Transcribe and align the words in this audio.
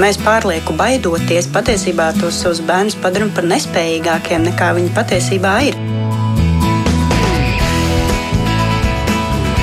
mēs 0.00 0.18
pārlieku 0.24 0.74
baidoties 0.78 1.48
patiesībā 1.52 2.10
tos 2.20 2.40
savus 2.42 2.62
bērnus 2.64 2.96
padarām 3.02 3.32
par 3.36 3.48
nespējīgākiem 3.50 4.46
nekā 4.48 4.72
viņi 4.78 4.94
patiesībā 4.96 5.54
ir. 5.68 5.76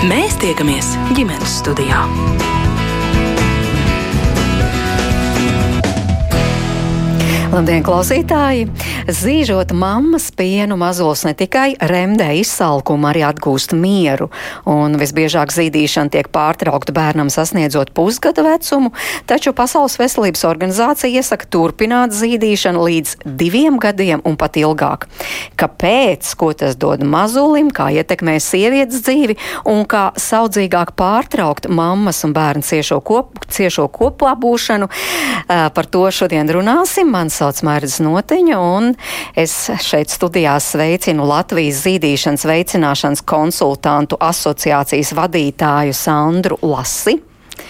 Mēs 0.07 0.37
tiekamies 0.43 0.93
ģimenes 1.17 1.57
studijā. 1.63 2.05
Labdien, 7.47 7.79
klausītāji! 7.79 8.65
Zīžot 9.07 9.69
mammas 9.71 10.25
pienu, 10.35 10.75
mazulis 10.75 11.21
ne 11.23 11.31
tikai 11.37 11.77
remdē 11.79 12.33
izsalkumu, 12.41 13.07
arī 13.07 13.21
atgūst 13.23 13.71
mieru. 13.71 14.27
Un 14.67 14.97
visbiežāk 14.99 15.53
zīdīšana 15.55 16.11
tiek 16.11 16.27
pārtraukta 16.35 16.91
bērnam 16.91 17.31
sasniedzot 17.31 17.93
pusgada 17.95 18.43
vecumu, 18.43 18.91
taču 19.31 19.53
Pasaules 19.55 19.95
veselības 19.95 20.43
organizācija 20.49 21.21
iesaka 21.21 21.47
turpināt 21.47 22.11
zīdīšanu 22.17 22.83
līdz 22.83 23.15
diviem 23.39 23.79
gadiem 23.79 24.25
un 24.27 24.35
pat 24.35 24.59
ilgāk. 24.59 25.07
Kāpēc, 25.55 26.27
ko 26.35 26.51
tas 26.51 26.75
dod 26.75 27.05
mazulim, 27.07 27.71
kā 27.71 27.87
ietekmē 27.95 28.41
sievietes 28.43 29.05
dzīvi 29.07 29.39
un 29.71 29.85
kā 29.87 30.09
saudzīgāk 30.19 30.97
pārtraukt 30.99 31.71
mammas 31.71 32.25
un 32.27 32.35
bērnu 32.35 32.67
ciešo, 32.67 32.99
kop, 33.07 33.47
ciešo 33.47 33.87
kopā 33.87 34.35
būšanu, 34.35 34.91
par 35.47 35.91
to 35.95 36.03
šodien 36.11 36.51
runāsim. 36.51 37.07
Man 37.07 37.31
sauc 37.37 37.61
Mērķis 37.67 37.99
Notiņa, 38.05 38.57
un 38.57 38.91
es 39.37 39.55
šeit 39.85 40.13
studijā 40.13 40.57
sveicinu 40.63 41.27
Latvijas 41.29 41.83
zīdīšanas 41.85 42.47
veicināšanas 42.49 43.23
konsultantu 43.27 44.19
asociācijas 44.21 45.13
vadītāju 45.17 45.97
Sandru 45.97 46.59
Lasi. 46.65 47.19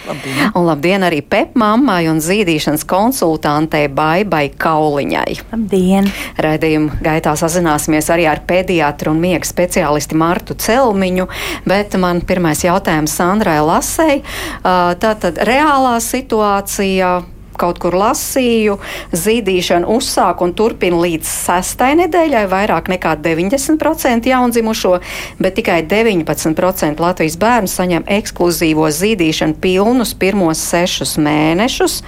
Labdien. 0.08 0.50
Un 0.54 0.66
labdien 0.66 1.04
arī 1.04 1.20
pepmammai 1.24 2.08
un 2.10 2.20
zīdīšanas 2.22 2.84
konsultantei 2.88 3.88
Baibai 3.92 4.48
Kauliņai. 4.60 5.38
Labdien! 5.52 6.08
Raidījuma 6.44 7.00
gaitā 7.04 7.34
sazināsimies 7.38 8.10
arī 8.12 8.28
ar 8.30 8.42
pediatru 8.48 9.12
un 9.14 9.22
miega 9.22 9.48
speciālisti 9.48 10.18
Martu 10.18 10.56
Celmiņu, 10.58 11.28
bet 11.68 11.96
man 12.00 12.22
pirmais 12.28 12.64
jautājums 12.64 13.16
Sandrai 13.18 13.58
Lasei. 13.64 14.22
Tātad 14.64 15.40
reālā 15.48 15.96
situācija 16.04 17.18
kaut 17.58 17.80
kur 17.82 17.96
lasīju, 17.98 18.78
zīdīšanu 19.12 19.90
uzsāk 19.98 20.42
un 20.44 20.54
turpina 20.58 21.00
līdz 21.02 21.28
sestai 21.28 21.92
nedēļai, 22.02 22.44
vairāk 22.50 22.90
nekā 22.94 23.16
90% 23.24 24.30
jaundzimušo, 24.30 24.94
bet 25.42 25.58
tikai 25.58 25.80
19% 25.88 27.02
Latvijas 27.02 27.38
bērnu 27.40 27.70
saņem 27.70 28.08
ekskluzīvo 28.18 28.88
zīdīšanu 28.94 29.58
pilnus 29.62 30.14
pirmos 30.18 30.62
sešus 30.70 31.16
mēnešus. 31.22 32.02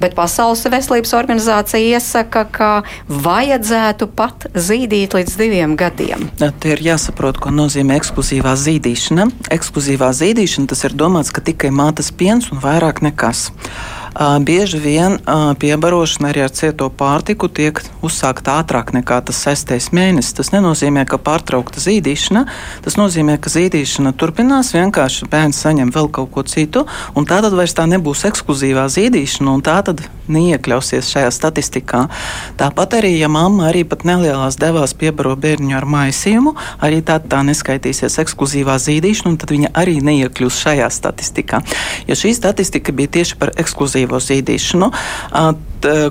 Bet 0.00 0.16
Pasaules 0.18 0.64
veselības 0.66 1.12
organizācija 1.14 1.94
iesaka, 1.94 2.44
ka 2.50 2.70
vajadzētu 3.08 4.08
pat 4.16 4.48
zīdīt 4.52 5.14
līdz 5.14 5.36
diviem 5.38 5.76
gadiem. 5.78 6.26
Te 6.40 6.74
ir 6.74 6.82
jāsaprot, 6.82 7.38
ko 7.40 7.54
nozīmē 7.54 8.00
ekskluzīvā 8.00 8.56
zīdīšana. 8.58 9.28
Ekskluzīvā 9.54 10.10
zīdīšana 10.18 10.72
tas 10.74 10.84
ir 10.88 10.96
domāts, 10.98 11.32
ka 11.34 11.44
tikai 11.44 11.70
mātes 11.74 12.10
piens 12.10 12.50
un 12.52 12.62
vairāk 12.64 13.04
nekas. 13.06 13.48
Bieži 14.14 14.78
vien 14.78 15.16
piebarošana 15.58 16.30
arī 16.30 16.44
ar 16.44 16.52
cieto 16.54 16.86
pārtiku 16.86 17.48
tiek 17.50 17.80
uzsākta 18.04 18.60
ātrāk 18.62 18.92
nekā 18.94 19.18
tas 19.26 19.40
sestais 19.42 19.90
mēnesis. 19.90 20.36
Tas 20.38 20.52
nenozīmē, 20.54 21.02
ka 21.08 21.18
pārtraukta 21.18 21.82
zīdīšana. 21.82 22.44
Tas 22.84 22.98
nozīmē, 23.00 23.36
ka 23.42 23.50
zīdīšana 23.50 24.14
turpinās, 24.14 24.70
vienkārši 24.76 25.26
bērns 25.32 25.62
saņem 25.66 25.90
vēl 25.94 26.10
kaut 26.14 26.30
ko 26.34 26.44
citu, 26.46 26.84
un 27.18 27.26
tā 27.26 27.40
tad 27.42 27.56
vairs 27.58 27.74
tā 27.74 27.88
nebūs 27.90 28.22
ekskluzīvā 28.30 28.86
zīdīšana, 28.94 29.50
un 29.50 29.64
tā 29.66 29.80
tad 29.86 30.04
neiekļausies 30.30 31.10
šajā 31.10 31.32
statistikā. 31.34 32.04
Tāpat 32.60 32.98
arī, 33.00 33.12
ja 33.18 33.28
mamma 33.28 33.68
arī 33.70 33.82
pat 33.88 34.06
nelielās 34.08 34.56
devās 34.60 34.94
piebaro 34.96 35.34
bērniņu 35.36 35.76
ar 35.76 35.88
maisījumu, 35.90 36.54
arī 36.84 37.02
tā, 37.04 37.18
tā 37.18 37.42
neskaitīsies 37.50 38.20
ekskluzīvā 38.22 38.78
zīdīšana, 38.80 39.34
un 39.34 39.40
tad 39.42 39.52
viņa 39.52 39.74
arī 39.82 39.98
neiekļūs 40.06 40.62
šajā 40.64 40.88
statistikā. 40.94 41.60
Jo 42.08 42.16
šī 42.18 42.32
statistika 42.38 42.94
bija 42.96 43.12
tieši 43.18 43.36
par 43.42 43.52
ekskluzīvu 43.60 44.03
aktīvo 44.04 44.20
zīdīšanu, 44.20 44.90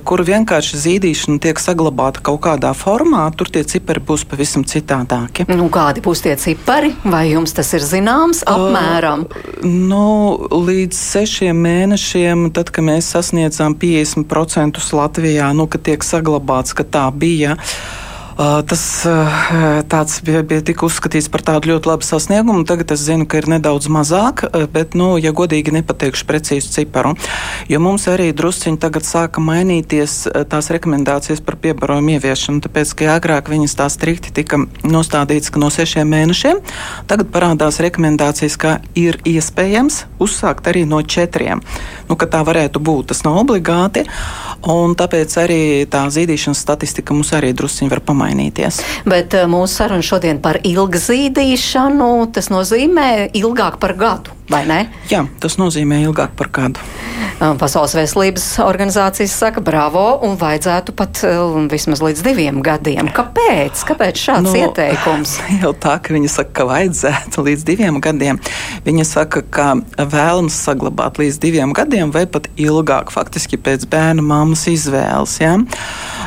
kur 0.05 0.21
vienkārši 0.25 0.77
zīdīšana 0.83 1.39
tiek 1.41 1.59
saglabāta 1.59 2.21
kaut 2.21 2.41
kādā 2.45 2.73
formā, 2.77 3.25
tur 3.35 3.49
tie 3.49 3.63
cipari 3.63 3.99
būs 3.99 4.25
pavisam 4.29 4.63
citādāki. 4.63 5.47
Nu, 5.49 5.69
kādi 5.73 6.03
būs 6.03 6.21
tie 6.25 6.35
cipari? 6.37 6.93
Vai 7.03 7.31
jums 7.31 7.53
tas 7.53 7.73
ir 7.73 7.81
zināms 7.81 8.43
apmēram? 8.45 9.25
Uh, 9.25 9.65
nu, 9.65 10.05
līdz 10.51 10.93
sešiem 10.93 11.57
mēnešiem, 11.57 12.51
tad, 12.53 12.69
kad 12.73 12.85
mēs 12.85 13.09
sasniedzām 13.15 13.77
50% 13.81 14.81
Latvijā, 14.93 15.49
nu, 15.57 15.67
ka 15.67 15.81
tiek 15.81 16.05
saglabāts, 16.05 16.77
ka 16.77 16.85
tā 16.85 17.09
bija. 17.09 17.57
Uh, 17.57 18.02
Tas 18.37 18.83
tāds 19.89 20.15
bija, 20.25 20.41
bija 20.41 20.63
tika 20.65 20.87
uzskatīts 20.87 21.29
par 21.29 21.43
tādu 21.45 21.69
ļoti 21.69 21.89
labu 21.91 22.05
sasniegumu. 22.07 22.63
Tagad 22.65 22.93
es 22.95 23.03
zinu, 23.05 23.27
ka 23.29 23.37
ir 23.37 23.47
nedaudz 23.51 23.85
mazāk, 23.93 24.41
bet, 24.73 24.95
nu, 24.97 25.13
ja 25.21 25.29
godīgi 25.35 25.73
nepateikšu 25.75 26.25
precīzu 26.25 26.71
ciparu, 26.73 27.13
jo 27.69 27.81
mums 27.83 28.07
arī 28.09 28.31
drusciņi 28.33 28.81
tagad 28.81 29.05
sāka 29.05 29.43
mainīties 29.43 30.15
tās 30.49 30.71
rekomendācijas 30.73 31.43
par 31.45 31.59
piebarojumu 31.61 32.15
ieviešanu, 32.15 32.63
tāpēc, 32.65 32.95
ka 32.97 33.11
agrāk 33.19 33.51
viņas 33.53 33.77
tā 33.77 33.87
strikti 33.93 34.33
tika 34.33 34.63
nostādīts, 34.81 35.53
ka 35.53 35.61
no 35.61 35.69
sešiem 35.73 36.09
mēnešiem, 36.09 36.63
tagad 37.11 37.29
parādās 37.33 37.77
rekomendācijas, 37.85 38.57
ka 38.57 38.79
ir 38.97 39.19
iespējams 39.29 40.07
uzsākt 40.23 40.71
arī 40.73 40.87
no 40.89 41.03
četriem. 41.05 41.61
Nu, 42.09 42.17
tā 42.17 42.41
varētu 42.45 42.81
būt, 42.81 43.11
tas 43.11 43.21
nav 43.27 43.43
obligāti, 43.43 44.07
un 44.69 44.97
tāpēc 44.97 45.37
arī 45.43 45.61
tā 45.91 46.07
zīdīšanas 46.09 46.65
statistika 46.65 47.13
mums 47.13 47.33
arī 47.37 47.53
drusciņi 47.53 47.93
var 47.93 48.01
pamainīt 48.01 48.22
pamainīties. 48.23 48.81
Bet 49.09 49.35
eh, 49.35 49.47
mūsu 49.49 49.81
saruna 49.81 50.05
šodien 50.05 50.39
par 50.43 50.59
ilgzīdīšanu, 50.63 52.11
tas 52.33 52.49
nozīmē 52.53 53.33
ilgāk 53.35 53.79
par 53.81 53.95
gadu, 53.99 54.33
vai 54.51 54.63
ne? 54.69 54.79
Jā, 55.11 55.25
tas 55.43 55.59
nozīmē 55.59 56.03
ilgāk 56.07 56.37
par 56.39 56.51
gadu. 56.53 56.83
Pasaules 57.59 57.91
veselības 57.97 58.45
organizācijas 58.63 59.33
saka, 59.35 59.59
bravo, 59.63 60.03
un 60.23 60.37
vajadzētu 60.39 60.93
pat 60.95 61.23
um, 61.27 61.65
vismaz 61.71 61.99
līdz 62.03 62.21
diviem 62.23 62.61
gadiem. 62.63 63.09
Kāpēc? 63.11 63.81
Kāpēc 63.89 64.21
šāds 64.21 64.47
nu, 64.47 64.53
ieteikums? 64.61 65.35
Jau 65.61 65.73
tā, 65.75 65.97
ka 65.99 66.15
viņi 66.15 66.31
saka, 66.31 66.53
ka 66.61 66.67
vajadzētu 66.69 67.43
līdz 67.49 67.65
diviem 67.67 67.99
gadiem. 68.03 68.39
Viņa 68.87 69.07
saka, 69.09 69.43
ka 69.43 69.67
vēlams 69.97 70.55
saglabāt 70.69 71.19
līdz 71.19 71.41
diviem 71.43 71.75
gadiem 71.75 72.13
vai 72.15 72.23
pat 72.29 72.47
ilgāk, 72.55 73.11
faktiski 73.11 73.59
pēc 73.59 73.89
bērna 73.91 74.23
mammas 74.23 74.63
izvēles. 74.71 75.35
Ja? 75.43 75.57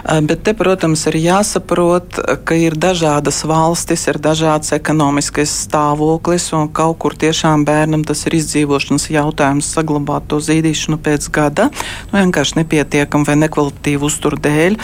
Bet 0.05 0.43
te, 0.45 0.53
protams, 0.57 1.07
ir 1.11 1.19
jāsaprot, 1.21 2.19
ka 2.47 2.59
ir 2.59 2.77
dažādas 2.79 3.43
valstis, 3.49 4.07
ir 4.11 4.21
dažāds 4.23 4.75
ekonomiskais 4.77 5.53
stāvoklis, 5.67 6.51
un 6.57 6.69
kaut 6.69 6.99
kur 7.03 7.17
tiešām 7.17 7.65
bērnam 7.67 8.05
tas 8.07 8.27
ir 8.29 8.37
izdzīvošanas 8.39 9.09
jautājums 9.15 9.71
saglabāt 9.77 10.29
to 10.31 10.41
zīdīšanu 10.43 11.01
pēc 11.03 11.31
gada, 11.33 11.71
nu, 12.11 12.19
vienkārši 12.19 12.61
nepietiekama 12.61 13.29
vai 13.29 13.39
nekvalitatīva 13.47 14.07
uzturu 14.11 14.41
dēļ. 14.43 14.79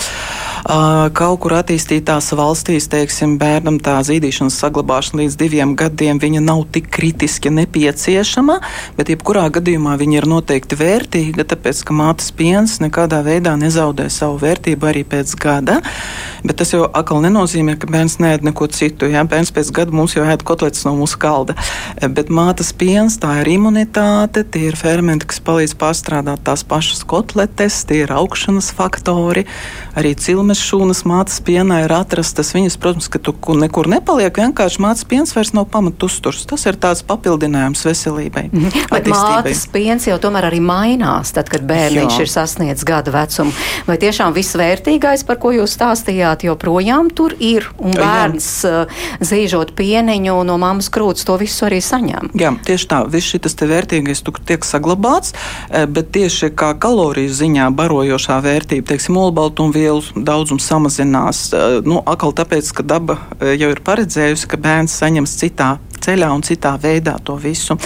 Kaut 0.62 1.40
kur 1.42 1.56
attīstītās 1.58 2.30
valstīs, 2.38 2.86
teiksim, 2.90 3.34
bērnam 3.40 3.80
tā 3.82 3.96
zīdīšanas 4.06 4.60
saglabāšana 4.62 5.24
līdz 5.24 5.38
diviem 5.40 5.74
gadiem 5.78 6.20
nav 6.42 6.64
tik 6.70 6.86
kritiski 6.92 7.50
nepieciešama, 7.50 8.60
bet 8.96 9.10
jebkurā 9.10 9.48
gadījumā 9.50 9.96
viņa 9.98 10.20
ir 10.20 10.28
noteikti 10.30 10.78
vērtīga, 10.78 11.46
tāpēc 11.50 11.82
ka 11.88 11.96
mātes 11.96 12.30
piens 12.30 12.78
nekādā 12.82 13.22
veidā 13.26 13.56
nezaudē 13.58 14.06
savu 14.12 14.38
vērtību 14.42 14.86
arī 14.86 15.02
pēc 15.12 15.36
gada. 15.40 15.80
Bet 16.42 16.58
tas 16.58 16.72
jau 16.74 16.88
atkal 16.88 17.20
nenozīmē, 17.22 17.76
ka 17.78 17.86
bērns 17.92 18.16
neēd 18.22 18.42
neko 18.48 18.66
citu. 18.74 19.06
Jā, 19.12 19.22
bērns 19.28 19.52
pēc 19.54 19.70
gada 19.76 19.94
mums 19.94 20.16
jau 20.16 20.24
ēd 20.26 20.42
kotletes 20.46 20.82
no 20.88 20.96
mūsu 20.98 21.20
galda. 21.22 21.54
Bet 22.02 22.32
mātes 22.34 22.72
piens, 22.74 23.18
tā 23.22 23.36
ir 23.42 23.52
imunitāte, 23.54 24.42
tie 24.42 24.64
ir 24.72 24.78
fermenti, 24.78 25.28
kas 25.30 25.38
palīdz 25.44 25.76
pārstrādāt 25.78 26.42
tās 26.46 26.64
pašas 26.66 27.04
kotletes, 27.06 27.82
tie 27.86 28.02
ir 28.02 28.14
augšanas 28.16 28.72
faktori, 28.74 29.44
arī 29.98 30.16
cilmes 30.18 30.62
šūnas 30.62 31.04
mātes 31.06 31.38
pienā 31.46 31.84
ir 31.84 31.94
atrastas. 31.94 32.50
Viņas, 32.56 32.78
protams, 32.82 33.10
ka 33.12 33.22
tu 33.22 33.36
nekur 33.62 33.86
nepaliek, 33.92 34.42
vienkārši 34.42 34.82
mātes 34.82 35.06
piens 35.06 35.36
vairs 35.36 35.54
nav 35.54 35.68
pamat 35.70 36.02
uzturs. 36.02 36.42
Tas 36.50 36.66
ir 36.66 36.80
tāds 36.80 37.04
papildinājums 37.06 37.86
veselībai. 37.86 38.48
-hmm. 38.50 38.90
Bet 38.90 39.06
mātes 39.06 39.66
piens 39.70 40.06
jau 40.06 40.18
tomēr 40.18 40.50
arī 40.50 40.60
mainās, 40.60 41.32
tad, 41.32 41.48
kad 41.52 41.62
bērniņš 41.66 42.20
ir 42.20 42.28
sasniedzis 42.28 42.84
gada 42.84 43.10
vecumu. 43.14 43.52
Vai 43.86 43.98
tiešām 43.98 44.34
viss 44.34 44.54
vērtīgais, 44.92 45.24
par 45.24 45.38
ko 45.40 45.52
jūs 45.52 45.76
stāstījāt? 45.76 46.44
joprojām 46.44 47.10
tur 47.14 47.34
ir, 47.40 47.68
un 47.78 47.92
bērns 47.92 48.64
jā. 48.64 48.82
Uh, 48.84 49.22
zīžot 49.22 49.72
pieniņu 49.76 50.42
no 50.44 50.58
mammas 50.58 50.90
krūts 50.92 51.24
to 51.24 51.36
visu 51.40 51.66
arī 51.66 51.80
saņem. 51.80 52.32
Jā, 52.36 52.52
tieši 52.66 52.88
tā, 52.88 53.00
viss 53.08 53.32
šis 53.32 53.56
vērtīgais 53.56 54.22
tiek 54.44 54.64
saglabāts, 54.64 55.32
eh, 55.70 55.86
bet 55.86 56.12
tieši 56.12 56.52
kā 56.54 56.74
kaloriju 56.78 57.30
ziņā 57.30 57.70
barojošā 57.72 58.40
vērtība, 58.42 58.86
teiksim, 58.86 59.16
olbaltumvielu 59.16 60.02
daudzums 60.16 60.66
samazinās. 60.66 61.52
Eh, 61.52 61.80
nu, 61.84 62.02
akal 62.04 62.32
tāpēc, 62.32 62.72
ka 62.74 62.82
daba 62.82 63.18
eh, 63.40 63.56
jau 63.56 63.70
ir 63.70 63.80
paredzējusi, 63.80 64.48
ka 64.48 64.56
bērns 64.56 64.98
saņems 64.98 65.38
citā 65.38 65.78
ceļā 66.02 66.28
un 66.34 66.42
citā 66.42 66.74
veidā 66.80 67.16
to 67.24 67.36
visu. 67.38 67.78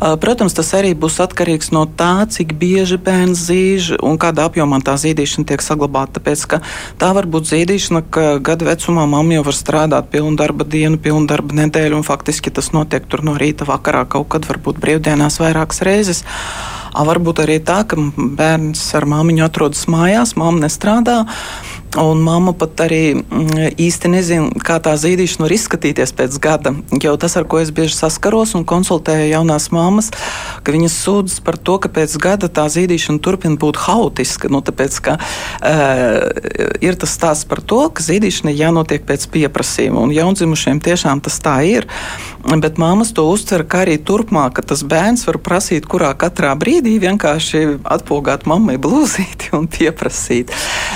Protams, 0.00 0.54
tas 0.56 0.70
arī 0.78 0.94
būs 0.96 1.18
atkarīgs 1.20 1.74
no 1.76 1.82
tā, 1.84 2.24
cik 2.32 2.54
bieži 2.56 2.96
bērns 3.04 3.42
zīž 3.50 3.90
un 4.00 4.16
kādā 4.20 4.46
apjomā 4.48 4.78
tā 4.84 4.94
zīdīšana 4.96 5.44
tiek 5.50 5.60
saglabāta. 5.60 6.16
Tāpēc, 6.16 6.44
ka 6.48 6.60
tā 7.00 7.10
var 7.16 7.28
būt 7.28 7.50
zīdīšana, 7.50 8.02
ka 8.08 8.24
gada 8.40 8.70
vecumā 8.70 9.04
mamma 9.04 9.36
jau 9.36 9.44
var 9.50 9.58
strādāt 9.58 10.08
pilnu 10.14 10.40
darba 10.40 10.64
dienu, 10.64 10.96
pilnu 10.96 11.28
darba 11.28 11.58
nedēļu, 11.60 12.00
un 12.00 12.06
faktiski 12.06 12.52
tas 12.54 12.72
notiek 12.72 13.04
tur 13.12 13.26
no 13.28 13.36
rīta 13.36 13.68
vakarā 13.68 14.06
kaut 14.08 14.30
kad, 14.32 14.48
varbūt 14.48 14.80
brīvdienās 14.80 15.36
vairākas 15.42 15.84
reizes. 15.84 16.24
Varbūt 16.90 17.44
arī 17.44 17.60
tā, 17.62 17.82
ka 17.84 18.00
bērns 18.16 18.80
ar 18.96 19.04
māmiņu 19.06 19.44
atrodas 19.46 19.84
mājās, 19.92 20.32
māma 20.40 20.64
nestrādā. 20.64 21.20
Un 21.98 22.20
mamma 22.22 22.52
pat 22.54 22.84
arī 22.84 23.16
mm, 23.18 23.72
īsti 23.82 24.10
nezina, 24.12 24.62
kā 24.62 24.76
tā 24.78 24.92
zīdīšana 24.94 25.42
var 25.42 25.54
izskatīties 25.56 26.12
pēc 26.14 26.36
gada. 26.42 26.72
Jo 27.02 27.16
tas, 27.18 27.34
ar 27.34 27.48
ko 27.50 27.58
es 27.58 27.72
bieži 27.74 27.96
saskaros 27.96 28.52
un 28.54 28.62
konsultēju 28.68 29.32
jaunās 29.32 29.66
mammas, 29.74 30.12
ka 30.62 30.70
viņas 30.70 30.98
sūdzas 31.02 31.40
par 31.42 31.58
to, 31.58 31.80
ka 31.82 31.90
pēc 31.90 32.14
gada 32.22 32.46
tā 32.46 32.68
zīdīšana 32.70 33.18
turpina 33.24 33.58
būt 33.58 33.80
haotiska. 33.82 34.52
Nu, 34.54 34.60
tāpēc, 34.62 35.00
ka 35.02 35.16
uh, 35.18 36.78
ir 36.78 36.94
tas 37.00 37.16
stāsts 37.18 37.48
par 37.50 37.58
to, 37.58 37.80
ka 37.90 38.06
zīdīšana 38.06 38.54
jānotiek 38.54 39.02
pēc 39.08 39.26
pieprasījuma. 39.34 40.06
Un 40.06 40.14
jaundzimušiem 40.14 40.78
tiešām 40.86 41.24
tas 41.26 41.40
tā 41.42 41.56
ir. 41.66 41.90
Bet 42.46 42.78
mammas 42.78 43.10
to 43.18 43.26
uztver, 43.32 43.66
ka 43.66 43.82
arī 43.82 43.98
turpmāk, 43.98 44.54
ka 44.60 44.66
tas 44.70 44.86
bērns 44.86 45.26
var 45.26 45.40
prasīt, 45.42 45.90
kurā 45.90 46.14
katrā 46.14 46.54
brīdī 46.54 47.00
vienkārši 47.02 47.66
atpogāt 47.82 48.46
mammai 48.46 48.78
blūzīti 48.78 49.50
un 49.58 49.66
pieprasīt. 49.66 50.54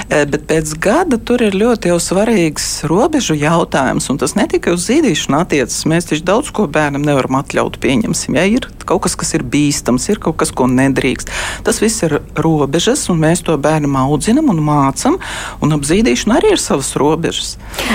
Pēc 0.09 0.79
gada 0.85 1.17
tur 1.17 1.41
ir 1.41 1.55
ļoti 1.57 1.89
jau 1.89 1.97
svarīgs 2.03 2.67
robežu 2.91 3.33
jautājums, 3.39 4.05
un 4.13 4.19
tas 4.21 4.35
ne 4.37 4.45
tikai 4.51 4.75
uz 4.77 4.85
zīdīšanu 4.91 5.39
attiecas. 5.39 5.79
Mēs 5.89 6.11
taču 6.11 6.25
daudz 6.29 6.51
ko 6.53 6.67
bērnam 6.69 7.07
nevaram 7.07 7.39
atļaut, 7.39 7.79
pieņemsim. 7.81 8.37
Ja 8.37 8.45
ir 8.49 8.67
kaut 8.85 9.07
kas, 9.07 9.15
kas 9.17 9.33
ir 9.39 9.47
bīstams, 9.49 10.11
ir 10.13 10.21
kaut 10.21 10.37
kas, 10.43 10.53
ko 10.53 10.67
nedrīkst. 10.69 11.31
Tas 11.65 11.81
viss 11.81 12.05
ir 12.05 12.19
robežas, 12.37 13.07
un 13.13 13.23
mēs 13.23 13.41
to 13.47 13.57
bērnam 13.57 13.97
audzinam 14.03 14.51
un 14.53 14.61
mācam, 14.67 15.17
un 15.65 15.73
ap 15.77 15.87
zīdīšanu 15.89 16.37
arī 16.37 16.53
ir 16.53 16.61
savas 16.61 16.93
robežas. 17.01 17.55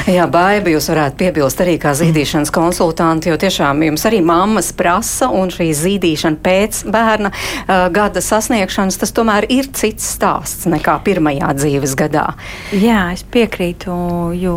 Jā, 0.10 0.26
baiba 0.32 0.74
jūs 0.74 0.90
varētu 0.90 1.20
piebilst 1.22 1.62
arī 1.62 1.78
kā 1.82 1.94
zīdīšanas 1.98 2.54
konsultanti, 2.56 3.30
jo 3.30 3.38
tiešām 3.38 3.86
jums 3.86 4.08
arī 4.10 4.24
mammas 4.26 4.72
prasa, 4.74 5.30
un 5.30 5.54
šī 5.54 5.70
zīdīšana 5.78 6.42
pēc 6.42 6.82
bērna 6.90 7.34
uh, 7.36 7.86
gada 7.94 8.26
sasniegšanas, 8.26 8.98
tas 9.04 9.14
tomēr 9.14 9.46
ir 9.54 9.70
cits 9.78 10.10
stāsts 10.16 10.66
nekā 10.70 10.98
pirmajā 11.06 11.54
dzīves 11.62 11.94
gadā. 12.00 12.32
Jā, 12.80 13.10
es 13.12 13.26
piekrītu, 13.28 13.92
jo 14.40 14.54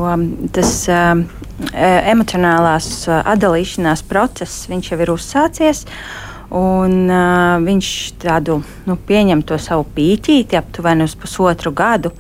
tas 0.54 0.70
uh, 0.92 1.22
emocionālās 1.74 3.08
atdalīšanās 3.08 4.04
process 4.06 4.68
jau 4.68 4.98
ir 5.00 5.10
uzsācies. 5.10 5.86
Un, 6.52 7.08
uh, 7.08 7.56
viņš 7.64 7.88
tādu 8.20 8.58
nu, 8.84 8.96
pieņem 9.08 9.40
to 9.48 9.56
savu 9.56 9.86
pīķīti 9.96 10.58
aptuveni 10.60 11.06
uz 11.08 11.16
pusotru 11.18 11.72
gadu. 11.72 12.12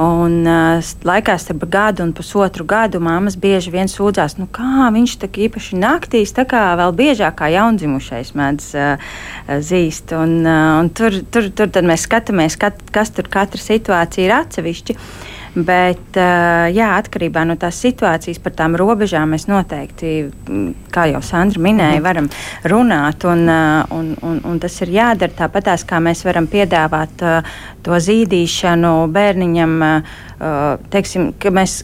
Un, 0.00 0.38
uh, 0.46 0.94
laikā 1.04 1.34
starp 1.42 1.66
gadu 1.68 2.06
un 2.06 2.14
pusotru 2.14 2.64
gadu 2.70 3.02
māmas 3.02 3.36
bieži 3.36 3.74
vien 3.74 3.90
sūdzās, 3.90 4.38
nu, 4.38 4.46
kā 4.46 4.88
viņš 4.94 5.18
tā 5.26 5.28
īpaši 5.48 5.82
naktīs, 5.82 6.32
tā 6.38 6.46
kā 6.48 6.70
vēl 6.78 6.94
biežāk 7.02 7.40
kā 7.42 7.50
jaundzimušais 7.52 8.32
mēdz 8.38 8.72
uh, 8.78 9.12
zīst. 9.58 10.14
Un, 10.16 10.40
uh, 10.46 10.78
un 10.78 10.94
tur, 10.94 11.20
tur, 11.34 11.52
tur 11.52 11.92
mēs 11.92 12.06
skatāmies, 12.08 12.56
kat, 12.56 12.78
kas 12.94 13.12
tur 13.12 13.28
katra 13.28 13.60
situācija 13.60 14.30
ir 14.30 14.38
atsevišķi. 14.38 15.00
Uh, 15.02 15.33
Bet, 15.54 16.16
jā, 16.74 16.88
atkarībā 16.98 17.44
no 17.46 17.54
tās 17.60 17.78
situācijas 17.84 18.40
par 18.42 18.56
tām 18.58 18.74
robežām 18.74 19.36
mēs 19.36 19.46
noteikti, 19.46 20.14
kā 20.90 21.06
jau 21.12 21.20
Sandra 21.22 21.62
minēja, 21.62 22.00
mhm. 22.00 22.04
varam 22.04 22.28
runāt. 22.72 23.26
Un, 23.30 23.46
un, 23.94 24.10
un, 24.26 24.40
un 24.50 24.58
tas 24.62 24.80
ir 24.82 24.94
jādara 24.96 25.38
tāpatās, 25.44 25.86
kā 25.86 26.02
mēs 26.02 26.24
varam 26.26 26.50
piedāvāt 26.50 27.22
to 27.86 28.04
zīdīšanu 28.08 28.96
bērniņam. 29.14 29.80
Teiksim, 30.90 31.28
ka 31.38 31.50
mēs 31.54 31.76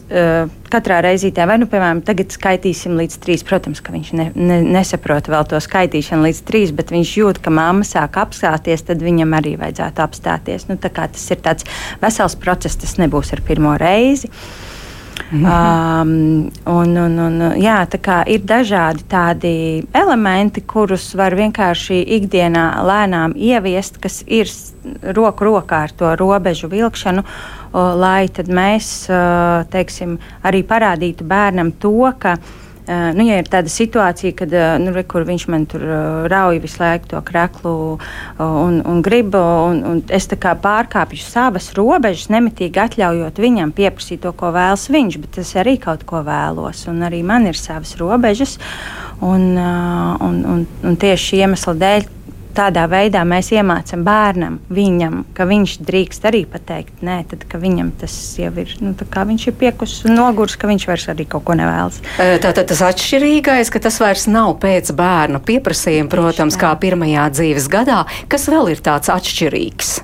katrā 0.71 0.97
reizītē, 1.05 1.45
vai 1.47 1.55
nu, 1.61 1.67
piemēram, 1.71 2.01
tagad 2.05 2.33
skaitīsim 2.35 2.97
līdz 2.99 3.19
trīs. 3.23 3.45
Protams, 3.47 3.79
ka 3.83 3.93
viņš 3.95 4.09
ne, 4.19 4.25
ne, 4.35 4.57
nesaprot 4.75 5.29
vēl 5.31 5.47
to 5.51 5.59
skaitīšanu 5.63 6.27
līdz 6.27 6.41
trīs, 6.47 6.73
bet 6.75 6.91
viņš 6.91 7.13
jūt, 7.21 7.39
ka 7.43 7.53
mamma 7.53 7.87
sāk 7.87 8.19
apstāties, 8.21 8.83
tad 8.87 9.03
viņam 9.03 9.37
arī 9.39 9.55
vajadzētu 9.61 10.03
apstāties. 10.03 10.67
Nu, 10.67 10.75
tas 10.81 11.29
ir 11.31 11.41
tāds 11.43 11.67
vesels 12.03 12.35
process, 12.39 12.79
tas 12.79 12.97
nebūs 12.99 13.31
ar 13.35 13.43
pirmo 13.47 13.77
reizi. 13.79 14.31
Mm 15.31 15.45
-hmm. 15.45 16.01
um, 16.01 16.51
un, 16.65 16.97
un, 16.97 17.19
un, 17.19 17.41
jā, 17.55 17.85
ir 18.25 18.41
dažādi 18.43 19.03
tādi 19.09 19.83
elementi, 19.93 20.61
kurus 20.61 21.15
var 21.15 21.35
vienkārši 21.35 22.03
ikdienā 22.17 22.83
lēnām 22.83 23.33
ieviest, 23.35 23.97
kas 23.97 24.23
ir 24.27 24.47
roku 25.15 25.45
rokā 25.45 25.83
ar 25.83 25.91
to 25.91 26.15
robežu 26.15 26.67
vilkšanu, 26.67 27.23
o, 27.71 27.79
lai 27.95 28.27
mēs 28.47 29.07
teiksim, 29.71 30.19
arī 30.43 30.63
parādītu 30.63 31.23
bērnam 31.23 31.71
to, 31.71 32.13
ka 32.19 32.37
Uh, 32.81 33.11
nu, 33.13 33.25
ja 33.27 33.37
ir 33.37 33.49
tāda 33.49 33.69
situācija, 33.69 34.33
kad 34.39 34.53
uh, 34.55 34.75
nu, 34.81 34.89
re, 34.95 35.03
viņš 35.05 35.43
man 35.53 35.67
tur 35.69 35.83
uh, 35.85 35.97
rauj 36.31 36.57
visu 36.63 36.81
laiku 36.81 37.11
to 37.11 37.19
kreklu 37.25 37.73
un, 38.41 38.79
un 38.87 39.01
grib, 39.05 39.35
un, 39.37 39.83
un 39.85 39.99
es 40.09 40.25
pārkāpju 40.31 41.21
savas 41.21 41.69
robežas, 41.77 42.31
nemitīgi 42.33 42.81
atļaujot 42.81 43.37
viņam 43.43 43.73
pieprasīt 43.77 44.23
to, 44.25 44.31
ko 44.33 44.49
vēlas 44.55 44.87
viņš, 44.89 45.19
bet 45.21 45.41
es 45.43 45.53
arī 45.59 45.77
kaut 45.81 46.07
ko 46.09 46.23
vēlos, 46.25 46.87
un 46.89 47.05
arī 47.05 47.21
man 47.21 47.45
ir 47.49 47.59
savas 47.59 47.93
robežas. 48.01 48.57
Un, 49.21 49.53
un, 49.53 50.37
un, 50.49 50.65
un 50.81 50.95
tieši 50.97 51.43
iemesla 51.43 51.75
dēļ 51.77 52.07
tādā 52.55 52.85
veidā 52.91 53.23
mēs 53.27 53.51
iemācām 53.55 54.03
bērnam, 54.05 54.59
viņam, 54.73 55.21
ka 55.37 55.47
viņš 55.49 55.77
drīkst 55.87 56.27
arī 56.29 56.43
pateikt, 56.49 57.01
nē, 57.05 57.21
tad 57.31 57.45
viņam 57.61 57.91
tas 58.01 58.15
jau 58.39 58.51
ir, 58.61 58.75
nu, 58.83 58.93
viņš 58.95 59.47
ir 59.47 59.57
piekusis 59.59 60.05
un 60.09 60.17
nogurs, 60.19 60.57
ka 60.59 60.69
viņš 60.69 60.87
vairs 60.89 61.07
arī 61.13 61.27
kaut 61.29 61.45
ko 61.47 61.57
nevēlas. 61.59 62.01
Tātad 62.17 62.67
tas 62.71 62.83
atšķirīgais, 62.91 63.71
ka 63.73 63.81
tas 63.83 63.99
vairs 64.01 64.27
nav 64.31 64.55
pēc 64.63 64.93
bērna 64.97 65.41
pieprasījuma, 65.45 66.11
protams, 66.11 66.59
kā 66.59 66.73
pirmajā 66.81 67.27
dzīves 67.37 67.69
gadā, 67.71 68.03
kas 68.31 68.49
vēl 68.51 68.73
ir 68.75 68.83
tāds 68.85 69.11
atšķirīgs. 69.13 69.99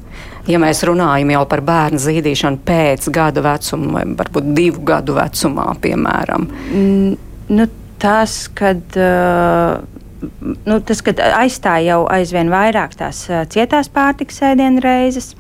Ja 0.48 0.62
mēs 0.64 0.80
runājam 0.88 1.34
jau 1.34 1.42
par 1.52 1.62
bērnu 1.68 2.00
zīdīšanu 2.00 2.62
pēc 2.68 3.10
gada 3.12 3.44
vecuma, 3.44 3.98
vai 3.98 4.06
varbūt 4.16 4.54
divu 4.56 4.86
gadu 4.88 5.18
vecumā, 5.18 5.74
piemēram. 5.84 6.48
Mm, 6.72 7.18
nu, 7.58 7.68
tas, 8.00 8.46
kad 8.56 8.96
uh, 8.96 9.82
nu, 10.22 10.80
tas, 10.86 11.04
ka 11.06 11.14
aizstāja 11.42 11.94
jau 11.94 12.02
aizvien 12.12 12.52
vairāk 12.52 12.98
tās 13.00 13.26
cietās 13.54 13.90
pārtikas 13.94 14.44
ēdienu 14.52 14.84
reizes. 14.84 15.34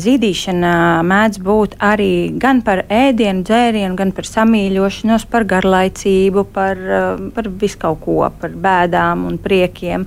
Zīdīšana 0.00 0.72
mēdz 1.04 1.40
būt 1.44 1.74
arī 1.84 2.32
gan 2.40 2.62
par 2.64 2.86
ēdienu, 2.88 3.44
dzērienu, 3.44 3.92
gan 3.98 4.14
par 4.16 4.24
samīļošanos, 4.24 5.26
par 5.28 5.44
garlaicību, 5.50 6.46
par, 6.54 6.80
par 7.36 7.50
visu 7.60 7.80
kaut 7.82 8.00
ko, 8.06 8.22
par 8.40 8.56
bēdām 8.56 9.26
un 9.28 9.36
priekiem. 9.42 10.06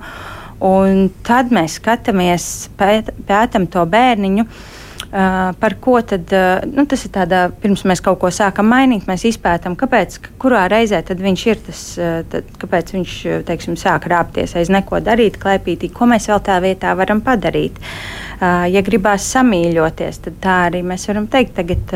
Un 0.64 1.06
tad 1.26 1.54
mēs 1.54 1.78
skatāmies, 1.78 2.48
pēt, 2.78 3.12
pētam 3.28 3.68
to 3.70 3.86
bērniņu. 3.94 4.48
Uh, 4.48 4.73
par 5.60 5.76
ko 5.80 6.00
tad, 6.02 6.32
uh, 6.34 6.64
nu, 6.66 6.82
tas 6.90 7.04
ir 7.06 7.12
tādā, 7.14 7.44
pirms 7.62 7.84
mēs 7.86 8.02
kaut 8.02 8.18
ko 8.22 8.32
sākam 8.34 8.66
mainīt, 8.66 9.06
mēs 9.06 9.22
izpētām, 9.28 9.76
kāpēc, 9.78 10.18
kurā 10.42 10.64
reizē 10.72 10.98
viņš 11.06 11.44
ir 11.46 11.62
tas, 11.68 11.82
uh, 12.00 12.16
tad, 12.32 12.48
kāpēc 12.58 12.90
viņš, 12.96 13.14
teiksim, 13.46 13.78
sāk 13.78 14.08
rāpties 14.10 14.56
aiz 14.58 14.72
neko 14.74 14.98
darīt, 15.04 15.38
klēpītī, 15.38 15.92
ko 15.94 16.10
mēs 16.10 16.26
vēl 16.32 16.42
tā 16.42 16.58
vietā 16.64 16.96
varam 16.98 17.22
padarīt. 17.24 17.78
Ja 18.44 18.80
gribās 18.84 19.24
samīļoties, 19.30 20.18
tad 20.24 20.34
tā 20.42 20.54
arī 20.66 20.80
mēs 20.84 21.06
varam 21.08 21.28
teikt, 21.30 21.54
tagad 21.56 21.92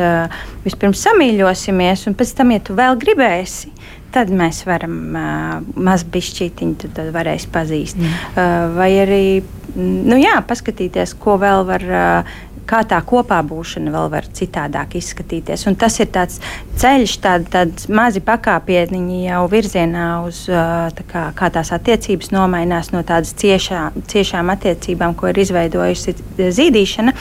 vispirms 0.63 1.01
samīļosimies, 1.03 2.07
un 2.09 2.15
pēc 2.17 2.31
tam, 2.37 2.53
ja 2.55 2.63
tu 2.63 2.73
vēl 2.79 2.95
gribēsi, 2.97 3.73
tad 4.13 4.31
mēs 4.33 4.63
varam 4.67 4.97
uh, 5.13 5.55
mazbišķītiņu, 5.77 6.77
tad, 6.81 6.93
tad 6.97 7.11
varēs 7.15 7.45
pazīst. 7.53 7.99
Mm. 7.99 8.13
Uh, 8.33 8.65
vai 8.77 8.89
arī, 9.03 9.23
nu 9.77 10.17
jā, 10.19 10.39
paskatīties, 10.49 11.15
ko 11.21 11.37
vēl 11.41 11.65
var 11.67 11.85
uh, 11.89 12.39
kā 12.69 12.83
tā 12.87 12.99
kopā 13.05 13.41
būšana 13.45 13.93
vēl 13.93 14.09
var 14.13 14.29
citādāk 14.39 14.95
izskatīties. 14.99 15.65
Un 15.69 15.77
tas 15.79 15.97
ir 15.99 16.11
tāds 16.13 16.39
ceļš, 16.79 17.15
tāds 17.23 17.49
tād 17.51 17.85
mazi 17.93 18.21
pakāpieniņi 18.25 19.23
jau 19.25 19.43
virzienā 19.51 20.07
uz 20.27 20.43
tā 20.47 21.05
kā, 21.09 21.25
kā 21.37 21.49
tās 21.53 21.71
attiecības 21.75 22.31
nomainās 22.35 22.91
no 22.93 23.01
tādas 23.07 23.33
ciešā, 23.39 23.89
ciešām 24.09 24.51
attiecībām, 24.53 25.15
ko 25.17 25.31
ir 25.31 25.41
izveidojusi 25.43 26.15
zīdīšana. 26.37 27.15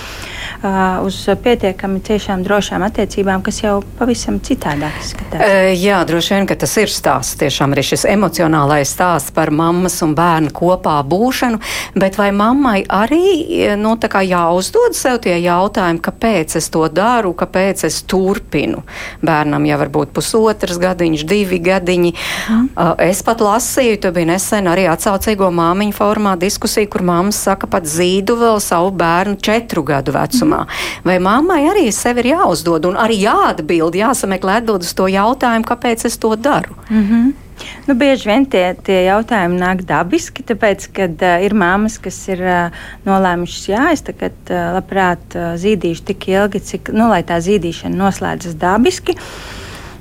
uz 1.07 1.19
pietiekami 1.43 2.01
tiešām 2.03 2.43
drošām 2.43 2.83
attiecībām, 2.83 3.43
kas 3.47 3.61
jau 3.63 3.79
pavisam 3.99 4.41
citādāk 4.43 4.97
izskatās. 5.03 5.43
Uh, 5.43 5.71
jā, 5.79 6.01
droši 6.09 6.35
vien, 6.35 6.49
ka 6.51 6.57
tas 6.59 6.75
ir 6.81 6.91
stāsts, 6.91 7.39
tiešām 7.39 7.75
arī 7.77 7.85
šis 7.87 8.07
emocionālais 8.11 8.91
stāsts 8.91 9.35
par 9.35 9.53
mammas 9.55 10.01
un 10.03 10.17
bērnu 10.19 10.51
kopā 10.55 10.99
būšanu, 11.07 11.61
bet 11.99 12.19
vai 12.19 12.31
mammai 12.35 12.83
arī 12.83 13.75
nu, 13.79 13.95
jāuzdod 13.99 14.97
sev 14.99 15.21
tie 15.23 15.38
jautājumi, 15.43 16.03
kāpēc 16.05 16.57
es 16.61 16.69
to 16.75 16.85
daru, 16.93 17.33
kāpēc 17.39 17.85
es 17.89 18.01
turpinu? 18.09 18.83
Bērnam 19.25 19.67
jau 19.69 19.79
var 19.81 19.93
būt 19.95 20.13
pusotras 20.17 20.81
gadiņš, 20.83 21.25
divi 21.29 21.61
gadiņi. 21.65 22.13
Mm. 22.51 22.69
Es 23.09 23.23
pat 23.27 23.43
lasīju, 23.45 24.01
tu 24.03 24.13
biji 24.15 24.31
nesen 24.33 24.71
arī 24.71 24.89
atsaucīgo 24.93 25.51
māmiņu 25.55 25.97
formā 25.97 26.37
diskusiju, 26.41 26.91
kur 26.93 27.07
mammas 27.07 27.41
saka 27.49 27.71
pat 27.71 27.89
zīdu 27.89 28.39
vēl 28.41 28.63
savu 28.65 28.93
bērnu 28.99 29.41
četru 29.43 29.85
gadu 29.87 30.15
vecumā. 30.17 30.65
Mm. 30.67 31.03
Vai 31.09 31.19
mammai 31.23 31.61
arī 31.73 31.89
sev 31.95 32.23
ir 32.23 32.33
jāuzdod 32.35 32.89
un 32.91 32.99
arī 33.01 33.21
jāatbild, 33.25 33.99
jāsameklē 33.99 34.61
atbild 34.63 34.87
uz 34.87 34.95
to 34.95 35.11
jautājumu, 35.13 35.69
kāpēc 35.69 36.07
es 36.09 36.19
to 36.19 36.35
daru? 36.37 36.75
Mm 36.89 37.05
-hmm. 37.05 37.48
Nu, 37.89 37.95
bieži 37.97 38.29
vien 38.29 38.45
tie, 38.45 38.75
tie 38.85 38.99
jautājumi 39.07 39.57
nāk 39.57 39.79
dabiski, 39.89 40.43
tāpēc, 40.45 40.91
kad 40.93 41.23
uh, 41.25 41.39
ir 41.41 41.55
māmas, 41.57 41.95
kas 42.05 42.19
ir 42.29 42.43
uh, 42.45 42.83
nolēmušas, 43.09 43.63
jā, 43.71 43.87
es 43.95 44.05
tagad 44.05 44.53
uh, 44.53 44.75
labprāt 44.77 45.33
uh, 45.39 45.55
zīdīšu 45.57 46.05
tik 46.11 46.27
ilgi, 46.29 46.61
cik, 46.69 46.93
nu, 46.93 47.07
lai 47.09 47.23
tā 47.25 47.39
zīdīšana 47.41 47.97
noslēdzas 47.97 48.59
dabiski. 48.61 49.17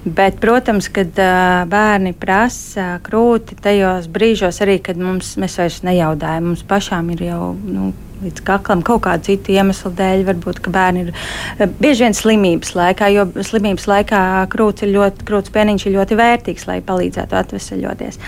Bet, 0.05 0.37
protams, 0.39 0.87
kad 0.93 1.17
uh, 1.19 1.63
bērni 1.67 2.13
prasa 2.15 2.97
krūti 3.03 3.57
tajos 3.59 4.07
brīžos, 4.11 4.61
arī 4.63 4.77
kad 4.83 4.99
mums, 5.01 5.33
mēs 5.41 5.57
vairs 5.59 5.81
nejaudājam, 5.83 6.51
mums 6.51 6.63
pašām 6.67 7.09
ir 7.15 7.25
jau 7.27 7.49
nu, 7.57 7.89
līdz 8.23 8.43
kaklam 8.47 8.83
kaut 8.85 9.03
kādu 9.07 9.27
citu 9.31 9.53
iemeslu 9.57 9.91
dēļ. 9.97 10.23
Varbūt 10.29 10.61
bērni 10.73 11.07
ir 11.07 11.11
bieži 11.81 12.05
vien 12.05 12.15
slimības 12.17 12.73
laikā, 12.77 13.11
jo 13.13 13.27
slimības 13.35 13.89
laikā 13.89 14.21
krūts 14.53 14.85
ir 14.85 14.93
ļoti, 14.95 15.27
krūts 15.27 15.53
pieniņš 15.53 15.87
ir 15.89 15.97
ļoti 15.97 16.21
vērtīgs, 16.21 16.69
lai 16.69 16.79
palīdzētu 16.85 17.41
atvesaļoties. 17.41 18.21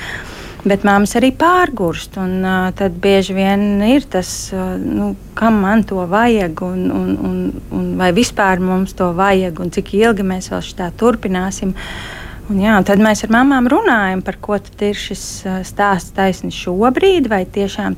Bet 0.65 0.83
māmas 0.83 1.15
arī 1.15 1.29
pārgurst, 1.39 2.17
un 2.19 2.43
uh, 2.43 2.69
tad 2.75 2.97
bieži 2.99 3.35
vien 3.37 3.79
ir 3.87 4.03
tas, 4.11 4.29
uh, 4.51 4.73
nu, 4.75 5.13
kam 5.39 5.61
man 5.63 5.85
to 5.87 6.03
vajag, 6.09 6.63
un, 6.67 6.89
un, 6.91 7.11
un, 7.29 7.37
un 7.75 7.85
vai 7.99 8.09
vispār 8.15 8.59
mums 8.59 8.91
to 8.99 9.13
vajag, 9.15 9.61
un 9.63 9.71
cik 9.71 9.93
ilgi 10.01 10.25
mēs 10.27 10.51
vēl 10.51 10.65
šitā 10.67 10.89
turpināsim. 10.99 11.71
Uh, 11.71 12.19
Un 12.49 12.57
jā, 12.63 12.79
tad 12.81 12.97
mēs 12.97 13.19
ar 13.27 13.29
mamām 13.29 13.67
runājam 13.69 14.23
par 14.25 14.39
ko 14.41 14.55
ir 14.57 14.97
šis 14.97 15.21
stāsts 15.69 16.15
taisni 16.17 16.49
šobrīd, 16.49 17.27
vai 17.29 17.43
tiešām 17.45 17.93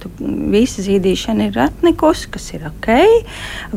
visa 0.51 0.83
zīdīšana 0.83 1.47
ir 1.47 1.59
atnikusi, 1.69 2.27
kas 2.33 2.49
ir 2.57 2.65
ok, 2.67 2.89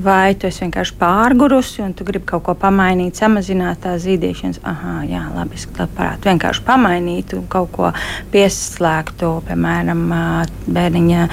vai 0.03 0.35
tu 0.35 0.49
esi 0.51 0.65
vienkārši 0.65 0.97
pārgurusi 0.99 1.85
un 1.87 1.95
tu 1.95 2.03
gribi 2.09 2.27
kaut 2.27 2.43
ko 2.49 2.57
pamainīt, 2.59 3.15
samazināt 3.23 3.85
tās 3.87 4.03
zīdīšanas. 4.03 4.65
Aha, 4.67 4.97
jā, 5.07 5.23
labi, 5.37 5.61
es 5.61 5.71
labprāt 5.79 6.27
vienkārši 6.27 6.67
pamainītu, 6.67 7.45
kaut 7.55 7.71
ko 7.79 7.95
pieslēgtu, 8.35 9.31
piemēram, 9.47 10.07
bērniņa 10.67 11.29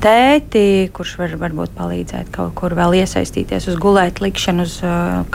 tēti, 0.00 0.68
kurš 0.96 1.18
var 1.20 1.36
varbūt 1.44 1.76
palīdzēt 1.76 2.32
kaut 2.32 2.56
kur 2.56 2.72
vēl 2.78 3.02
iesaistīties 3.02 3.68
uz 3.68 3.76
gulēt 3.76 4.24
likšanu, 4.24 4.64
uz 4.64 4.80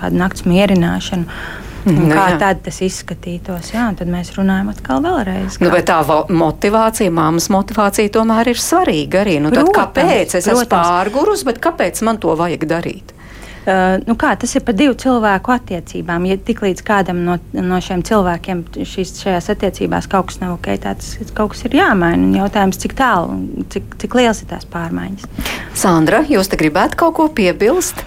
kādu 0.01 0.25
nakts 0.25 0.49
mierināšanu. 0.49 1.69
Nu, 1.85 2.09
kā 2.11 2.25
jā. 2.33 2.39
tad 2.41 2.61
tas 2.65 2.77
izskatītos? 2.85 3.71
Jā, 3.73 3.87
tad 3.97 4.09
mēs 4.11 4.33
runājam 4.35 4.69
atkal 4.73 5.01
vēlreiz. 5.05 5.57
Kā... 5.57 5.65
Nu, 5.65 5.71
bet 5.73 5.87
tā 5.89 6.01
motivācija, 6.29 7.13
māmas 7.13 7.49
motivācija 7.53 8.11
tomēr 8.13 8.51
ir 8.53 8.61
svarīga 8.61 9.23
arī. 9.23 9.39
Nu, 9.41 9.49
protams, 9.53 9.77
kāpēc 9.79 10.35
es 10.37 10.45
protams. 10.45 10.61
esmu 10.61 10.69
pārgurus, 10.75 11.45
bet 11.47 11.61
kāpēc 11.63 12.03
man 12.05 12.21
to 12.21 12.35
vajag 12.37 12.67
darīt? 12.69 13.15
Uh, 13.61 13.99
nu 14.07 14.15
kā, 14.17 14.31
tas 14.41 14.55
ir 14.57 14.63
par 14.65 14.73
divu 14.73 14.95
cilvēku 14.97 15.53
attiecībām. 15.53 16.23
Ja 16.25 16.37
tiklīdz 16.41 16.81
kādam 16.85 17.19
no, 17.27 17.35
no 17.53 17.77
šiem 17.85 18.01
cilvēkiem 18.07 18.63
šīs, 18.89 19.11
šajās 19.21 19.51
attiecībās 19.53 20.09
kaut 20.09 20.31
kas 20.31 20.39
nav 20.41 20.55
ok, 20.55 20.71
tad 20.81 21.05
kaut 21.37 21.53
kas 21.53 21.67
ir 21.69 21.77
jāmaina. 21.77 22.31
Jautājums, 22.39 22.81
cik 22.81 22.97
tālu 22.97 23.35
un 23.35 23.69
cik, 23.69 23.93
cik 24.01 24.17
liels 24.17 24.41
ir 24.41 24.49
tās 24.49 24.65
pārmaiņas. 24.65 25.29
Sandra, 25.77 26.23
jūs 26.25 26.49
te 26.49 26.57
gribētu 26.57 26.97
kaut 27.03 27.13
ko 27.19 27.29
piebilst? 27.37 28.01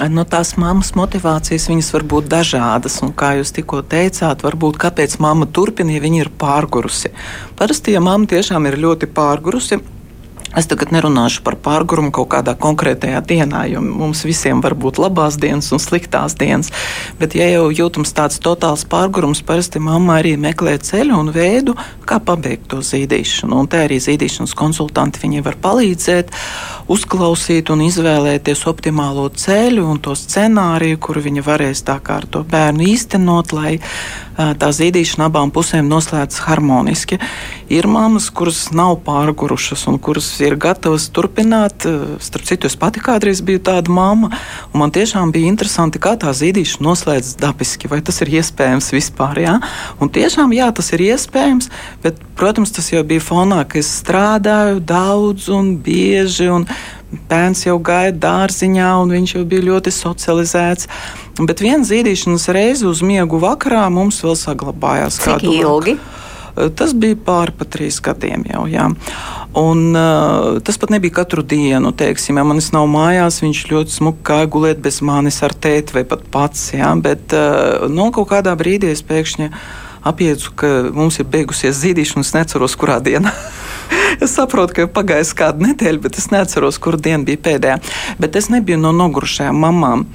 Nu, 0.00 0.24
tās 0.24 0.54
mammas 0.56 0.94
motivācijas 0.96 1.90
var 1.92 2.04
būt 2.08 2.28
dažādas. 2.32 2.96
Un, 3.04 3.12
kā 3.12 3.34
jūs 3.38 3.52
tikko 3.52 3.82
teicāt, 3.84 4.40
varbūt 4.40 4.78
kāpēc 4.80 5.18
mamma 5.20 5.44
turpina, 5.46 5.92
ja 5.92 6.00
viņa 6.00 6.22
ir 6.22 6.30
pārgurusi. 6.40 7.12
Parasti, 7.58 7.92
ja 7.92 8.00
mamma 8.00 8.30
tiešām 8.30 8.70
ir 8.70 8.80
ļoti 8.80 9.10
pārgurusi, 9.12 9.82
Es 10.52 10.68
tagad 10.68 10.90
nerunāšu 10.92 11.40
par 11.46 11.56
pārgurumu 11.64 12.12
kaut 12.12 12.28
kādā 12.34 12.52
konkrētajā 12.60 13.22
dienā, 13.24 13.62
jo 13.72 13.80
mums 13.80 14.20
visiem 14.28 14.60
var 14.60 14.74
būt 14.76 14.98
labās 15.00 15.38
dienas 15.40 15.70
un 15.72 15.80
sliktās 15.80 16.36
dienas. 16.36 16.68
Bet, 17.20 17.32
ja 17.38 17.46
jau 17.48 17.70
jūtams 17.72 18.12
tāds 18.12 18.36
totāls 18.42 18.84
pārgurums, 18.84 19.40
parasti 19.48 19.80
mamma 19.80 20.18
arī 20.20 20.34
meklē 20.36 20.76
ceļu 20.84 21.16
un 21.22 21.32
veidu, 21.32 21.76
kā 22.04 22.20
pabeigt 22.20 22.68
to 22.68 22.82
zīdīšanu. 22.84 23.62
Un 23.62 23.70
te 23.72 23.80
arī 23.86 23.96
zīdīšanas 24.04 24.52
konsultanti 24.58 25.22
viņi 25.24 25.40
var 25.46 25.56
palīdzēt, 25.64 26.36
uzklausīt 26.92 27.72
un 27.72 27.86
izvēlēties 27.88 28.66
optimālo 28.68 29.30
ceļu 29.32 29.86
un 29.88 30.02
to 30.04 30.12
scenāriju, 30.18 31.00
kuru 31.00 31.24
viņi 31.30 31.46
varēs 31.48 31.84
tā 31.88 31.96
kā 32.04 32.20
ar 32.20 32.28
to 32.28 32.44
bērnu 32.44 32.90
īstenot, 32.92 33.56
lai 33.56 33.78
tā 34.36 34.68
zīdīšana 34.72 35.26
abām 35.28 35.52
pusēm 35.54 35.88
noslēdzas 35.90 36.42
harmoniski. 36.46 37.18
Ir 37.72 37.88
mammas, 37.90 38.28
kuras 38.34 38.66
nav 38.74 38.98
pārgurušas 39.06 39.84
un 39.90 39.98
kuras 40.02 40.28
ir 40.44 40.56
gatavas 40.60 41.08
turpināt. 41.14 41.86
Starp 42.22 42.48
citu, 42.48 42.70
es 42.70 42.76
pati 42.78 43.02
kādreiz 43.04 43.42
biju 43.44 43.62
tāda 43.64 43.92
mamma, 43.92 44.32
un 44.72 44.82
man 44.84 44.94
tiešām 44.94 45.32
bija 45.34 45.50
interesanti, 45.52 46.00
kā 46.02 46.14
tā 46.20 46.32
zīdīšana 46.36 46.88
noslēdzas 46.88 47.38
dabiski, 47.42 47.90
vai 47.92 48.00
tas 48.04 48.22
ir 48.24 48.32
iespējams 48.38 48.92
vispār. 48.94 49.42
Jā? 49.44 49.58
Un 50.00 50.12
tiešām, 50.12 50.54
jā, 50.56 50.70
tas 50.76 50.92
ir 50.96 51.06
iespējams, 51.10 51.70
bet, 52.04 52.20
protams, 52.38 52.74
tas 52.74 52.92
jau 52.92 53.04
bija 53.06 53.24
fonā, 53.24 53.62
ka 53.68 53.80
es 53.80 53.92
strādāju 54.00 54.82
daudz 54.84 55.48
un 55.52 55.76
bieži. 55.82 56.50
Un 56.52 56.68
bērns 57.28 57.66
jau 57.66 57.76
gaida 57.82 58.16
dārziņā, 58.22 58.88
un 59.02 59.12
viņš 59.12 59.36
jau 59.36 59.44
bija 59.48 59.66
ļoti 59.66 59.92
socializēts. 59.92 60.88
Bet 61.40 61.62
viena 61.64 61.86
zīdīšanas 61.88 62.50
reize 62.52 62.88
uz 62.88 63.00
miegu 63.04 63.40
vakarā 63.40 63.86
mums 63.92 64.20
vēl 64.24 64.36
saglabājās. 64.36 65.16
Cik 65.22 65.46
ilgi? 65.48 65.96
Tas 66.52 66.92
bija 66.92 67.16
pāri 67.16 67.54
pa 67.56 67.64
trīs 67.64 67.96
gadiem 68.04 68.44
jau. 68.50 68.66
Jā. 68.68 68.90
Un, 69.56 69.80
uh, 69.96 70.58
tas 70.64 70.76
pat 70.80 70.92
nebija 70.92 71.16
katru 71.22 71.44
dienu. 71.44 71.94
Teiksim, 71.96 72.36
ja 72.36 72.44
manis 72.44 72.68
nav 72.76 72.84
mājās, 72.92 73.40
viņš 73.44 73.62
ļoti 73.70 73.96
smuki 73.96 74.20
kā 74.28 74.42
gulēt 74.52 74.82
bez 74.84 75.00
manis 75.04 75.40
ar 75.44 75.56
tēti 75.56 75.96
vai 75.96 76.04
pat 76.08 76.26
pats. 76.32 76.68
Jā. 76.76 76.92
Bet 77.00 77.32
uh, 77.36 77.88
no 77.88 78.10
nu, 78.10 78.10
kaut 78.12 78.28
kādā 78.34 78.52
brīdī 78.58 78.92
es 78.92 79.04
pēkšņi 79.08 79.48
apjēdzu, 80.12 80.52
ka 80.58 80.72
mums 80.92 81.20
ir 81.22 81.30
beigusies 81.32 81.80
zīdīšana, 81.80 82.20
un 82.20 82.28
es 82.28 82.36
neceros, 82.36 82.76
kurā 82.76 83.00
dienā. 83.00 83.32
es 84.20 84.34
saprotu, 84.34 84.76
ka 84.76 84.88
pagājis 84.90 85.32
kāda 85.38 85.70
nedēļa, 85.70 86.02
bet 86.04 86.18
es 86.20 86.30
neatceros, 86.32 86.78
kura 86.82 87.00
diena 87.00 87.24
bija 87.26 87.40
pēdējā. 87.42 87.78
Bet 88.22 88.38
es 88.38 88.50
nebiju 88.52 88.80
no 88.82 88.92
nogurušajām 88.96 89.58
mamām. 89.64 90.06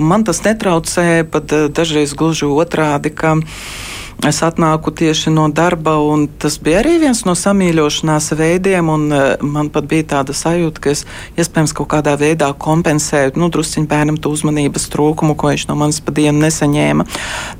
Man 0.00 0.26
tas 0.26 0.42
netraucēja, 0.46 1.28
pat 1.30 1.52
dažreiz 1.76 2.14
gluži 2.16 2.48
otrādi. 2.48 3.12
Ka, 3.16 3.36
Es 4.24 4.40
atnāku 4.42 4.90
tieši 4.96 5.30
no 5.34 5.44
darba, 5.52 5.98
un 6.00 6.24
tas 6.40 6.56
bija 6.62 6.80
arī 6.80 6.96
viens 7.02 7.20
no 7.28 7.34
samīļošanās 7.36 8.30
veidiem. 8.38 8.88
Man 9.44 9.70
pat 9.74 9.88
bija 9.90 10.08
tāda 10.16 10.36
sajūta, 10.36 10.82
ka 10.82 10.94
es 10.94 11.04
iespējams 11.36 11.76
kaut 11.76 11.90
kādā 11.92 12.16
veidā 12.20 12.48
kompensēju 12.56 13.36
nu, 13.36 13.50
drusciņu 13.52 13.90
bērnam 13.90 14.16
to 14.16 14.32
uzmanības 14.32 14.88
trūkumu, 14.94 15.36
ko 15.36 15.52
viņš 15.52 15.68
no 15.68 15.76
manis 15.82 16.00
pa 16.00 16.16
dienu 16.16 16.40
nesaņēma. 16.46 17.06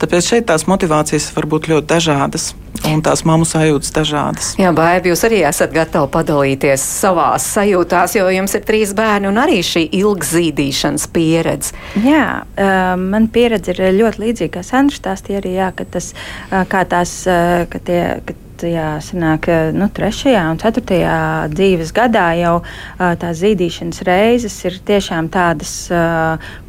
Tāpēc 0.01 0.33
šeit 0.33 0.49
tās 0.49 0.65
motivācijas 0.71 1.29
var 1.37 1.51
būt 1.53 1.69
ļoti 1.75 1.93
dažādas 1.93 2.55
un 2.85 3.03
tās 3.05 3.23
mammu 3.27 3.47
sajūtas 3.49 3.93
dažādas. 3.95 4.51
Jā, 4.61 4.71
Baiba, 4.77 5.11
jūs 5.11 5.25
arī 5.27 5.41
esat 5.49 5.73
gatavi 5.75 6.11
padalīties 6.13 6.83
savās 6.85 7.47
sajūtās, 7.57 8.17
jo 8.19 8.27
jums 8.33 8.55
ir 8.59 8.65
trīs 8.69 8.93
bērni 8.97 9.31
un 9.31 9.41
arī 9.41 9.63
šī 9.65 9.87
ilgzīdīšanas 9.97 11.07
pieredze. 11.15 11.75
Jā, 12.05 12.27
uh, 12.45 12.93
man 13.01 13.31
pieredze 13.33 13.75
ir 13.75 13.83
ļoti 13.97 14.23
līdzīga, 14.23 14.53
kā 14.59 14.65
Sandra 14.67 14.99
stāstīja 15.01 15.41
arī, 15.43 15.57
jā, 15.59 15.71
ka 15.77 15.89
tas, 15.97 16.13
uh, 16.13 16.46
kā 16.51 16.83
tās, 16.91 17.21
ka 17.71 17.85
tie, 17.87 18.03
ka 18.27 18.35
jā, 18.65 18.97
sanāk, 19.05 19.49
nu, 19.77 19.89
trešajā 19.93 20.43
un 20.53 20.61
ceturtajā 20.61 21.17
dzīves 21.53 21.93
gadā 21.97 22.27
jau 22.39 22.55
tās 22.97 23.41
zīdīšanas 23.43 24.03
reizes 24.07 24.57
ir 24.65 24.79
tiešām 24.87 25.29
tādas, 25.33 25.75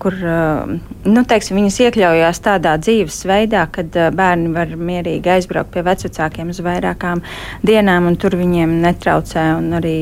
kur 0.01 0.17
nu, 0.17 1.23
teiksim, 1.23 1.59
viņas 1.59 1.79
iekļaujās 1.85 2.41
tādā 2.43 2.75
dzīvesveidā, 2.81 3.67
kad 3.71 3.99
bērni 4.17 4.51
var 4.55 4.73
mierīgi 4.75 5.35
aizbraukt 5.37 5.71
pie 5.75 5.85
vecākiem 5.87 6.51
uz 6.51 6.61
vairākām 6.65 7.23
dienām, 7.67 8.09
un 8.09 8.17
tur 8.19 8.35
viņiem 8.39 8.79
netraucē. 8.83 9.45
Arī 9.77 9.95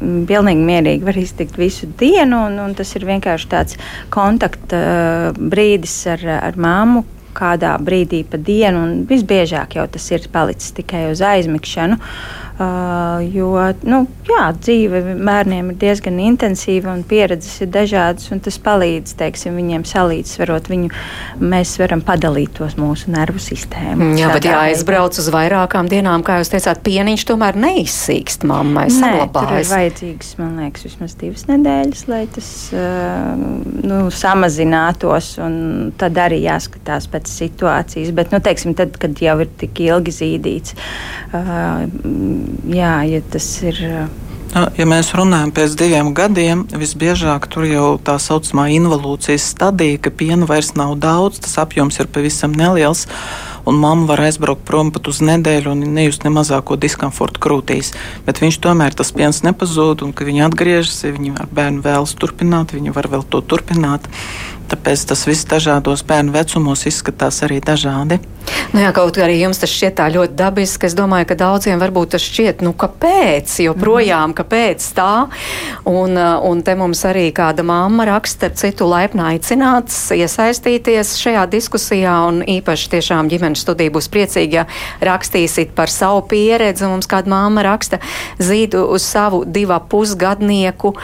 pilnīgi 0.00 0.64
mierīgi 0.64 1.06
var 1.06 1.16
iztikt 1.20 1.58
visu 1.60 1.88
dienu, 2.00 2.46
un, 2.48 2.58
un 2.64 2.76
tas 2.76 2.92
ir 2.96 3.06
vienkārši 3.08 3.48
tāds 3.50 3.80
kontakta 4.12 5.32
brīdis 5.36 5.96
ar, 6.10 6.24
ar 6.40 6.60
māmu, 6.60 7.04
kādā 7.36 7.76
brīdī 7.82 8.22
pa 8.28 8.40
dienu, 8.40 8.84
un 8.84 9.02
visbiežāk 9.10 9.76
jau 9.78 9.86
tas 9.90 10.10
ir 10.12 10.28
palicis 10.32 10.74
tikai 10.76 11.08
uz 11.12 11.22
aizmigšanu. 11.24 12.00
Uh, 12.60 13.22
jo 13.32 13.54
nu, 13.88 14.02
jā, 14.28 14.42
dzīve 14.52 14.98
bērniem 15.16 15.70
ir 15.72 15.76
diezgan 15.80 16.18
intensīva 16.20 16.92
un 16.92 17.00
pieredzes 17.08 17.62
ir 17.64 17.70
dažādas. 17.72 18.28
Tas 18.44 18.58
palīdz 18.60 19.14
teiksim, 19.16 19.54
viņiem 19.56 19.86
salīdzsvarot 19.88 20.68
viņu. 20.68 20.90
Mēs 21.40 21.72
varam 21.80 22.02
padalīt 22.04 22.52
tos 22.58 22.76
mūsu 22.76 23.14
nervu 23.14 23.40
sistēmu. 23.40 24.10
Jā, 24.20 24.28
bet 24.36 24.48
jāaizbrauc 24.50 25.16
uz 25.22 25.30
vairākām 25.32 25.88
dienām, 25.88 26.24
kā 26.26 26.36
jūs 26.42 26.52
teicāt, 26.52 26.82
pieniņš 26.84 27.24
tomēr 27.30 27.56
neizsīkst 27.64 28.44
mammai. 28.50 28.90
Nē, 28.92 29.14
tur 29.32 29.54
ir 29.56 29.64
vajadzīgs, 29.70 30.34
man 30.42 30.60
liekas, 30.60 30.84
vismaz 30.90 31.16
divas 31.20 31.46
nedēļas, 31.48 32.04
lai 32.12 32.22
tas 32.36 32.50
uh, 32.76 33.40
nu, 33.86 34.02
samazinātos. 34.12 35.32
Tad 36.00 36.22
arī 36.26 36.42
jāskatās 36.44 37.08
pēc 37.08 37.32
situācijas. 37.40 38.12
Bet, 38.20 38.36
nu, 38.36 38.44
teiksim, 38.44 38.76
tad, 38.76 39.00
kad 39.00 39.16
jau 39.24 39.38
ir 39.46 39.48
tik 39.64 39.80
ilgi 39.88 40.16
zīdīts, 40.20 40.76
uh, 41.32 41.86
jā, 42.68 42.96
ja 43.08 43.22
tas 43.32 43.46
ir. 43.62 43.80
Ja 44.50 44.82
mēs 44.88 45.12
runājam 45.14 45.52
pēc 45.54 45.76
diviem 45.78 46.08
gadiem, 46.10 46.64
visbiežāk 46.74 47.44
tur 47.52 47.68
jau 47.70 47.90
tā 48.02 48.16
saucamā 48.18 48.64
involūcijas 48.74 49.46
stadija, 49.52 50.00
ka 50.02 50.10
piena 50.10 50.48
vairs 50.48 50.72
nav 50.74 50.96
daudz, 50.98 51.38
tas 51.44 51.54
apjoms 51.62 52.00
ir 52.02 52.10
pavisam 52.10 52.56
neliels, 52.58 53.04
un 53.62 53.78
mamma 53.78 54.08
var 54.10 54.24
aizbraukt 54.26 54.64
prom 54.66 54.90
pat 54.90 55.06
uz 55.06 55.20
nedēļu 55.22 55.70
un 55.70 55.86
nejust 55.94 56.26
ne 56.26 56.34
mazāko 56.34 56.74
diskomfortu 56.82 57.38
krūtīs. 57.46 57.92
Bet 58.26 58.42
viņš 58.42 58.58
tomēr 58.66 58.98
tas 58.98 59.14
piens 59.14 59.44
nepazūd, 59.46 60.02
un 60.02 60.10
kad 60.10 60.26
viņi 60.26 60.42
atgriežas, 60.48 60.98
ja 61.06 61.14
viņi 61.14 61.36
ar 61.38 61.50
bērnu 61.54 61.86
vēlas 61.86 62.16
turpināt, 62.18 62.74
viņi 62.74 62.96
var 62.96 63.06
vēl 63.12 63.22
to 63.30 63.44
turpināt. 63.46 64.10
Tāpēc 64.70 65.08
tas 65.10 65.24
viss 65.26 65.48
dažādos 65.50 66.04
bērnu 66.06 66.34
vecumos 66.36 66.86
izskatās 66.86 67.42
arī 67.46 67.58
dažādi. 67.64 68.20
Nu 68.70 68.82
jā, 68.82 68.90
kaut 68.94 69.16
arī 69.18 69.40
jums 69.40 69.58
tas 69.58 69.70
šķiet 69.70 69.96
tā 69.98 70.06
ļoti 70.14 70.36
dabiski. 70.38 70.86
Es 70.86 70.94
domāju, 70.94 71.26
ka 71.30 71.36
daudziem 71.38 71.80
varbūt 71.82 72.12
tas 72.14 72.22
šķiet, 72.22 72.62
nu 72.62 72.70
kāpēc, 72.78 73.50
joprojām, 73.64 74.34
kāpēc 74.38 74.84
tā. 74.94 75.26
Un, 75.90 76.14
uh, 76.14 76.38
un 76.46 76.62
te 76.66 76.76
mums 76.78 77.02
arī 77.08 77.28
kāda 77.34 77.64
mamma 77.66 78.06
raksta, 78.06 78.52
citu 78.54 78.86
laipni 78.90 79.24
aicināts 79.32 79.98
iesaistīties 80.14 81.16
šajā 81.18 81.44
diskusijā. 81.50 82.14
Un 82.30 82.40
īpaši 82.46 82.92
tiešām 82.94 83.30
ģimenes 83.32 83.64
studija 83.66 83.94
būs 83.94 84.10
priecīga, 84.12 84.62
ja 84.62 85.10
rakstīsit 85.10 85.74
par 85.74 85.90
savu 85.90 86.22
pieredzi. 86.30 86.86
Mums 86.90 87.10
kāda 87.10 87.30
mamma 87.30 87.66
raksta 87.66 87.98
zīdu 88.38 88.86
uz 88.94 89.06
savu 89.06 89.42
divu 89.46 89.80
pusgadnieku 89.90 90.94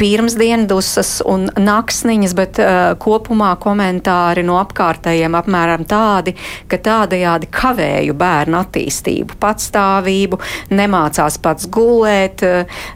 pirmsdiendusas 0.00 1.18
un 1.28 1.48
naksniņas, 1.56 2.36
bet 2.36 2.60
uh, 2.60 2.94
kopumā 3.14 3.54
komentāri 3.62 4.44
no 4.46 4.58
apkārtējiem 4.62 5.38
apmēram 5.38 5.86
tādi, 5.88 6.34
ka 6.70 6.80
tādējādi 6.82 7.50
kavēju 7.54 8.16
bērnu 8.18 8.58
attīstību, 8.60 9.38
patstāvību, 9.42 10.40
nemācās 10.74 11.38
pats 11.44 11.70
gulēt, 11.70 12.44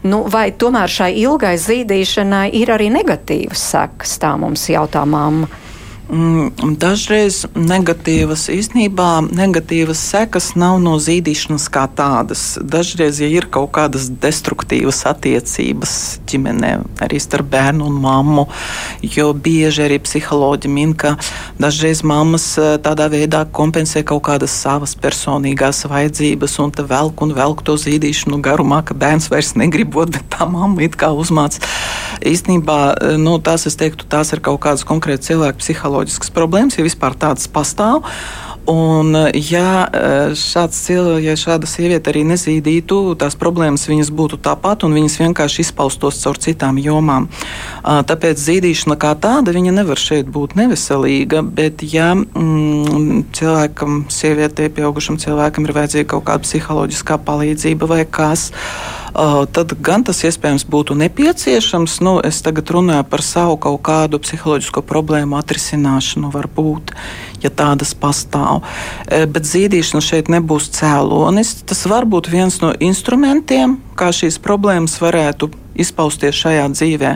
nu, 0.09 0.23
vai 0.31 0.49
tomēr 0.51 0.91
šai 0.99 1.13
ilgai 1.23 1.55
zīdīšanai 1.61 2.49
ir 2.59 2.75
arī 2.75 2.91
negatīvas 2.99 3.65
sekas, 3.73 4.19
tā 4.21 4.35
mums 4.39 4.67
jautā 4.71 5.05
mamma. 5.07 5.68
Mm, 6.09 6.73
dažreiz 6.81 7.43
negatīvas 7.53 8.47
īstenībā 8.49 9.27
negatīvas 9.29 9.99
sekas 10.09 10.55
nav 10.57 10.79
no 10.81 10.95
zīdīšanas 10.97 11.67
kā 11.69 11.83
tādas. 11.93 12.55
Dažreiz, 12.65 13.19
ja 13.21 13.27
ir 13.29 13.45
kaut 13.53 13.69
kādas 13.77 14.07
destruktīvas 14.09 15.03
attiecības 15.05 15.93
ģimenē, 16.31 16.71
arī 17.05 17.19
starp 17.21 17.51
bērnu 17.53 17.85
un 17.91 17.99
mammu, 18.01 18.47
jo 19.05 19.27
bieži 19.37 19.83
arī 19.85 19.99
psiholoģi 20.01 20.71
min, 20.73 20.95
ka 20.97 21.11
dažreiz 21.61 22.01
mammas 22.01 22.47
eh, 22.57 22.79
tādā 22.81 23.05
veidā 23.13 23.43
kompensē 23.45 24.01
kaut 24.01 24.23
kādas 24.31 24.57
savas 24.65 24.97
personīgās 24.97 25.83
vajadzības 25.93 26.57
un 26.65 26.73
te 26.73 26.87
velk 26.89 27.21
un 27.21 27.35
velk 27.37 27.61
to 27.69 27.77
zīdīšanu 27.77 28.41
garumā, 28.49 28.81
ka 28.81 28.97
bērns 28.97 29.29
vairs 29.29 29.53
negrib 29.61 29.93
būt, 29.93 30.17
bet 30.17 30.33
tā 30.39 30.49
mamma 30.49 30.87
it 30.89 30.97
kā 30.97 31.13
uzmāc. 31.13 31.61
Īstenībā, 32.25 32.81
eh, 32.97 33.15
nu, 33.21 33.37
tās, 33.37 33.69
es 33.69 33.77
teiktu, 33.77 34.09
tās 34.09 34.33
ir 34.33 34.41
kaut 34.41 34.57
kādas 34.65 34.87
konkrētas 34.89 35.29
cilvēku 35.29 35.61
psiholoģijas 35.61 35.98
psiholoģiskas 35.99 36.31
problēmas, 36.31 36.77
ja 36.77 36.85
vispār 36.85 37.15
tādas 37.19 37.47
pastāv. 37.51 38.05
Un, 38.69 39.15
ja, 39.33 39.89
eh, 39.89 40.33
šāds, 40.37 40.77
ja 41.23 41.33
šāda 41.33 41.65
sieviete 41.65 42.11
arī 42.11 42.21
nezīdītu, 42.27 43.15
tās 43.17 43.33
problēmas 43.35 43.87
viņas 43.89 44.11
būtu 44.13 44.37
tāpat, 44.37 44.83
un 44.85 44.93
viņas 44.93 45.17
vienkārši 45.23 45.63
izpaustos 45.65 46.21
caur 46.21 46.37
citām 46.37 46.77
jomām. 46.77 47.27
Tāpēc 47.83 48.37
zīdīšana 48.37 48.95
kā 48.99 49.15
tāda 49.17 49.53
nevar 49.57 49.97
šeit 49.97 50.27
būt 50.29 50.53
neveselīga, 50.55 51.41
bet 51.41 51.81
ja 51.81 52.13
mm, 52.13 53.33
cilvēkam, 53.33 54.05
sievietei, 54.09 54.69
pieaugušam 54.69 55.17
cilvēkam 55.17 55.65
ir 55.65 55.73
vajadzīga 55.73 56.09
kaut 56.13 56.27
kāda 56.29 56.45
psiholoģiskā 56.45 57.17
palīdzība 57.25 57.89
vai 57.89 58.05
kas, 58.05 58.51
tad 59.53 59.73
gan 59.83 60.03
tas 60.07 60.21
iespējams 60.27 60.65
būtu 60.69 60.97
nepieciešams. 60.99 61.99
Nu, 62.05 62.17
es 62.23 62.41
tagad 62.45 62.71
runāju 62.73 63.05
par 63.09 63.23
savu 63.25 63.57
kaut 63.61 63.81
kādu 63.87 64.19
psiholoģisko 64.23 64.83
problēmu 64.87 65.39
atrisināšanu, 65.39 66.31
varbūt, 66.33 66.93
ja 67.43 67.49
tādas 67.49 67.95
pastāv. 67.97 68.63
Bet 69.07 69.47
zīdīšana 69.49 70.03
šeit 70.03 70.29
nebūs 70.31 70.69
cēlonis. 70.77 71.59
Tas 71.69 71.85
var 71.89 72.09
būt 72.09 72.31
viens 72.31 72.61
no 72.63 72.73
instrumentiem, 72.79 73.79
kā 73.99 74.13
šīs 74.15 74.39
problēmas 74.43 74.99
varētu 75.01 75.51
izpausties 75.79 76.35
šajā 76.35 76.67
dzīvē. 76.73 77.15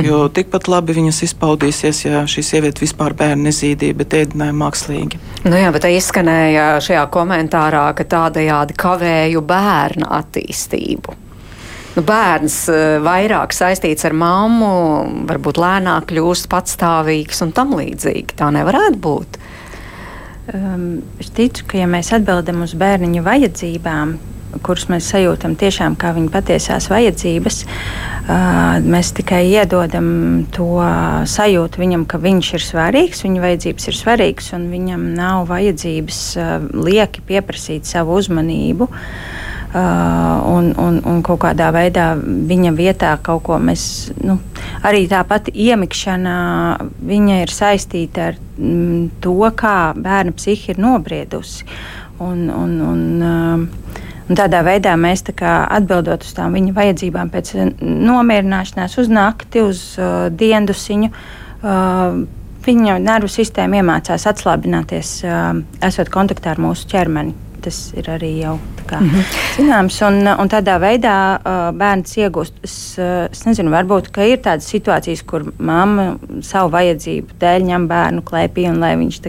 Jo 0.00 0.24
mhm. 0.24 0.32
tikpat 0.36 0.68
labi 0.72 0.96
viņas 0.96 1.22
izpaudīsies, 1.28 2.04
ja 2.06 2.22
šī 2.28 2.44
sieviete 2.46 2.82
vispār 2.82 3.14
bērnu 3.16 3.48
nezīdīja, 3.48 3.96
bet 3.98 4.16
ēdināja 4.16 4.56
mākslīgi. 4.56 5.20
Nu 5.44 5.58
jā, 5.58 5.72
bet 5.74 5.86
izskanēja 5.90 6.68
šajā 6.84 7.04
komentārā, 7.12 7.88
ka 7.96 8.08
tādējādi 8.16 8.78
kavēju 8.80 9.44
bērnu 9.46 10.08
attīstību 10.20 11.21
nu, 11.96 12.04
bērns 12.06 12.56
eh, 12.72 12.96
vairāk 13.04 13.54
saistīts 13.56 14.06
ar 14.08 14.16
mammu, 14.16 14.72
varbūt 15.28 15.60
lēnāk 15.60 16.10
kļūst 16.12 16.50
patstāvīgs 16.52 17.44
un 17.46 17.54
tam 17.56 17.76
līdzīgi. 17.78 18.36
Tā 18.38 18.52
nevarētu 18.54 19.00
būt. 19.02 19.40
Um, 20.52 20.86
es 21.22 21.30
ticu, 21.30 21.64
ka 21.70 21.78
ja 21.78 21.86
mēs 21.86 22.10
atbildam 22.16 22.64
uz 22.64 22.72
bērniņa 22.78 23.22
vajadzībām, 23.22 24.16
kurus 24.66 24.88
mēs 24.90 25.06
sajūtam 25.12 25.54
tiešām 25.56 25.94
kā 25.96 26.10
viņa 26.16 26.32
patiesās 26.34 26.88
vajadzības, 26.90 27.60
uh, 27.62 28.80
mēs 28.82 29.12
tikai 29.16 29.44
iedodam 29.52 30.08
to 30.52 30.82
sajūtu 31.30 31.80
viņam, 31.80 32.08
ka 32.10 32.20
viņš 32.20 32.50
ir 32.58 32.66
svarīgs, 32.66 33.22
viņa 33.24 33.44
vajadzības 33.46 33.88
ir 33.88 34.00
svarīgas 34.00 34.50
un 34.58 34.66
viņam 34.74 35.06
nav 35.14 35.46
vajadzības 35.52 36.20
uh, 36.36 36.52
lieki 36.90 37.24
pieprasīt 37.30 37.88
savu 37.88 38.18
uzmanību. 38.18 38.90
Uh, 38.90 39.41
un, 39.74 40.72
un, 40.76 40.98
un 41.08 41.20
kaut 41.24 41.40
kādā 41.46 41.70
veidā 41.72 42.12
viņa 42.20 42.72
vietā 42.76 43.12
kaut 43.24 43.42
ko 43.46 43.56
mēs. 43.62 44.12
Nu, 44.20 44.36
arī 44.84 45.06
tāpat 45.08 45.48
iemikšana 45.48 46.34
viņa 47.08 47.40
ir 47.40 47.52
saistīta 47.52 48.30
ar 48.30 48.40
mm, 48.58 49.22
to, 49.24 49.38
kā 49.56 49.94
bērna 49.96 50.36
psihi 50.36 50.74
ir 50.74 50.82
nobriedusi. 50.82 51.64
Un, 52.22 52.48
un, 52.52 52.80
un, 52.92 53.06
uh, 53.22 54.00
Un 54.30 54.38
tādā 54.38 54.60
veidā 54.64 54.94
mēs 54.96 55.24
kā, 55.36 55.66
atbildot 55.76 56.22
uz 56.24 56.30
tām 56.32 56.54
viņa 56.56 56.72
vajadzībām, 56.72 57.28
pēc 57.34 57.50
nomierināšanās 57.82 58.94
uz 59.02 59.10
nakti, 59.12 59.60
uz 59.66 59.82
uh, 59.98 60.30
diendusiņu, 60.30 61.10
uh, 61.10 62.22
viņa 62.64 62.96
nervu 63.02 63.28
sistēma 63.28 63.82
iemācās 63.82 64.24
atslābināties, 64.30 65.16
uh, 65.26 65.58
esot 65.84 66.08
kontaktā 66.14 66.54
ar 66.54 66.62
mūsu 66.62 66.88
ķermeni 66.94 67.34
tas 67.62 67.78
ir 67.96 68.08
arī 68.12 68.32
jau 68.40 68.56
kā, 68.86 69.00
mm 69.00 69.10
-hmm. 69.10 69.24
zināms. 69.56 70.00
Un, 70.06 70.28
un 70.40 70.48
tādā 70.48 70.78
veidā 70.80 71.38
uh, 71.38 71.70
bērns 71.76 72.16
iegūst. 72.16 72.52
Es, 72.62 72.76
uh, 72.98 73.28
es 73.32 73.44
nezinu, 73.46 73.70
varbūt 73.70 74.10
ir 74.26 74.38
tādas 74.38 74.68
situācijas, 74.68 75.22
kur 75.26 75.52
mamma 75.58 76.16
savu 76.42 76.70
vajadzību 76.70 77.38
dēļ 77.40 77.62
ņem 77.70 77.88
bērnu 77.88 78.22
klēpī 78.22 78.68
un 78.70 78.80
lai 78.80 78.96
viņš 78.96 79.20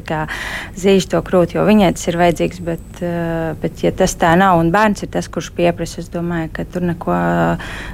zīž 0.75 1.07
to 1.09 1.21
krūti, 1.21 1.55
jo 1.57 1.65
viņai 1.65 1.93
tas 1.93 2.07
ir 2.07 2.17
vajadzīgs. 2.17 2.59
Bet, 2.63 3.01
uh, 3.01 3.55
bet 3.61 3.83
ja 3.83 3.91
tas 3.91 4.15
tā 4.15 4.35
nav 4.37 4.59
un 4.59 4.71
bērns 4.71 5.03
ir 5.03 5.09
tas, 5.09 5.27
kurš 5.27 5.51
pieprasa, 5.51 6.01
es 6.01 6.09
domāju, 6.09 6.49
ka 6.53 6.65
tur 6.65 6.81
neko 6.81 7.13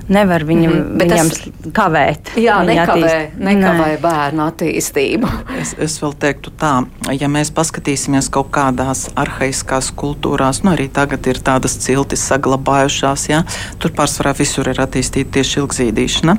nevar 0.08 0.43
viņam, 0.43 0.71
mm 0.71 0.84
-hmm. 0.84 0.99
viņam 1.02 1.30
tas, 1.30 1.73
kavēt. 1.73 2.32
Jā, 2.36 2.63
nekavē, 2.63 3.32
nekavē 3.38 3.88
Nē. 3.95 4.02
bērnu 4.02 4.45
attīstību. 4.45 5.28
Es, 5.62 5.75
es 5.78 6.02
vēl 6.02 6.13
teiktu 6.19 6.52
tā, 6.60 6.86
ja 7.19 7.28
mēs 7.28 7.52
paskatīsimies 7.52 8.30
kaut 8.30 8.52
kādās 8.52 9.10
arhaiskās 9.15 9.91
kultūras, 9.91 10.29
kultūrās, 10.30 10.63
nu 10.63 10.76
arī 10.76 10.89
tagad 10.92 11.26
ir 11.28 11.39
tādas 11.42 11.78
ciltis 11.82 12.22
saglabājušās. 12.30 13.30
Ja? 13.30 13.44
Tur 13.80 13.92
pārsvarā 13.92 14.36
visur 14.38 14.70
ir 14.70 14.80
attīstīta 14.80 15.39
tieši 15.39 15.60
ilgzīdīšana. 15.63 16.38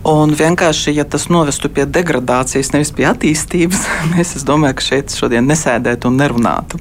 Un 0.00 0.32
vienkārši, 0.32 0.94
ja 0.96 1.04
tas 1.04 1.26
novestu 1.28 1.68
pie 1.68 1.84
degradācijas, 1.84 2.70
nevis 2.72 2.92
pie 2.96 3.04
attīstības, 3.10 3.82
mēs, 4.14 4.32
domāju, 4.48 4.78
ka 4.78 4.86
šeit 4.86 5.12
šodien 5.12 5.44
nesēdētu 5.44 6.08
un 6.08 6.16
nerunātu. 6.16 6.80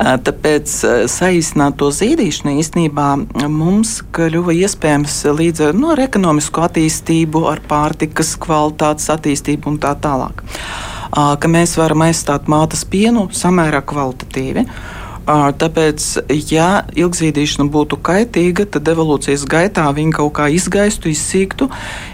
Tāpēc 0.00 0.78
saīsināt 1.12 1.76
to 1.76 1.90
zīdīšanu 1.92 2.56
īstenībā 2.62 3.10
mums 3.52 3.98
kļuva 4.16 4.56
iespējams 4.56 5.20
līdz 5.36 5.68
ar, 5.68 5.76
nu, 5.76 5.92
ar 5.92 6.04
ekonomisko 6.06 6.64
attīstību, 6.70 7.44
ar 7.52 7.60
pārtikas 7.68 8.32
kvalitātes 8.40 9.12
attīstību 9.12 9.74
un 9.74 9.80
tā 9.84 9.92
tālāk. 10.00 10.40
Ka 11.12 11.46
mēs 11.52 11.76
varam 11.78 12.08
aizstāt 12.08 12.48
mātes 12.50 12.88
pienu 12.88 13.28
samērā 13.30 13.84
kvalitatīvi. 13.86 14.64
Tāpēc, 15.24 16.06
ja 16.52 16.68
ilgzīdīšana 16.92 17.66
būtu 17.72 17.96
kaitīga, 18.04 18.66
tad 18.68 18.88
evolūcijas 18.92 19.46
gaitā 19.48 19.86
viņa 19.96 20.18
kaut 20.18 20.34
kā 20.36 20.50
izgaistu, 20.52 21.08
izsīktu. 21.08 21.70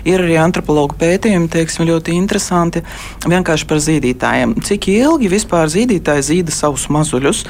Ir 0.06 0.22
arī 0.22 0.38
antropologu 0.38 0.94
pētījumi, 1.00 1.50
teiksim, 1.50 1.88
ļoti 1.90 2.14
interesanti 2.14 2.84
vienkārši 3.26 3.66
par 3.66 3.82
zīdītājiem. 3.82 4.54
Cik 4.62 4.90
ilgi 4.94 5.32
vispār 5.32 5.70
zīdītāji 5.72 6.28
zīda 6.30 6.54
savus 6.54 6.86
mazuļus? 6.92 7.44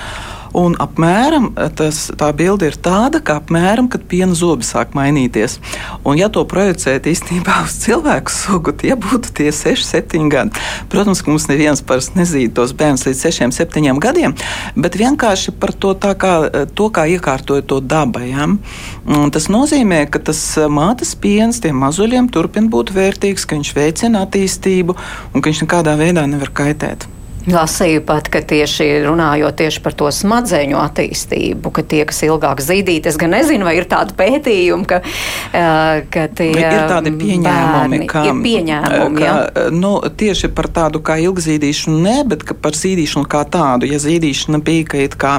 Un 0.56 0.74
apmēram 0.82 1.50
tas, 1.78 2.08
tā 2.18 2.30
bilde 2.34 2.66
ir 2.70 2.76
tāda, 2.82 3.20
ka 3.22 3.38
apmēram, 3.38 3.86
kad 3.90 4.02
piena 4.10 4.34
zobi 4.34 4.66
sāk 4.66 4.96
mainīties. 4.98 5.58
Un, 6.02 6.18
ja 6.18 6.30
to 6.32 6.42
projicēt 6.48 7.06
īstenībā 7.10 7.60
uz 7.66 7.76
cilvēku 7.84 8.34
sugu, 8.34 8.74
tie 8.74 8.96
būtu 8.98 9.34
tie 9.38 9.50
6, 9.54 9.86
7 9.86 10.26
gadi. 10.32 10.64
Protams, 10.90 11.22
ka 11.22 11.30
mums 11.30 11.46
neviens 11.50 11.84
parasti 11.86 12.18
nezīd 12.18 12.56
tos 12.58 12.74
bērnus 12.74 13.06
līdz 13.06 13.22
6, 13.28 13.54
7 13.60 14.02
gadiem, 14.02 14.34
bet 14.74 14.98
vienkārši 14.98 15.54
par 15.60 15.74
to, 15.76 15.94
kā, 15.94 16.34
to 16.74 16.90
kā 16.90 17.06
iekārtoja 17.14 17.66
to 17.66 17.80
daba. 17.80 18.24
Ja? 18.26 18.48
Un 18.50 19.30
tas 19.34 19.46
nozīmē, 19.52 20.02
ka 20.10 20.22
tas 20.30 20.42
mātes 20.72 21.14
piens 21.14 21.62
tiem 21.62 21.78
mazuļiem 21.84 22.30
turpina 22.34 22.72
būt 22.72 22.94
vērtīgs, 22.96 23.46
ka 23.46 23.58
viņš 23.58 23.72
veicina 23.78 24.26
attīstību 24.26 24.98
un 25.34 25.38
ka 25.38 25.46
viņš 25.50 25.64
nekādā 25.66 25.96
veidā 26.00 26.26
nevar 26.26 26.54
kaitēt. 26.54 27.06
Lasīju 27.50 28.02
pat, 28.06 28.28
ka 28.32 28.42
tieši 28.46 28.86
runājot 29.06 29.58
tieši 29.60 29.82
par 29.84 29.94
to 29.98 30.10
smadzeņu 30.14 30.78
attīstību, 30.80 31.72
ka 31.74 31.84
tie, 31.86 32.02
kas 32.08 32.22
ilgāk 32.26 32.62
zīdīt, 32.64 33.08
es 33.10 33.18
gan 33.20 33.34
nezinu, 33.34 33.66
vai 33.66 33.76
ir 33.78 33.88
tādi 33.90 34.14
pētījumi, 34.18 34.86
ka, 34.88 35.00
ka 36.12 36.26
tie 36.36 36.50
ir 36.54 36.78
tādi 36.90 37.12
pieņēmumi, 37.20 38.00
ka, 38.10 38.24
ir 38.28 38.42
pieņēmumi, 38.44 39.20
ka, 39.20 39.24
ja? 39.26 39.66
nu, 39.74 39.92
tieši 40.22 40.50
par 40.54 40.70
tādu 40.74 41.02
kā 41.04 41.18
ilgzīdīšanu 41.24 42.00
ne, 42.04 42.16
bet 42.30 42.46
par 42.62 42.76
zīdīšanu 42.78 43.28
kā 43.30 43.42
tādu. 43.50 43.88
Ja 43.90 44.00
zīdīšana 44.02 44.62
bija, 44.64 44.86
ka 44.92 45.02
it 45.02 45.16
kā 45.20 45.36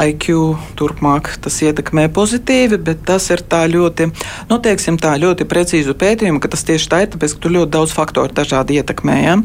IQ 0.00 0.56
turpmāk 0.78 1.34
tas 1.44 1.58
ietekmē 1.64 2.08
pozitīvi, 2.14 2.80
bet 2.82 3.04
tas 3.08 3.28
ir 3.34 3.44
tā 3.44 3.64
ļoti, 3.70 4.08
nu, 4.50 4.60
teiksim 4.62 4.98
tā, 5.02 5.14
ļoti 5.20 5.46
precīzu 5.48 5.96
pētījumu, 5.98 6.40
ka 6.42 6.52
tas 6.52 6.64
tieši 6.68 6.90
tā 6.92 7.02
ir, 7.04 7.12
tāpēc, 7.14 7.36
ka 7.36 7.44
tur 7.44 7.56
ļoti 7.58 7.72
daudz 7.76 7.94
faktoru 7.96 8.34
dažādi 8.36 8.80
ietekmē, 8.80 9.18
ja? 9.22 9.38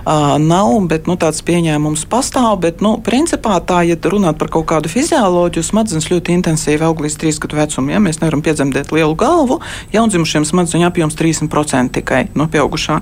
Uh, 0.00 0.36
nav, 0.40 0.72
bet, 0.90 1.08
nu, 1.10 1.18
tāds 1.20 1.42
pieņēmums 1.50 2.06
pastāv, 2.10 2.60
bet, 2.62 2.82
nu, 2.84 2.94
principā 3.02 3.56
tā, 3.66 3.82
ja 3.88 3.96
runāt 4.10 4.38
par 4.38 4.50
kaut 4.54 4.68
kādu 4.70 4.90
fizioloģiju, 4.92 5.64
smadzenes 5.66 6.06
ļoti 6.10 6.36
intensīvi 6.38 6.86
aug 6.86 7.02
līdz 7.02 7.16
3 7.18 7.40
gadu 7.42 7.58
vecumam. 7.58 7.90
Ja? 7.94 8.02
Mēs 8.02 8.20
nevaram 8.22 8.42
piedzemdēt 8.46 8.92
lielu 8.94 9.16
galvu, 9.18 9.58
jaundzimušiem 9.94 10.46
smadzeņu 10.46 10.86
apjoms 10.86 11.18
30% 11.18 11.94
tikai 11.98 12.22
no 12.38 12.46
pieaugušā. 12.50 13.00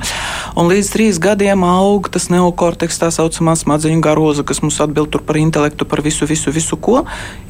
Un 0.59 0.71
līdz 0.73 0.93
3 0.95 1.21
gadiem 1.29 1.65
aug 1.69 2.09
tas 2.13 2.31
neokorteks, 2.33 3.01
tā 3.03 3.11
saucamā 3.15 3.57
smadzeņu 3.59 4.01
garoza, 4.05 4.47
kas 4.49 4.63
mums 4.65 4.81
atbild 4.81 5.19
par 5.29 5.41
intelektu, 5.41 5.85
par 5.89 6.03
visu, 6.05 6.29
visu, 6.31 6.53
visu 6.55 6.79
ko. 6.81 7.03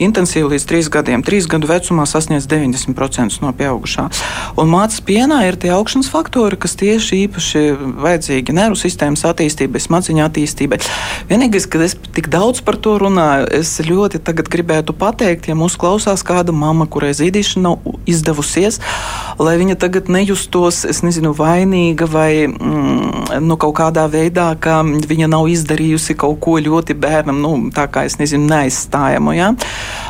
Intensīvi 0.03 0.55
līdz 0.55 0.67
3 0.73 0.91
gadiem. 0.99 1.25
3 1.27 1.51
gadu 1.55 1.71
vecumā 1.71 2.09
sasniedz 2.11 2.49
90% 2.51 3.43
no 3.45 3.53
pieaugušā. 3.55 4.09
Un 4.59 4.73
mācības 4.73 5.05
pienā 5.07 5.45
ir 5.47 5.59
tie 5.61 5.71
augšanas 5.77 6.11
faktori, 6.11 6.59
kas 6.59 6.75
tieši 6.81 7.23
īpaši 7.27 7.65
vajadzīgi 8.03 8.57
nervu 8.57 8.79
sistēmas 8.81 9.27
attīstībai, 9.29 9.83
smadzeņu 9.85 10.27
attīstībai 10.27 10.78
Bet 10.79 10.87
vienīgais, 11.31 11.67
ka 11.67 11.81
es 11.83 11.97
tik 12.14 12.29
daudz 12.31 12.61
par 12.62 12.77
to 12.79 12.95
runāju, 13.03 13.49
es 13.59 13.73
ļoti 13.83 14.21
gribētu 14.47 14.95
pateikt, 14.95 15.49
ja 15.51 15.57
mūs 15.59 15.75
klausās 15.81 16.23
kāda 16.27 16.55
mamma, 16.55 16.87
kurai 16.87 17.11
zīdīšana 17.19 17.64
nav 17.64 17.97
izdevusies, 18.07 18.79
lai 19.43 19.57
viņa 19.59 19.79
tagad 19.83 20.11
nejustos, 20.12 20.85
es 20.88 21.03
nezinu, 21.03 21.35
vainīga 21.35 22.07
vai 22.11 22.47
mm, 22.47 23.43
nu, 23.43 23.59
kaut 23.59 23.75
kādā 23.81 24.07
veidā, 24.12 24.53
ka 24.61 24.81
viņa 24.87 25.31
nav 25.35 25.51
izdarījusi 25.51 26.14
kaut 26.19 26.38
ko 26.45 26.59
ļoti 26.62 26.95
bērnam, 26.95 27.43
nu, 27.43 27.55
tā 27.75 27.88
kā 27.91 28.07
es 28.07 28.21
nezinu, 28.23 28.47
neaizstājamu. 28.53 29.35
Ja? 29.35 29.53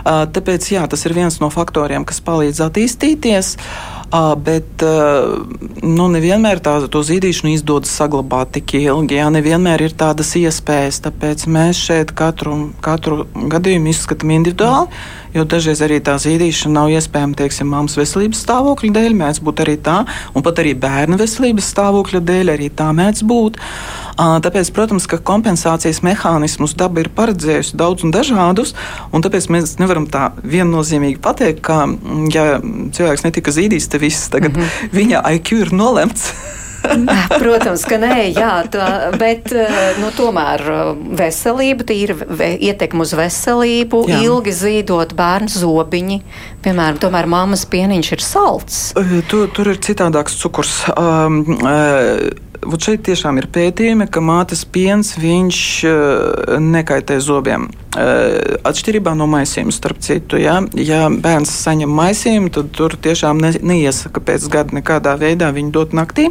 Tāpēc 0.04 0.72
jā, 0.74 0.84
tas 0.90 1.08
ir 1.08 1.16
viens 1.16 1.40
no 1.40 1.48
faktoriem, 1.54 2.04
kas 2.08 2.20
palīdz 2.24 2.66
attīstīties. 2.68 3.56
Bet 4.08 4.80
nu, 5.84 6.06
nevienmēr 6.08 6.62
tā, 6.64 6.78
to 6.88 7.02
zīdīšanu 7.04 7.52
izdodas 7.52 7.92
saglabāt 7.92 8.54
tik 8.56 8.72
ilgi. 8.78 9.18
Jā, 9.18 9.26
nevienmēr 9.34 9.84
ir 9.84 9.96
tādas 10.00 10.32
iespējas. 10.40 11.02
Tāpēc 11.04 11.44
mēs 11.52 11.82
šeit 11.90 12.14
katru, 12.16 12.70
katru 12.84 13.26
gadījumu 13.52 13.92
izskatām 13.92 14.32
individuāli. 14.38 14.88
Jo 15.34 15.44
dažreiz 15.48 15.82
arī 15.84 15.98
tā 16.04 16.16
zīdīšana 16.20 16.74
nav 16.80 16.92
iespējama, 16.94 17.36
teiksim, 17.38 17.68
mammas 17.68 17.96
veselības 17.98 18.40
stāvokļa 18.44 18.92
dēļ, 18.96 19.16
mēdz 19.18 19.40
būt 19.44 19.62
arī 19.64 19.76
tā, 19.84 20.00
un 20.34 20.44
pat 20.46 20.62
arī 20.62 20.74
bērna 20.78 21.18
veselības 21.20 21.68
stāvokļa 21.74 22.22
dēļ 22.30 22.52
arī 22.54 22.68
tā 22.74 22.88
mēdz 22.96 23.24
būt. 23.28 23.58
Tāpēc, 24.18 24.70
protams, 24.74 25.06
ka 25.10 25.20
kompensācijas 25.22 26.00
mehānismus 26.06 26.74
daba 26.78 27.04
ir 27.04 27.10
paredzējusi 27.14 27.76
daudz 27.78 28.06
un 28.06 28.14
dažādus, 28.14 28.74
un 29.14 29.22
tāpēc 29.22 29.50
mēs 29.54 29.76
nevaram 29.82 30.08
tā 30.10 30.30
viennozīmīgi 30.42 31.20
pateikt, 31.22 31.62
ka, 31.68 31.84
ja 32.34 32.46
cilvēks 32.62 33.28
netika 33.28 33.54
zīdīts, 33.54 33.90
tad 33.92 34.02
viss 34.02 34.30
tagad 34.32 34.56
mm 34.56 34.62
-hmm. 34.64 34.94
viņa 34.98 35.22
IQ 35.36 35.52
ir 35.60 35.72
nolemts. 35.72 36.32
Protams, 37.42 37.84
ka 37.88 37.98
nē, 38.00 38.16
jā, 38.36 38.52
tā, 38.72 38.88
bet 39.18 39.52
nu, 40.00 40.10
tomēr 40.16 40.64
veselība, 41.18 41.86
tīra 41.88 42.16
ietekme 42.56 43.04
uz 43.06 43.14
veselību, 43.18 44.04
jā. 44.10 44.20
ilgi 44.28 44.54
zīdot 44.54 45.14
bērnu 45.18 45.52
zobiņi. 45.52 46.20
Piemēram, 46.64 47.00
tomēr 47.02 47.28
mammas 47.30 47.64
pieniņš 47.70 48.12
ir 48.16 48.24
salds. 48.24 48.82
Tur, 49.30 49.48
tur 49.54 49.72
ir 49.74 49.80
citādāks 49.84 50.38
cukurs. 50.40 50.80
Um, 50.94 51.42
uh, 51.58 52.28
Vat 52.66 52.82
šeit 52.82 53.04
tiešām 53.06 53.38
ir 53.38 53.46
pētījumi, 53.54 54.08
ka 54.10 54.20
mātes 54.24 54.64
piens 54.66 55.12
viņš 55.20 55.58
uh, 55.86 56.56
nekaitē 56.58 57.18
zobiem. 57.22 57.68
Uh, 57.94 58.58
atšķirībā 58.66 59.14
no 59.18 59.28
maisījuma, 59.30 59.72
starp 59.74 60.00
citu, 60.04 60.40
ja, 60.42 60.58
ja 60.74 61.06
bērns 61.08 61.52
saņem 61.64 61.92
maisījumu, 61.94 62.50
tad 62.54 62.72
tur 62.74 62.96
tiešām 62.98 63.38
ne, 63.42 63.52
neiesaka 63.62 64.22
pēc 64.24 64.48
gada 64.52 64.76
nekādā 64.76 65.14
veidā 65.20 65.52
viņu 65.54 65.72
dot 65.74 65.94
naktī. 65.96 66.28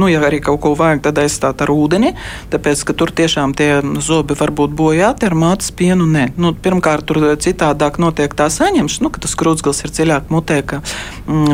Nu, 0.00 0.10
ja 0.10 0.20
arī 0.26 0.42
kaut 0.44 0.60
ko 0.64 0.74
vajag, 0.78 1.04
tad 1.06 1.22
aizstāt 1.22 1.62
ar 1.64 1.72
ūdeni, 1.72 2.12
tāpēc, 2.52 2.82
ka 2.88 2.96
tur 2.98 3.14
tiešām 3.14 3.54
tie 3.58 3.70
zobi 4.04 4.36
var 4.38 4.52
būt 4.54 4.74
bojāti 4.78 5.30
ar 5.30 5.38
mātes 5.38 5.70
pienu. 5.70 6.08
Nē. 6.10 6.32
Nu, 6.36 6.52
pirmkārt, 6.54 7.06
tur 7.08 7.22
citādāk 7.38 8.02
notiek 8.02 8.34
tā 8.34 8.50
saņemšana, 8.52 9.06
nu, 9.06 9.14
ka 9.14 9.22
tas 9.22 9.38
krūtsgals 9.38 9.84
ir 9.86 9.94
dziļāk 9.94 10.34
mutē, 10.34 10.60
ka 10.66 10.82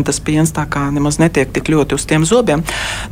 tas 0.07 0.21
piens 0.25 0.53
tā 0.55 0.65
kā 0.71 0.87
nemaz 0.95 1.19
netiek 1.23 1.51
tik 1.55 1.69
ļoti 1.73 1.99
uz 1.99 2.07
tiem 2.09 2.25
zobiem. 2.29 2.63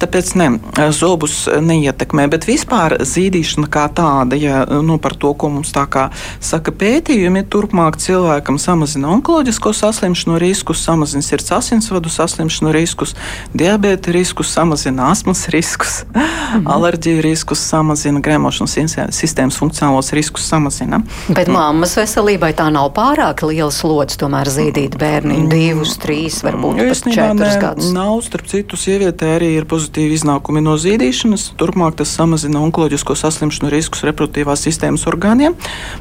Tāpēc 0.03 0.33
ne, 0.41 0.49
zobus 0.95 1.45
neietekmē, 1.61 2.29
bet 2.33 2.47
vispār 2.49 2.99
zīdīšana 3.07 3.69
kā 3.73 3.87
tāda, 3.95 4.39
ja 4.39 4.63
nu, 4.83 4.99
par 5.03 5.17
to, 5.19 5.33
ko 5.35 5.51
mums 5.57 5.73
tā 5.75 5.85
kā 5.91 6.09
saka 6.43 6.75
pētījumi, 6.75 7.45
turpmāk 7.53 7.99
cilvēkam 8.03 8.59
samazina 8.63 9.11
onkoloģisko 9.17 9.75
saslimšanu 9.77 10.39
riskus, 10.43 10.83
samazina 10.85 11.25
sirds 11.27 11.53
asinsvadu 11.55 12.13
saslimšanu 12.13 12.73
riskus, 12.75 13.17
diabēta 13.57 14.15
riskus, 14.15 14.53
samazina 14.55 15.11
astmas 15.13 15.47
riskus, 15.53 16.03
mhm. 16.15 16.67
alerģiju 16.71 17.23
riskus, 17.25 17.63
samazina 17.73 18.23
gremošanas 18.23 18.79
sistēmas 19.15 19.59
funkcionālos 19.61 20.13
riskus. 20.17 20.47
Samazina. 20.53 21.01
Bet 21.29 21.49
mm. 21.49 21.55
mammas 21.55 21.95
veselībai 21.97 22.53
tā 22.57 22.67
nav 22.73 22.91
pārāk 22.97 23.45
liela 23.47 23.71
slodze 23.73 24.19
tomēr 24.21 24.51
zīdīt 24.53 24.97
bērniņu 25.01 25.47
mm. 25.47 25.51
divus, 25.53 25.95
trīs, 26.03 26.41
varbūt 26.53 26.81
pat 26.81 27.09
četrus 27.17 27.57
gadus. 27.61 27.91
Nav, 27.95 28.21
starp 28.27 28.49
citu, 28.51 28.79
sievietē 28.79 29.35
arī 29.39 29.51
ir 29.57 29.67
pozitīvi 29.69 30.17
iznākumi 30.19 30.63
no 30.65 30.77
zīdīšanas. 30.81 31.49
Turpmāk 31.61 31.97
tas 31.99 32.13
samazina 32.15 32.63
onkoloģisko 32.63 33.17
saslimšanu 33.19 33.73
riskus 33.73 34.05
reproduktīvās 34.07 34.65
sistēmas 34.67 35.07
orgāniem 35.11 35.57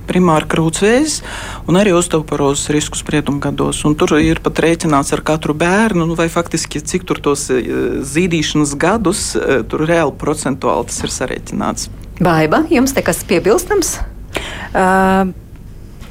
primāri 0.09 0.49
krūtsvēzis 0.51 1.21
un 1.71 1.79
arī 1.81 1.95
osteoporozes 1.97 2.71
risku 2.75 2.99
spriedumgados. 2.99 3.83
Un 3.87 3.97
tur 3.99 4.17
ir 4.19 4.41
pat 4.43 4.61
rēķināts 4.63 5.15
ar 5.15 5.23
katru 5.25 5.55
bērnu, 5.57 6.05
nu, 6.09 6.17
vai 6.19 6.29
faktiski 6.31 6.83
cik 6.83 7.07
tur 7.09 7.21
tos 7.23 7.47
e, 7.53 7.61
zīdīšanas 8.05 8.75
gadus, 8.79 9.31
e, 9.35 9.61
tur 9.67 9.85
reāli 9.87 10.15
procentuāli 10.19 10.89
tas 10.91 11.03
ir 11.05 11.13
sarēķināts. 11.15 11.91
Baiba, 12.21 12.65
jums 12.69 12.93
te 12.93 13.03
kas 13.05 13.23
piebilstams? 13.27 13.95
Uh, 14.71 15.31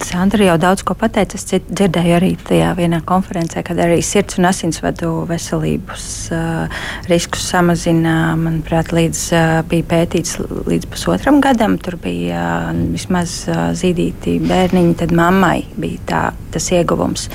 Sandra 0.00 0.46
jau 0.46 0.56
daudz 0.60 0.82
ko 0.86 0.94
pateica. 0.96 1.36
Es 1.36 1.44
dzirdēju 1.50 2.14
arī 2.16 2.30
tajā 2.48 2.70
vienā 2.78 3.02
konferencē, 3.06 3.62
kad 3.66 3.78
arī 3.84 3.98
sirds 4.04 4.38
un 4.40 4.48
asinsvadu 4.48 5.10
veselības 5.28 6.04
uh, 6.34 6.84
riskus 7.10 7.44
samazina. 7.52 8.34
Manuprāt, 8.40 8.94
līdz 8.96 9.24
uh, 9.36 9.42
bija 9.70 9.86
pētīts 9.92 10.38
līdz 10.40 10.88
pusotram 10.92 11.42
gadam. 11.44 11.76
Tur 11.82 11.98
bija 12.00 12.44
uh, 12.70 12.84
vismaz 12.94 13.42
uh, 13.50 13.68
zīdīti 13.76 14.38
bērniņi. 14.46 14.96
Tad 15.02 15.12
mammai 15.16 15.58
bija 15.80 16.06
tā, 16.08 16.22
tas 16.54 16.70
ieguvums, 16.72 17.28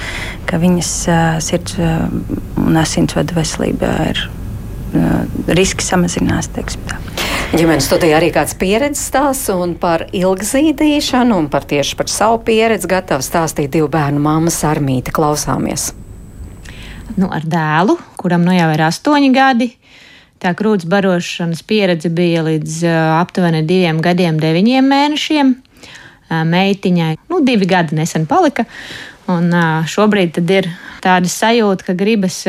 ka 0.50 0.60
viņas 0.62 0.96
uh, 1.12 1.22
sirds 1.46 1.78
uh, 1.78 2.10
un 2.66 2.82
asinsvadu 2.82 3.38
veselība 3.38 3.94
ir 4.10 4.26
riski 5.48 5.86
samazinās. 5.86 6.50
Ģimenes 7.56 7.88
studijā 7.88 8.18
arī 8.20 8.32
kāds 8.36 8.56
pieredzes 8.60 9.06
stāsts 9.12 9.52
un 9.54 9.76
par 9.80 10.08
ilgzīdīšanu 10.16 11.38
un 11.44 11.50
par 11.52 11.68
tieši 11.70 11.98
par 12.00 12.10
savu 12.12 12.42
pieredzi 12.48 12.90
gatava 12.92 13.24
stāstīt 13.26 13.74
divu 13.76 13.88
bērnu 13.92 14.22
mammas 14.24 14.58
armīti. 14.68 15.14
Klausāmies! 15.16 15.92
Nu, 17.16 17.30
ar 17.32 17.46
dēlu, 17.48 17.96
kuram 18.20 18.44
nu 18.44 18.56
jau 18.56 18.68
ir 18.74 18.82
astoņi 18.88 19.30
gadi, 19.32 19.70
tā 20.42 20.52
krūts 20.58 20.88
barošanas 20.90 21.62
pieredze 21.64 22.10
bija 22.12 22.44
līdz 22.44 22.82
uh, 22.84 22.96
aptuveni 23.22 23.62
diviem 23.68 24.02
gadiem, 24.04 24.42
deviņiem 24.42 24.90
mēnešiem. 24.92 25.54
meitiņai. 26.30 27.16
Nu, 27.30 27.40
divi 27.46 27.66
gadi 27.70 27.96
nesen 27.96 28.26
palika. 28.26 28.66
Un 29.30 29.50
šobrīd 29.90 30.38
ir 30.54 30.70
tāda 31.02 31.30
sajūta, 31.30 31.88
ka 31.88 31.94
gribas 31.98 32.44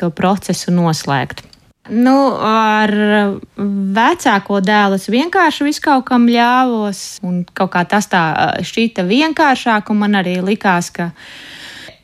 to 0.00 0.10
procesu 0.10 0.72
noslēgt. 0.72 1.42
Nu, 1.92 2.16
ar 2.40 2.90
vecāko 3.56 4.60
dēlu 4.64 4.96
es 4.96 5.04
vienkārši 5.12 5.66
visu 5.66 5.82
kaut 5.84 6.06
kam 6.08 6.24
ļāvos, 6.32 7.00
un 7.28 7.42
kaut 7.52 7.74
kā 7.74 7.82
tas 7.84 8.08
tā 8.08 8.22
šķita 8.64 9.04
vienkāršāk, 9.04 9.90
un 9.92 10.00
man 10.00 10.16
arī 10.16 10.38
likās, 10.40 10.88
ka 10.94 11.10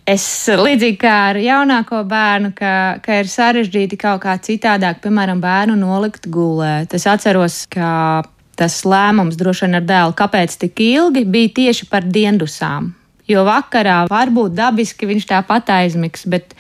es 0.05 0.27
līdzīgi 0.53 1.01
kā 1.01 1.15
ar 1.31 1.41
jaunāko 1.41 2.03
bērnu, 2.11 2.53
ka, 2.59 2.75
ka 3.01 3.23
ir 3.23 3.33
sarežģīti 3.33 3.97
kaut 4.05 4.21
kā 4.27 4.37
citādāk, 4.37 5.01
piemēram, 5.01 5.41
bērnu 5.41 5.79
nolikt 5.81 6.29
gulēt. 6.29 6.93
Es 6.93 7.09
atceros, 7.09 7.63
ka 7.73 8.21
tas 8.61 8.83
lēmums 8.85 9.41
droši 9.41 9.65
vien 9.65 9.81
ar 9.81 9.89
dēlu, 9.89 10.17
kāpēc 10.19 10.61
tik 10.61 10.85
ilgi, 10.85 11.25
bija 11.25 11.57
tieši 11.57 11.89
par 11.89 12.05
diendusām. 12.05 12.93
Jo 13.31 13.45
vakarā 13.47 14.05
varbūt 14.11 14.57
dabiski 14.59 15.07
viņš 15.07 15.27
tāpat 15.31 15.69
aizmigs, 15.77 16.25
bet 16.31 16.55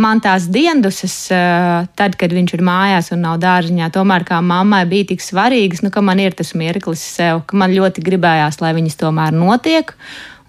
man 0.00 0.22
tās 0.24 0.46
dienas, 0.48 1.02
eh, 1.28 1.84
tad, 1.98 2.16
kad 2.16 2.32
viņš 2.32 2.54
ir 2.56 2.62
mājās 2.64 3.12
un 3.12 3.20
nav 3.26 3.40
dārziņā, 3.42 3.90
tomēr 3.92 4.24
kā 4.24 4.40
mammai 4.40 4.84
bija 4.88 5.10
tik 5.12 5.20
svarīgas, 5.20 5.82
nu, 5.84 5.90
ka 5.90 6.00
man 6.00 6.22
ir 6.22 6.32
tas 6.32 6.54
mirklis 6.54 7.02
sev, 7.02 7.44
ka 7.46 7.56
man 7.56 7.76
ļoti 7.76 8.04
gribējās, 8.06 8.62
lai 8.64 8.72
viņas 8.72 9.00
tomēr 9.04 9.36
notiek. 9.36 9.92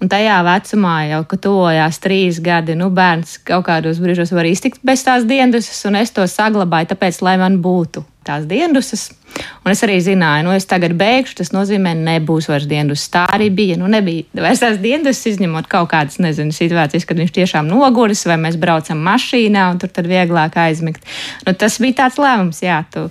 Un 0.01 0.09
tajā 0.11 0.41
vecumā, 0.43 0.95
jau 1.09 1.21
kad 1.23 1.41
tuvojās 1.43 1.99
trīs 2.03 2.39
gadi, 2.43 2.75
nu, 2.75 2.89
bērns 2.91 3.39
kaut 3.43 3.65
kādos 3.67 3.99
brīžos 3.99 4.31
var 4.35 4.45
iztikt 4.45 4.83
bez 4.83 5.03
tās 5.03 5.23
dienas, 5.27 5.67
un 5.87 5.95
es 5.95 6.11
to 6.11 6.23
saglabāju, 6.27 6.91
tāpēc, 6.91 7.21
lai 7.23 7.37
man 7.39 7.61
būtu 7.63 8.03
tās 8.25 8.47
dienas. 8.49 8.91
Un 9.65 9.73
es 9.73 9.81
arī 9.83 9.97
zināju, 10.03 10.45
nu, 10.47 10.53
es 10.55 10.67
tagad 10.69 10.93
beigšu, 10.97 11.37
tas 11.41 11.51
nozīmē, 11.51 11.95
nebūs 11.97 12.47
vairs 12.51 12.67
dienas. 12.69 13.03
Tā 13.11 13.25
arī 13.35 13.49
bija. 13.53 13.79
Nu, 13.79 13.89
nebija 13.91 14.45
vairs 14.45 14.63
tās 14.63 14.77
dienas, 14.81 15.23
izņemot 15.27 15.67
kaut 15.71 15.89
kādas, 15.91 16.19
nezinu, 16.23 16.55
situācijas, 16.55 17.07
kad 17.09 17.19
viņš 17.19 17.33
tiešām 17.35 17.67
noguris, 17.71 18.23
vai 18.29 18.37
mēs 18.41 18.59
braucam 18.61 19.01
mašīnā, 19.05 19.67
un 19.73 19.81
tur 19.81 19.91
tad 19.93 20.07
vieglāk 20.11 20.55
aizmigt. 20.67 21.03
Nu, 21.47 21.55
tas 21.57 21.79
bija 21.83 22.03
tāds 22.05 22.21
lēmums, 22.21 22.63
jā, 22.63 22.81
tu 22.93 23.09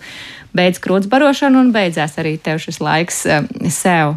beidz 0.54 0.78
krūts 0.82 1.10
barošanu 1.10 1.64
un 1.64 1.72
beidzās 1.74 2.14
arī 2.22 2.36
tev 2.42 2.60
šis 2.62 2.80
laiks 2.82 3.24
um, 3.26 3.48
sev. 3.74 4.14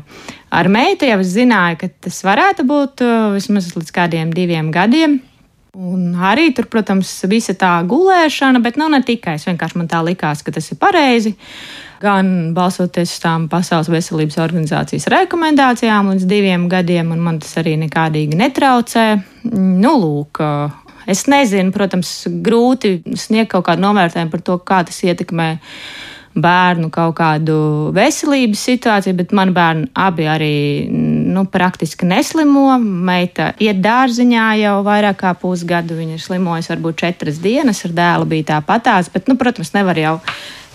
Ar 0.53 0.69
meitu 0.71 1.10
jau 1.10 1.19
es 1.23 1.33
zināju, 1.33 1.81
ka 1.81 1.89
tas 2.07 2.21
varētu 2.23 2.67
būt 2.67 3.03
uh, 3.03 3.31
vismaz 3.36 3.73
līdz 3.75 3.93
kādiem 3.95 4.31
diviem 4.36 4.71
gadiem. 4.75 5.19
Un 5.77 6.15
arī 6.17 6.47
tur, 6.57 6.65
protams, 6.73 7.09
visa 7.29 7.53
tā 7.53 7.75
gulēšana, 7.85 8.63
bet 8.65 8.79
nu, 8.81 8.87
ne 8.89 8.97
tikai. 9.05 9.35
Es 9.37 9.45
vienkārši 9.45 9.77
man 9.77 9.89
tā 9.91 9.99
likās, 10.01 10.41
ka 10.41 10.49
tas 10.55 10.71
ir 10.73 10.79
pareizi. 10.81 11.35
Gan 12.01 12.55
balsoties 12.57 13.13
uz 13.13 13.21
tām 13.21 13.45
Pasaules 13.49 13.89
veselības 13.93 14.39
organizācijas 14.41 15.05
rekomendācijām 15.13 16.09
līdz 16.13 16.25
diviem 16.29 16.65
gadiem, 16.69 17.13
un 17.13 17.21
man 17.21 17.37
tas 17.41 17.53
arī 17.61 17.75
nekādīgi 17.83 18.37
netraucē. 18.41 19.05
Nu, 19.53 19.93
lūk, 20.01 20.41
es 21.05 21.27
nezinu, 21.29 21.73
protams, 21.77 22.11
grūti 22.45 22.97
sniegt 23.13 23.53
kaut 23.53 23.69
kādu 23.69 23.85
novērtējumu 23.85 24.33
par 24.33 24.45
to, 24.49 24.57
kā 24.65 24.81
tas 24.89 25.01
ietekmē 25.05 25.51
bērnu 26.37 26.89
kaut 26.93 27.15
kādu 27.17 27.57
veselības 27.97 28.65
situāciju, 28.71 29.17
bet 29.17 29.33
man 29.37 29.53
bērni 29.57 29.91
abi 29.97 30.27
arī 30.29 30.55
nu, 31.38 31.45
praktiski 31.54 32.10
neslimo. 32.10 32.65
Meita 32.82 33.52
iet 33.62 33.80
dārziņā 33.84 34.50
jau 34.63 34.76
vairāk 34.88 35.21
kā 35.21 35.34
pusgadu. 35.38 35.97
Viņa 36.00 36.17
ir 36.17 36.23
slimojusi 36.23 36.73
varbūt 36.73 37.02
četras 37.06 37.41
dienas, 37.43 37.84
ar 37.86 37.95
dēlu 38.02 38.30
bija 38.34 38.52
tāpatās, 38.56 39.12
bet, 39.13 39.30
nu, 39.30 39.38
protams, 39.39 39.73
nevar 39.78 40.02
jau 40.02 40.17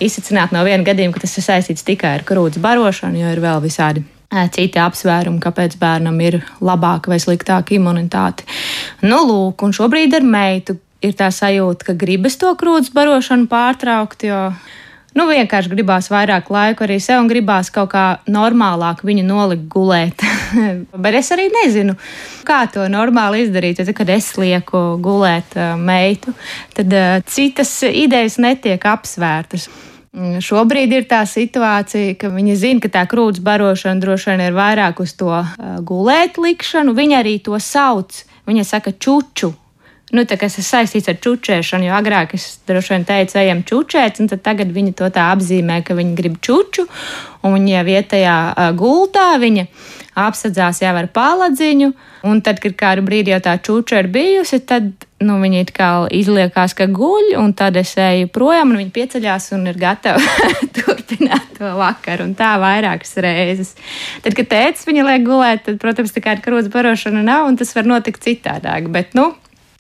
izsacināt 0.03 0.55
no 0.55 0.63
viena 0.67 0.87
gadījuma, 0.87 1.15
ka 1.17 1.27
tas 1.27 1.37
ir 1.39 1.47
saistīts 1.47 1.87
tikai 1.87 2.17
ar 2.19 2.27
krūts 2.27 2.63
barošanu, 2.63 3.21
jo 3.23 3.35
ir 3.35 3.43
vēl 3.43 3.63
visādi 3.65 4.07
citi 4.53 4.81
apsvērumi, 4.81 5.43
kāpēc 5.43 5.77
bērnam 5.81 6.17
ir 6.25 6.39
labāka 6.65 7.13
vai 7.13 7.19
sliktāka 7.21 7.77
imunitāte. 7.77 8.47
Nu, 9.05 9.21
lūk, 9.29 9.65
un 9.67 9.75
šobrīd 9.77 10.17
ar 10.17 10.25
meitu 10.25 10.79
ir 11.05 11.17
tā 11.19 11.29
sajūta, 11.35 11.91
ka 11.91 11.97
gribas 11.99 12.39
to 12.41 12.53
krūts 12.59 12.93
barošanu 12.95 13.49
pārtraukt, 13.51 14.25
jo 14.25 14.41
Nu, 15.13 15.27
vienkārši 15.29 15.69
gribās 15.69 16.09
vairāk 16.09 16.49
laika 16.53 16.87
arī 16.87 16.97
sev 17.03 17.21
un 17.21 17.29
gribās 17.29 17.69
kaut 17.73 17.91
kā 17.93 18.05
normālāk 18.33 19.03
viņu 19.05 19.27
nolikt 19.29 19.67
gulēt. 19.73 20.25
Bet 21.05 21.19
es 21.19 21.29
arī 21.35 21.51
nezinu, 21.53 21.99
kā 22.49 22.63
to 22.73 22.87
normāli 22.89 23.45
izdarīt. 23.45 23.83
Jo, 23.83 23.93
kad 23.97 24.13
es 24.13 24.31
lieku 24.41 24.81
gulēt 25.05 25.57
uh, 25.59 25.75
meitu, 25.77 26.33
tad 26.73 26.97
uh, 26.97 27.15
citas 27.29 27.75
idejas 27.89 28.39
netiek 28.41 28.85
apsvērtas. 28.89 29.69
Mm, 30.13 30.41
šobrīd 30.45 30.93
ir 30.97 31.07
tā 31.09 31.23
situācija, 31.29 32.17
ka 32.21 32.33
viņi 32.33 32.57
zina, 32.61 32.81
ka 32.85 32.93
tā 32.97 33.07
krūts 33.09 33.41
barošana 33.45 34.01
droši 34.01 34.33
vien 34.33 34.47
ir 34.49 34.57
vairāk 34.57 35.05
uz 35.05 35.13
to 35.17 35.33
uh, 35.33 35.47
gulēt 35.85 36.41
likšanu. 36.41 36.97
Viņi 36.97 37.21
arī 37.21 37.39
to 37.45 37.61
sauc. 37.61 38.25
Viņa 38.49 38.65
saka, 38.67 38.97
čuču, 38.97 39.53
nu, 40.13 40.25
tas 40.29 40.59
ir 40.61 40.67
saistīts 40.67 41.09
ar 41.09 41.19
čučēšanu, 41.25 41.89
jo 41.89 41.97
agrāk 41.97 42.37
es 42.37 42.47
droši 42.69 42.95
vien 42.95 43.09
teicu, 43.09 43.39
ejam 43.41 43.65
čučēt, 43.69 44.21
un 44.21 44.31
tagad 44.33 44.73
viņi 44.75 44.95
to 44.99 45.09
tā 45.13 45.31
apzīmē, 45.33 45.81
ka 45.87 45.97
viņi 45.99 46.17
grib 46.19 46.39
čuču, 46.45 46.87
un 47.43 47.57
viņi 47.57 47.77
jau 47.77 47.85
vietējā 47.89 48.37
gultā 48.79 49.31
viņa 49.43 49.67
apsadzās 50.23 50.83
jau 50.83 50.93
ar 50.93 51.09
paladziņu, 51.09 51.89
un 52.29 52.43
tad, 52.45 52.61
kad 52.61 52.77
kādu 52.77 53.05
brīdi 53.07 53.33
jau 53.33 53.41
tā 53.45 53.57
čuča 53.65 54.03
ir 54.03 54.11
bijusi, 54.13 54.61
tad 54.69 54.91
nu, 55.23 55.39
viņi 55.41 55.63
it 55.63 55.71
kā 55.73 55.89
izliekās, 56.13 56.75
ka 56.77 56.89
guļ, 56.93 57.33
un 57.41 57.55
tad 57.57 57.79
es 57.81 57.95
eju 57.97 58.29
projām, 58.35 58.75
un 58.75 58.83
viņi 58.83 58.93
pieceļās 58.93 59.53
un 59.57 59.71
ir 59.71 59.79
gatavi 59.81 60.27
turpināt 60.77 61.55
to 61.57 61.71
vakaru, 61.79 62.27
un 62.29 62.35
tā 62.37 62.53
vairākas 62.61 63.17
reizes. 63.25 63.73
Tad, 64.25 64.37
kad 64.37 64.51
tēcis 64.51 64.89
viņa 64.91 65.07
liek 65.09 65.25
gulēt, 65.25 65.65
tad, 65.69 65.81
protams, 65.81 66.13
tā 66.13 66.25
kā 66.25 66.37
ir 66.37 66.45
karots 66.45 66.69
barošana 66.73 67.25
nav, 67.25 67.49
un 67.49 67.57
tas 67.61 67.73
var 67.77 67.89
notikt 67.89 68.27
citādāk, 68.27 68.91
bet, 68.93 69.17
nu, 69.19 69.31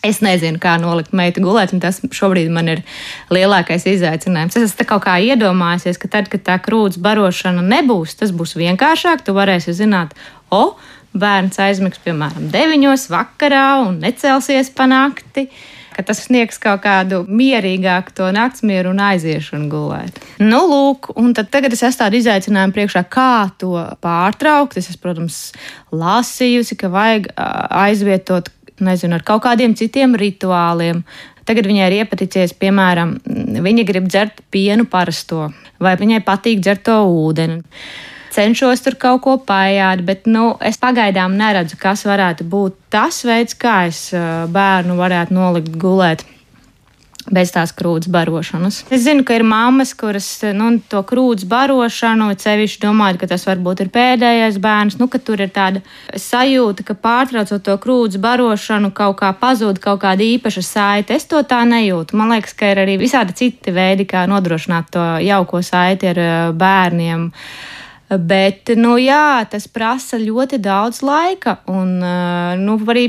Es 0.03 0.19
nezinu, 0.19 0.59
kā 0.59 0.75
nolikt 0.83 1.13
meitu 1.15 1.45
gulēt, 1.45 1.71
un 1.71 1.79
tas 1.83 2.01
šobrīd 2.03 2.49
man 2.51 2.67
ir 2.73 2.81
lielākais 3.31 3.85
izaicinājums. 3.87 4.57
Es 4.59 4.73
esmu 4.73 4.99
kā 5.05 5.21
iedomājies, 5.23 6.01
ka 6.03 6.11
tad, 6.11 6.31
kad 6.33 6.43
tā 6.49 6.57
krūts 6.63 6.99
barošana 7.03 7.63
nebūs, 7.63 8.17
tas 8.19 8.33
būs 8.35 8.57
vienkāršāk. 8.59 9.23
Tu 9.23 9.35
varēsi 9.37 9.77
zināt, 9.79 10.17
o, 10.51 10.75
bērns 11.15 11.61
aizmigs 11.63 12.03
piemēram 12.03 12.49
9. 12.51 12.89
vakarā 13.13 13.69
un 13.85 14.01
necelsies 14.03 14.73
pa 14.75 14.89
nakti. 14.91 15.47
Tas 15.93 16.23
sniegs 16.25 16.57
kaut 16.59 16.81
kādu 16.83 17.21
mierīgāku 17.29 18.15
to 18.17 18.31
naktsmieru 18.33 18.95
un 18.95 19.03
aiziešanu 19.05 19.69
gulēt. 19.71 20.17
Nu, 20.41 20.63
lūk, 20.71 21.11
un 21.21 21.35
tagad 21.37 21.77
es 21.77 21.85
esmu 21.85 22.01
tādu 22.01 22.19
izaicinājumu 22.19 22.75
priekšā, 22.75 23.05
kā 23.13 23.53
to 23.61 23.77
pārtraukt. 24.03 24.81
Es, 24.81 24.89
esmu, 24.89 25.03
protams, 25.05 25.39
lasījusi, 25.93 26.81
ka 26.81 26.91
vajag 26.91 27.29
aizvietot 27.37 28.49
nezinu, 28.85 29.19
ar 29.19 29.27
kaut 29.27 29.45
kādiem 29.47 29.77
citiem 29.79 30.17
rituāliem. 30.19 31.03
Tagad 31.49 31.67
viņai 31.67 31.89
ir 31.89 31.99
iepaticies, 32.03 32.55
piemēram, 32.55 33.17
viņa 33.65 33.85
grib 33.89 34.07
dzert 34.07 34.45
pienu 34.55 34.87
parasto, 34.91 35.49
vai 35.83 35.97
viņai 35.99 36.23
patīk 36.27 36.63
dzert 36.63 36.85
to 36.87 37.01
ūdeni. 37.03 37.63
Cenšos 38.33 38.81
tur 38.81 38.95
kaut 38.97 39.21
ko 39.27 39.35
paiet, 39.45 40.05
bet 40.07 40.29
nu, 40.31 40.55
es 40.65 40.79
pagaidām 40.81 41.35
neredzu, 41.37 41.77
kas 41.81 42.07
varētu 42.09 42.47
būt 42.49 42.79
tas 42.95 43.19
veids, 43.29 43.59
kā 43.59 43.83
es 43.91 44.07
bērnu 44.55 44.97
varētu 44.97 45.37
nolikt 45.37 45.75
gulēt 45.77 46.25
bez 47.31 47.53
tās 47.55 47.71
krūts 47.77 48.11
barošanas. 48.13 48.83
Es 48.91 49.05
zinu, 49.05 49.23
ka 49.27 49.37
ir 49.37 49.45
mammas, 49.47 49.93
kuras 49.99 50.27
nu, 50.57 50.73
to 50.91 51.03
krūts 51.07 51.47
barošanu, 51.49 52.31
cevišķi 52.39 52.83
domājot, 52.83 53.21
ka 53.21 53.29
tas 53.31 53.47
varbūt 53.47 53.85
ir 53.85 53.93
pēdējais 53.95 54.59
bērns, 54.63 54.99
nu, 55.01 55.09
ka 55.13 55.21
tur 55.23 55.45
ir 55.45 55.53
tāda 55.55 55.83
sajūta, 56.19 56.87
ka 56.89 56.97
pārtraucot 56.99 57.63
to 57.67 57.77
krūts 57.83 58.19
barošanu, 58.23 58.93
kaut 58.97 59.21
kā 59.23 59.31
pazūd 59.39 59.79
kaut 59.83 60.03
kāda 60.03 60.27
īpaša 60.27 60.65
saite. 60.67 61.19
Es 61.19 61.29
to 61.31 61.43
tā 61.47 61.63
nejūtu. 61.69 62.19
Man 62.19 62.35
liekas, 62.35 62.57
ka 62.59 62.73
ir 62.73 62.83
arī 62.83 62.99
visādi 63.01 63.37
citi 63.39 63.75
veidi, 63.75 64.09
kā 64.09 64.27
nodrošināt 64.31 64.91
to 64.93 65.07
jauko 65.23 65.63
saiti 65.63 66.11
ar 66.11 66.23
eh, 66.23 66.35
bērniem. 66.57 67.31
Bet, 68.13 68.75
nu, 68.77 68.99
jā, 69.01 69.41
tas 69.49 69.65
prasa 69.73 70.19
ļoti 70.21 70.59
daudz 70.61 71.01
laika, 71.07 71.63
un 71.73 71.97
eh, 72.05 72.59
nu, 72.61 72.77
arī 72.93 73.07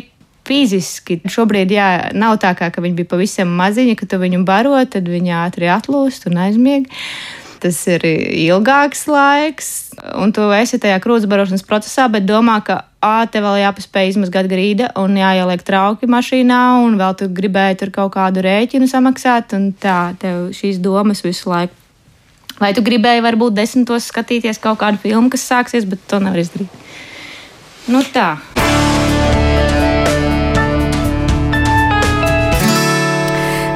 fiziski. 0.47 1.19
Šobrīd 1.29 1.71
jā, 1.73 1.87
nav 2.17 2.39
tā, 2.43 2.53
kā, 2.57 2.69
ka 2.73 2.83
viņi 2.83 2.97
bija 3.01 3.11
pavisam 3.15 3.53
maziņi, 3.59 3.95
ka 3.99 4.09
tu 4.09 4.19
viņu 4.21 4.43
baro, 4.47 4.75
tad 4.85 5.07
viņi 5.09 5.35
ātri 5.43 5.71
atlūst 5.71 6.27
un 6.29 6.41
aizmieg. 6.45 6.89
Tas 7.63 7.77
ir 7.87 8.03
ilgāks 8.03 9.05
laiks, 9.07 9.67
un 10.19 10.33
tu 10.35 10.49
esi 10.51 10.81
tajā 10.83 10.97
krūtsbarošanas 11.03 11.63
procesā, 11.63 12.09
bet 12.11 12.25
domā, 12.27 12.57
ka 12.67 12.81
ā, 12.99 13.23
tev 13.31 13.45
vēl 13.47 13.61
jāpaspēj 13.61 14.11
izmazgāt 14.11 14.49
grīda 14.51 14.89
un 14.99 15.15
jāieliek 15.15 15.63
trauki 15.63 16.09
mašīnā, 16.11 16.59
un 16.83 16.99
vēl 16.99 17.15
tu 17.21 17.29
gribēji 17.31 17.79
tur 17.79 17.93
kaut 17.95 18.11
kādu 18.17 18.43
rēķinu 18.43 18.89
samaksāt, 18.91 19.55
un 19.55 19.71
tā, 19.79 20.11
tev 20.19 20.49
šīs 20.57 20.83
domas 20.83 21.23
visu 21.23 21.53
laiku. 21.53 21.79
Vai 22.59 22.73
tu 22.75 22.83
gribēji 22.85 23.23
varbūt 23.25 23.55
desmitos 23.57 24.11
skatīties 24.11 24.59
kaut 24.63 24.81
kādu 24.83 24.99
filmu, 25.01 25.31
kas 25.31 25.47
sāksies, 25.47 25.87
bet 25.89 26.03
to 26.11 26.19
nevar 26.23 26.43
izdarīt. 26.43 26.83
Nu 27.87 28.03
tā. 28.13 28.35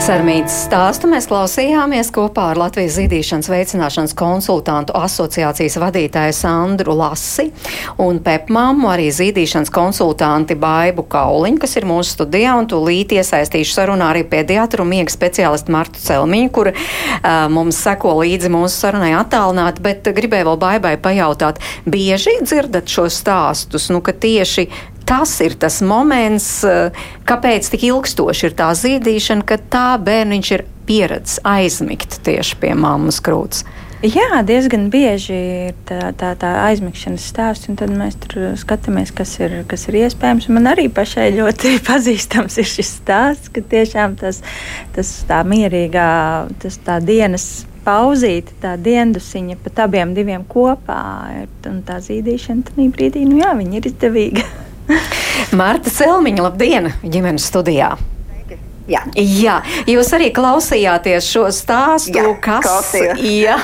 Sarmītas 0.08 0.54
stāstu 0.70 1.10
mēs 1.12 1.26
klausījāmies 1.28 2.13
kopā 2.15 2.46
ar 2.54 2.60
Latvijas 2.62 2.93
zīdīšanas 2.96 3.50
veicināšanas 3.52 4.13
konsultantu 4.15 4.96
asociācijas 4.96 5.76
vadītāju 5.84 6.36
Sandru 6.38 6.96
Lasi 6.96 7.50
un 8.00 8.22
Pepmāmu, 8.24 8.88
arī 8.88 9.10
zīdīšanas 9.12 9.74
konsultanti 9.76 10.56
Baibu 10.56 11.04
Kauliņu, 11.12 11.60
kas 11.60 11.76
ir 11.76 11.89
mūsu 11.91 12.15
studijā, 12.15 12.56
un 12.56 12.72
tūlīt 12.72 13.17
iesaistīšu 13.20 13.76
sarunā 13.82 14.13
arī 14.13 14.24
pediatru 14.32 14.88
miega 14.88 15.12
speciālistu 15.12 15.76
Martu 15.76 16.00
Celmiņu, 16.00 16.56
kur 16.56 16.72
uh, 16.72 17.32
mums 17.52 17.84
seko 17.84 18.15
līdzi 18.22 18.56
mūsu 18.56 18.78
sarunai 18.88 19.12
attālināt, 19.20 19.84
bet 19.84 20.08
gribēju 20.08 20.54
vēl 20.54 20.62
Baibai 20.63 20.96
pajautāt, 21.04 21.60
bieži 21.84 22.39
dzirdat 22.48 22.88
šos 22.88 23.26
stāstus, 23.26 23.91
nu, 23.91 24.00
ka 24.00 24.15
tieši 24.15 24.70
tas 25.08 25.39
ir 25.41 25.56
tas 25.60 25.80
moments, 25.82 26.63
eh, 26.67 26.91
kāpēc 27.28 27.72
tik 27.72 27.88
ilgstoši 27.88 28.50
ir 28.50 28.56
tā 28.60 28.72
zīdīšana, 28.76 29.48
ka 29.48 29.58
tā 29.72 29.89
bērniņš 30.04 30.52
ir 30.58 30.65
pieredzējis 30.88 31.41
aizmigt 31.48 32.20
tieši 32.24 32.58
pie 32.62 32.74
mammas 32.76 33.20
krūts. 33.24 33.65
Jā, 34.06 34.43
diezgan 34.46 34.91
bieži 34.93 35.34
ir 35.34 35.78
tā, 35.89 36.12
tā, 36.13 36.36
tā 36.38 36.52
aizmigšanas 36.67 37.24
stāsts, 37.32 37.65
un 37.72 37.80
tad 37.80 37.89
mēs 37.89 38.20
tur 38.22 38.52
skatāmies, 38.62 39.10
kas 39.10 39.32
ir, 39.41 39.63
kas 39.65 39.88
ir 39.89 39.98
iespējams. 40.04 40.52
Man 40.54 40.70
arī 40.70 40.86
pašai 40.93 41.32
ļoti 41.34 41.80
pazīstams 41.89 42.60
ir 42.62 42.70
šis 42.70 42.93
stāsts, 43.00 43.50
ka 43.50 43.63
tiešām 43.65 44.13
tas, 44.22 44.43
tas 44.93 45.15
tā 45.26 45.41
mierīgā, 45.50 46.12
tas 46.62 46.78
tā 46.86 47.00
dienas 47.02 47.65
pauzīte, 47.88 48.54
tā 48.62 48.76
diendusiņa 48.78 49.58
pat 49.65 49.84
abiem 49.88 50.13
diviem 50.13 50.46
kopā 50.46 51.02
ir, 51.41 51.52
un 51.65 51.82
tā 51.88 51.98
zīdīšana 52.04 52.70
tajā 52.70 52.89
brīdī, 52.93 53.26
nu 53.26 53.41
jā, 53.41 53.56
viņa 53.58 53.82
ir 53.82 53.91
izdevīga. 53.96 54.48
Marta 55.60 55.93
Selmiņa, 55.93 56.45
labdien, 56.50 56.93
ģimenes 57.04 57.47
studijā! 57.50 57.95
Jā. 58.88 59.02
jā, 59.19 59.58
jūs 59.84 60.10
arī 60.15 60.30
klausījāties 60.32 61.26
šo 61.28 61.50
stāstu, 61.52 62.13
jā, 62.15 62.30
kas, 62.39 62.93
jā, 63.43 63.58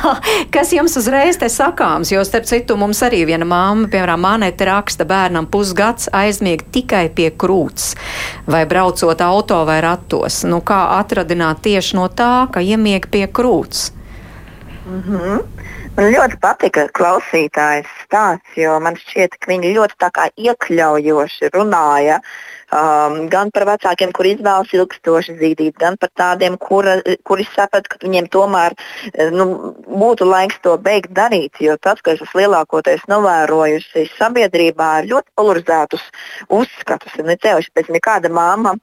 kas 0.51 0.73
jums 0.75 0.97
uzreiz 0.99 1.39
te 1.39 1.47
sakāms. 1.47 2.11
Jo, 2.11 2.25
starp 2.27 2.49
citu, 2.49 2.75
mums 2.79 2.99
arī 3.07 3.21
viena 3.29 3.47
māma, 3.47 3.87
piemēram, 3.87 4.19
Manete 4.19 4.67
raksta 4.67 5.07
bērnam 5.07 5.47
pusgads 5.51 6.09
aizmieg 6.11 6.65
tikai 6.75 7.05
pie 7.15 7.29
krūts 7.31 7.93
vai 8.51 8.65
braucot 8.67 9.23
auto 9.23 9.61
vai 9.67 9.79
ratos. 9.83 10.41
Nu, 10.43 10.59
kā 10.59 10.81
atradināt 10.99 11.63
tieši 11.63 12.01
no 12.01 12.09
tā, 12.11 12.49
ka 12.51 12.59
iemieg 12.59 13.07
pie 13.07 13.23
krūts? 13.31 13.93
Mm 14.83 15.03
-hmm. 15.07 15.62
Man 15.93 16.07
ļoti 16.09 16.39
patika 16.41 16.87
klausītājs 16.97 17.89
stāsts, 18.01 18.55
jo 18.57 18.79
man 18.81 18.95
šķiet, 18.97 19.35
ka 19.37 19.51
viņi 19.51 19.75
ļoti 19.75 20.07
iekļaujoši 20.41 21.51
runāja 21.53 22.15
um, 22.73 23.17
gan 23.29 23.51
par 23.53 23.67
vecākiem, 23.69 24.11
kuri 24.15 24.33
izvēlas 24.37 24.73
ilgstoši 24.73 25.37
zīdīt, 25.39 25.77
gan 25.79 25.97
par 26.01 26.11
tādiem, 26.17 26.57
kura, 26.61 26.97
kuri 27.27 27.45
saprot, 27.53 27.87
ka 27.91 28.01
viņiem 28.03 28.29
tomēr 28.33 28.75
eh, 28.75 29.29
nu, 29.33 29.73
būtu 29.87 30.27
laiks 30.27 30.59
to 30.65 30.75
beigt 30.81 31.13
darīt. 31.15 31.61
Jo 31.63 31.77
tas, 31.81 32.01
ko 32.03 32.15
es 32.15 32.35
lielākoties 32.37 33.05
novērojusi 33.11 34.07
sabiedrībā, 34.17 34.89
ir 35.01 35.11
ļoti 35.13 35.29
polarizētus 35.39 36.05
uzskatus. 36.53 37.19
Ne 37.23 37.37
ceļš 37.39 37.69
pēc 37.75 37.91
nekāda 37.93 38.31
māma. 38.33 38.75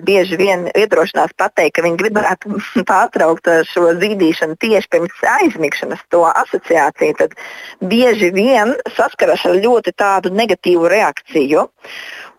Bieži 0.00 0.38
vien 0.40 0.62
iedrošinās 0.72 1.34
pateikt, 1.36 1.74
ka 1.76 1.82
viņi 1.84 1.98
gribētu 2.00 2.60
pārtraukt 2.90 3.50
eh, 3.52 3.62
šo 3.68 3.90
zīdīšanu 4.00 4.58
tieši 4.62 4.90
pirms 4.94 5.24
aizmigšanas, 5.34 6.04
to 6.12 6.24
asociāciju, 6.30 7.16
tad 7.20 7.36
bieži 7.84 8.30
vien 8.34 8.74
saskaras 8.96 9.44
ar 9.48 9.58
ļoti 9.60 9.94
tādu 9.96 10.32
negatīvu 10.34 10.88
reakciju. 10.92 11.68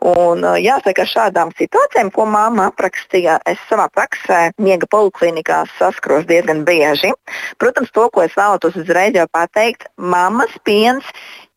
Un, 0.06 0.44
jāsaka, 0.62 1.06
šādām 1.10 1.50
situācijām, 1.58 2.12
ko 2.14 2.28
māma 2.30 2.68
aprakstīja, 2.70 3.40
es 3.50 3.62
savā 3.70 3.88
praksē, 3.90 4.52
miega 4.62 4.86
poliklinikās 4.92 5.72
saskaros 5.80 6.28
diezgan 6.30 6.62
bieži. 6.68 7.10
Protams, 7.58 7.90
to, 7.96 8.06
ko 8.14 8.22
es 8.26 8.36
vēlētos 8.38 8.78
uzreiz 8.84 9.18
jau 9.18 9.26
pateikt, 9.34 9.90
mammas 9.98 10.54
piens 10.68 11.10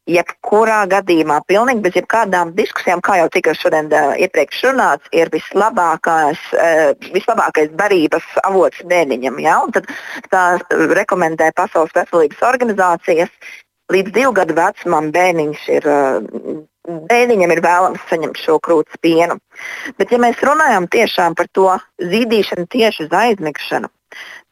jebkurā 0.08 0.80
gadījumā, 0.88 1.42
pilnīgi 1.50 1.84
bez 1.84 1.98
jebkādām 1.98 2.54
diskusijām, 2.56 3.02
kā 3.04 3.18
jau 3.20 3.28
tika 3.32 3.52
šodien 3.52 3.90
uh, 3.92 4.14
iepriekš 4.16 4.62
runāts, 4.70 5.12
ir 5.12 5.28
vislabākais, 5.34 6.40
uh, 6.56 6.94
vislabākais 7.12 7.74
barības 7.76 8.24
avots 8.48 8.80
bērniņam. 8.88 9.40
Ja? 9.44 9.60
Un 9.66 9.76
tad 9.76 9.92
tā 10.32 10.44
rekomendē 10.96 11.52
Pasaules 11.58 11.92
veselības 11.96 12.44
organizācijas. 12.48 13.32
Līdz 13.88 14.12
divu 14.12 14.32
gadu 14.36 14.56
vecumam 14.56 15.12
bērniņš 15.14 15.68
ir, 15.72 15.86
uh, 15.88 16.58
bērniņam 17.08 17.52
ir 17.54 17.62
vēlams 17.64 18.08
saņemt 18.10 18.40
šo 18.40 18.58
krūts 18.64 18.98
pienu. 19.04 19.38
Bet, 19.96 20.10
ja 20.12 20.18
mēs 20.20 20.42
runājam 20.44 20.88
tiešām 20.92 21.36
par 21.38 21.48
to 21.56 21.70
zīdīšanu 22.00 22.68
tieši 22.72 23.06
uz 23.06 23.14
aizmigšanu, 23.22 23.88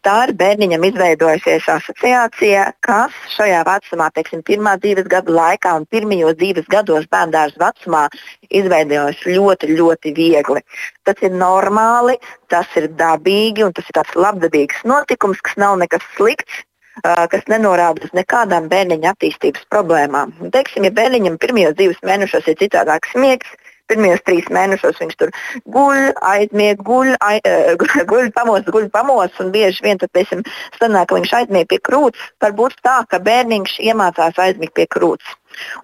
tā 0.07 0.15
ir 0.27 0.33
bērniņam 0.39 0.85
izveidojusies 0.89 1.67
asociācija, 1.73 2.65
kas 2.87 3.17
šajā 3.35 3.63
vecumā, 3.69 4.11
teiksim, 4.15 4.45
pirmā 4.47 4.77
dzīves 4.83 5.09
gada 5.11 5.35
laikā 5.39 5.73
un 5.81 5.89
pirmajos 5.91 6.39
dzīves 6.41 6.71
gados 6.73 7.09
bērnu 7.11 7.43
vecumā 7.61 8.07
izveidojas 8.49 9.25
ļoti, 9.27 9.73
ļoti 9.81 10.15
viegli. 10.17 10.63
Tas 11.05 11.21
ir 11.27 11.35
normāli, 11.35 12.17
tas 12.53 12.71
ir 12.79 12.89
dabīgi 13.01 13.67
un 13.67 13.77
tas 13.77 13.89
ir 13.89 13.99
tāds 14.01 14.17
labdabīgs 14.17 14.85
notikums, 14.89 15.43
kas 15.45 15.61
nav 15.61 15.77
nekas 15.83 16.07
slikts 16.15 16.65
kas 17.03 17.47
nenorāda 17.53 18.07
uz 18.07 18.17
nekādām 18.17 18.71
bērniņa 18.73 19.13
attīstības 19.15 19.69
problēmām. 19.73 20.35
Un, 20.41 20.53
teiksim, 20.55 20.89
ja 20.89 20.95
bērniņam 20.97 21.39
pirmajos 21.43 21.79
dzīves 21.79 22.05
mēnešos 22.07 22.49
ir 22.53 22.61
citādāks 22.63 23.17
miegs, 23.21 23.53
Pirmajos 23.87 24.23
trīs 24.27 24.47
mēnešos 24.51 24.99
viņš 24.99 25.19
tur 25.21 25.31
guļ, 25.71 26.01
aizmieg, 26.27 26.81
guļ, 26.87 27.13
ai, 27.23 27.37
guļ 28.11 28.31
pamos, 28.35 28.67
guļ 28.75 28.89
pamos, 28.95 29.37
un 29.43 29.53
bieži 29.55 29.85
vien 29.85 30.01
tad, 30.01 30.11
piemēram, 30.17 30.43
sanāk, 30.79 31.11
ka 31.11 31.19
viņš 31.21 31.35
aizmieg 31.41 31.69
pie 31.71 31.79
krūts. 31.87 32.25
Varbūt 32.43 32.81
tā, 32.87 32.99
ka 33.11 33.21
bērniņš 33.23 33.77
iemācās 33.87 34.41
aizmigt 34.43 34.75
pie 34.75 34.89
krūts. 34.91 35.37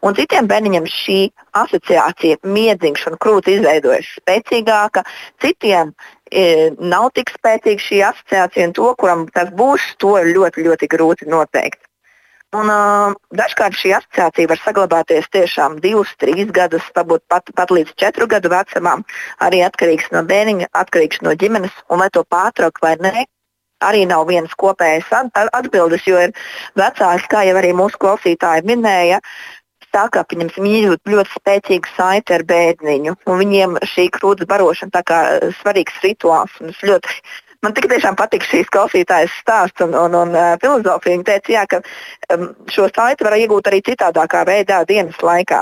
Un 0.05 0.19
citiem 0.19 0.51
bērniņiem 0.51 0.89
šī 0.91 1.21
asociācija, 1.63 2.43
miedziņš 2.43 3.07
un 3.13 3.21
krūts 3.23 3.55
izveidojas 3.55 4.11
spēcīgāka, 4.19 5.07
citiem 5.45 5.95
nav 6.81 7.11
tik 7.17 7.33
spēcīga 7.35 7.87
šī 7.87 8.03
asociācija, 8.09 8.69
un 8.69 8.77
to, 8.77 8.93
kuram 8.99 9.27
tas 9.35 9.51
būs, 9.57 9.95
to 10.03 10.17
ir 10.21 10.33
ļoti, 10.37 10.67
ļoti 10.69 10.89
grūti 10.93 11.29
noteikt. 11.31 11.83
Un, 12.53 12.69
uh, 12.69 13.15
dažkārt 13.33 13.79
šī 13.81 13.95
asociācija 13.97 14.51
var 14.51 14.61
saglabāties 14.61 15.29
tiešām 15.33 15.79
divus, 15.81 16.11
trīs 16.21 16.51
gadus, 16.53 16.85
varbūt 16.97 17.23
pat, 17.33 17.49
pat 17.57 17.73
līdz 17.73 17.95
četru 17.97 18.29
gadu 18.29 18.51
vecumam. 18.53 19.07
Arī 19.41 19.63
atkarīgs 19.65 20.11
no 20.13 20.21
bērniņa, 20.29 20.69
atkarīgs 20.77 21.23
no 21.25 21.33
ģimenes, 21.33 21.73
un 21.89 22.05
vai 22.05 22.11
to 22.13 22.27
pārtraukt 22.29 22.85
vai 22.85 22.99
nē. 23.01 23.25
Arī 23.83 24.05
nav 24.07 24.27
vienas 24.29 24.53
kopējas 24.61 25.09
atbildes, 25.33 26.05
jo 26.07 26.21
ir 26.21 26.37
vecāki, 26.79 27.31
kā 27.33 27.41
jau 27.49 27.57
arī 27.59 27.73
mūsu 27.75 27.99
klausītāji 28.05 28.69
minēja, 28.69 29.19
tā 29.95 30.09
kā 30.13 30.25
viņam 30.33 30.51
ir 30.69 30.99
ļoti 31.13 31.37
spēcīga 31.37 31.95
saite 31.97 32.37
ar 32.39 32.45
bērniņu. 32.49 33.17
Viņiem 33.29 33.79
šī 33.95 34.09
krūts 34.17 34.49
barošana 34.51 35.05
ir 35.07 35.57
svarīgs 35.61 36.03
rituāls. 36.05 36.61
Ļoti 36.83 37.23
Man 37.63 37.77
tik 37.77 37.85
tiešām 37.87 38.17
patīk 38.19 38.43
šīs 38.43 38.71
klausītājas 38.75 39.35
stāsts 39.39 39.85
un, 39.85 39.93
un, 39.95 40.17
un 40.19 40.33
uh, 40.35 40.57
filozofija. 40.59 41.15
Viņa 41.15 41.27
teica, 41.29 41.53
jā, 41.55 41.61
ka 41.71 41.79
um, 42.35 42.49
šo 42.75 42.89
saiti 42.91 43.23
var 43.23 43.37
iegūt 43.39 43.71
arī 43.71 43.79
citādākā 43.87 44.41
veidā 44.49 44.81
dienas 44.89 45.21
laikā. 45.23 45.61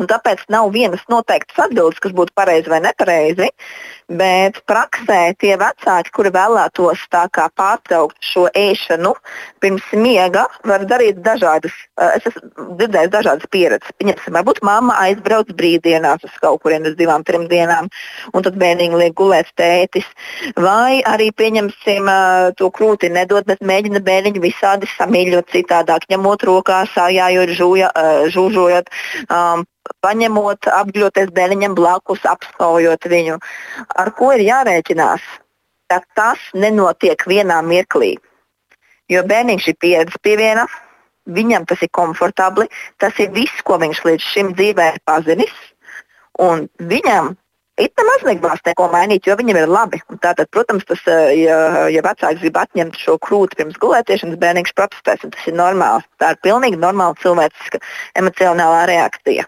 Un 0.00 0.08
tāpēc 0.10 0.42
nav 0.50 0.72
vienas 0.74 1.04
noteiktas 1.12 1.68
atbildes, 1.68 2.00
kas 2.02 2.14
būtu 2.16 2.34
pareizi 2.34 2.72
vai 2.72 2.80
nepareizi. 2.82 3.52
Bet 4.12 4.58
praksē 4.68 5.32
tie 5.40 5.54
vecāki, 5.56 6.10
kuri 6.12 6.32
vēlētos 6.34 7.06
pārtraukt 7.56 8.18
šo 8.20 8.48
ēšanu 8.52 9.14
pirms 9.62 9.86
miega, 9.96 10.44
var 10.68 10.84
darīt 10.90 11.22
dažādas. 11.24 11.72
Eh, 11.96 12.18
es 12.18 12.26
esmu 12.28 12.76
dzirdējis 12.80 13.12
dažādas 13.14 13.48
pieredzes. 13.54 13.94
Pieņemsim, 13.96 14.36
varbūt 14.36 14.60
mamma 14.66 14.98
aizbrauc 15.06 15.54
brīvdienās 15.56 16.26
uz 16.28 16.36
kaut 16.42 16.60
kurien 16.64 16.84
uz 16.90 16.96
divām, 16.98 17.24
trim 17.24 17.48
dienām, 17.48 17.88
un 18.34 18.44
tad 18.44 18.58
bērniņi 18.60 19.00
liek 19.00 19.16
gulēt 19.16 19.48
tētis. 19.56 20.08
Vai 20.56 21.00
arī, 21.08 21.30
pieņemsim, 21.32 22.12
eh, 22.12 22.52
to 22.58 22.70
krūti 22.70 23.08
nedod, 23.08 23.46
bet 23.46 23.60
mēģina 23.60 24.04
bērniņu 24.04 24.44
visādi 24.44 24.90
samīļot 24.98 25.52
citādāk, 25.56 26.08
ņemot 26.12 26.48
rokā, 26.52 26.84
sājājot, 26.92 27.56
žūja, 27.56 27.92
eh, 27.96 28.28
žūžojot. 28.28 28.92
Um, 29.30 29.64
paņemot, 30.04 30.68
apgļoties 30.70 31.30
bērniņam 31.34 31.74
blakus, 31.78 32.22
apskaujot 32.28 33.06
viņu. 33.12 33.38
Ar 34.02 34.10
ko 34.18 34.32
ir 34.34 34.42
jārēķinās? 34.48 35.24
Ka 35.92 36.00
tas 36.18 36.40
nenotiek 36.58 37.20
vienā 37.28 37.60
mirklī. 37.62 38.16
Jo 39.12 39.22
bērniņš 39.28 39.68
ir 39.70 39.76
pieredzējis 39.84 40.22
pie 40.24 40.38
viena, 40.40 40.64
viņam 41.38 41.66
tas 41.70 41.82
ir 41.84 41.90
komfortabli, 41.94 42.66
tas 42.98 43.18
ir 43.22 43.30
viss, 43.36 43.62
ko 43.66 43.76
viņš 43.82 44.00
līdz 44.08 44.30
šim 44.32 44.50
dzīvē 44.58 44.88
ir 44.94 44.98
pazinis. 45.06 45.54
Un 46.40 46.66
viņam 46.80 47.34
it 47.82 47.92
nemaz 47.98 48.24
negribas 48.26 48.64
neko 48.66 48.88
mainīt, 48.92 49.26
jo 49.28 49.36
viņam 49.38 49.60
ir 49.62 49.70
labi. 49.70 50.00
Tātad, 50.24 50.48
protams, 50.54 50.84
tas, 50.88 51.00
eh, 51.06 51.44
ja, 51.44 51.58
ja 51.92 52.02
vecāks 52.04 52.42
grib 52.42 52.58
atņemt 52.58 52.98
šo 52.98 53.18
krūti 53.22 53.60
pirms 53.60 53.78
gulētiešanas, 53.82 54.40
bērniņš 54.42 54.74
protestēs, 54.78 55.24
un 55.24 55.34
tas 55.36 55.46
ir 55.46 55.58
normāli. 55.60 56.04
Tā 56.18 56.34
ir 56.34 56.42
pilnīgi 56.46 56.80
normāla 56.80 57.18
cilvēciska 57.22 57.82
emocionālā 58.18 58.86
reakcija. 58.90 59.46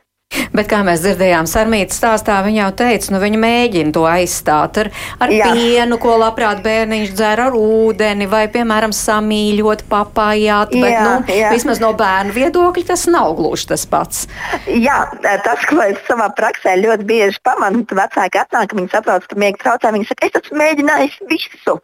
Bet, 0.54 0.68
kā 0.70 0.82
mēs 0.86 1.02
dzirdējām, 1.04 1.48
Sarmītas 1.50 1.98
stāstā 2.00 2.38
viņa 2.46 2.60
jau 2.60 2.70
teica, 2.82 3.12
nu 3.14 3.20
viņa 3.22 3.40
mēģina 3.42 3.94
to 3.94 4.04
aizstāt 4.08 4.80
ar, 4.84 4.90
ar 5.22 5.32
Jā. 5.34 5.50
pienu, 5.54 5.98
ko 6.02 6.16
labprāt 6.20 6.62
bērniņš 6.64 7.14
dzer 7.14 7.44
ar 7.46 7.56
ūdeni, 7.58 8.28
vai, 8.30 8.44
piemēram, 8.52 8.94
samīļot, 8.94 9.84
papājāt, 9.90 10.74
bet, 10.74 10.92
jā, 10.92 11.04
nu, 11.04 11.34
jā. 11.40 11.52
vismaz 11.54 11.82
no 11.82 11.92
bērnu 11.98 12.34
viedokļa 12.36 12.86
tas 12.92 13.06
nav 13.10 13.34
gluži 13.38 13.70
tas 13.72 13.86
pats. 13.90 14.24
Jā, 14.70 15.00
tas, 15.44 15.66
ko 15.68 15.80
es 15.84 16.00
savā 16.08 16.30
praksē 16.36 16.76
ļoti 16.80 17.08
bieži 17.08 17.42
pamanu, 17.46 17.84
ka 17.88 17.98
vecāki 17.98 18.40
atnāk, 18.42 18.74
viņi 18.76 18.92
saprot, 18.92 19.26
ka 19.30 19.38
miega 19.40 19.60
traucē, 19.62 19.92
viņi 19.94 20.08
saka, 20.10 20.30
es 20.30 20.40
esmu 20.40 20.60
mēģinājis 20.62 21.18
visu, 21.30 21.76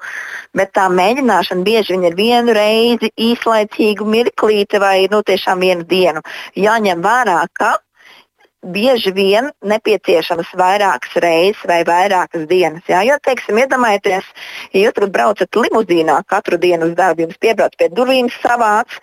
bet 0.56 0.74
tā 0.78 0.88
mēģināšana 0.92 1.66
bieži 1.66 1.98
ir 1.98 2.16
vienu 2.18 2.54
reizi, 2.56 3.12
īslaicīgu 3.18 4.06
mirklīti 4.06 4.80
vai, 4.82 4.96
nu, 5.12 5.22
tiešām 5.26 5.62
vienu 5.64 5.86
dienu. 5.90 6.24
Jāņem 6.58 7.02
vērā, 7.04 7.42
ka 7.56 7.76
bieži 8.60 9.12
vien 9.16 9.50
nepieciešamas 9.64 10.52
vairākas 10.58 11.16
reizes 11.24 11.62
vai 11.68 11.80
vairākas 11.88 12.46
dienas. 12.50 12.84
Jā? 12.88 13.00
Jo, 13.08 13.16
teiksim, 13.24 13.58
iedomājieties, 13.62 14.26
ja 14.74 14.82
jūs 14.84 15.10
braucat 15.12 15.56
limuzīnā 15.56 16.20
katru 16.28 16.60
dienu 16.60 16.90
uz 16.90 16.96
darbu, 16.98 17.24
jums 17.24 17.40
piebrauc 17.40 17.76
pie 17.80 17.88
durvīm 17.94 18.28
savāds 18.40 19.00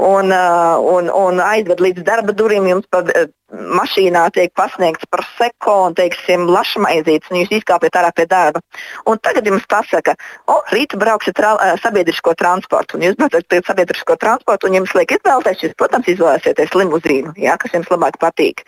un, 0.00 0.32
uh, 0.32 0.78
un, 0.96 1.10
un 1.12 1.40
aizved 1.44 1.80
līdz 1.84 2.04
darba 2.06 2.32
durvīm, 2.36 2.66
jums 2.70 2.88
pa 2.90 3.02
uh, 3.04 3.28
mašīnā 3.50 4.22
tiek 4.34 4.52
pasniegts 4.56 5.08
par 5.10 5.22
seko 5.36 5.74
un, 5.88 5.96
teiksim, 5.98 6.46
lašmaizītes, 6.48 7.28
un 7.30 7.40
jūs 7.42 7.52
izkāpjat 7.60 7.98
ārā 8.00 8.12
pie 8.16 8.26
darba. 8.30 8.62
Un 9.10 9.20
tagad 9.22 9.48
jums 9.50 9.66
pasaka, 9.70 10.14
o, 10.48 10.60
rīt 10.72 10.96
brauksiet 11.00 11.36
tra 11.36 11.52
uh, 11.56 11.74
sabiedrisko 11.82 12.34
transportu, 12.40 12.96
un 12.96 13.08
jūs 13.08 13.18
braucat 13.20 13.48
pie 13.50 13.60
sabiedrisko 13.66 14.16
transportu, 14.22 14.70
un 14.70 14.80
jums 14.80 14.94
liek 14.96 15.16
izvēlēties, 15.18 15.66
jūs, 15.66 15.76
protams, 15.80 16.08
izvēlēsieties 16.14 16.74
limuzīnu, 16.80 17.36
jā, 17.40 17.58
kas 17.60 17.76
jums 17.76 17.92
labāk 17.92 18.18
patīk. 18.22 18.64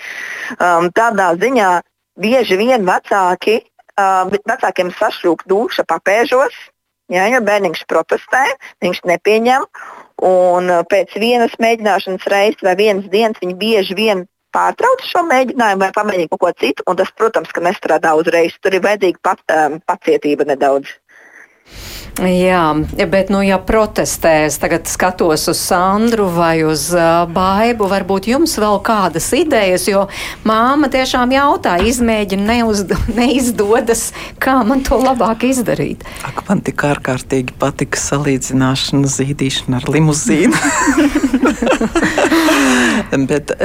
Um, 0.58 0.90
tādā 0.94 1.32
ziņā 1.40 1.72
bieži 2.20 2.60
vien 2.60 2.84
vecāki, 2.88 3.62
uh, 3.96 4.28
vecākiem 4.36 4.92
sašķūk 5.00 5.46
duša 5.48 5.86
papēžos, 5.88 6.56
jā, 7.12 7.28
jo 7.32 7.42
bērniņš 7.44 7.84
protestē, 7.90 8.46
viņš 8.84 9.04
nepieņem. 9.08 9.68
Un 10.22 10.70
uh, 10.70 10.84
pēc 10.86 11.16
vienas 11.18 11.54
mēģināšanas 11.62 12.28
reizes 12.30 12.62
vai 12.62 12.76
vienas 12.78 13.08
dienas 13.10 13.40
viņi 13.42 13.56
bieži 13.58 13.96
vien 13.98 14.26
pārtrauc 14.54 15.02
šo 15.08 15.24
mēģinājumu 15.26 15.82
vai 15.82 15.92
pamēģina 15.96 16.30
kaut 16.30 16.42
ko 16.44 16.52
citu. 16.62 16.86
Tas, 16.98 17.10
protams, 17.18 17.50
ka 17.54 17.64
nestrādā 17.64 18.14
uzreiz. 18.18 18.54
Tur 18.62 18.76
ir 18.76 18.84
vajadzīga 18.84 19.22
pat, 19.24 19.42
um, 19.50 19.80
pacietība 19.88 20.46
nedaudz. 20.46 20.92
Jā, 22.20 22.74
bet, 23.08 23.30
nu, 23.32 23.38
ja 23.40 23.56
protestēs, 23.56 24.58
tagad 24.60 24.84
skatos 24.90 25.46
uz 25.48 25.60
Sandru 25.64 26.26
vai 26.34 26.60
uz 26.60 26.90
uh, 26.92 27.24
Baibu, 27.32 27.86
varbūt 27.88 28.28
jums 28.28 28.52
vēl 28.60 28.76
kādas 28.84 29.30
idejas, 29.32 29.86
jo 29.88 30.04
māma 30.44 30.90
tiešām 30.92 31.32
jautā, 31.32 31.78
izmēģina, 31.88 32.58
neizdodas, 33.18 34.10
kā 34.42 34.58
man 34.68 34.84
to 34.84 35.00
labāk 35.00 35.46
izdarīt. 35.48 36.04
Ak, 36.28 36.44
man 36.50 36.60
tik 36.60 36.84
ārkārtīgi 36.84 37.56
patika 37.56 37.96
salīdzināšana 37.96 39.08
zīdīšana 39.08 39.80
ar 39.80 39.88
limuzīnu. 39.96 40.52
bet 43.32 43.56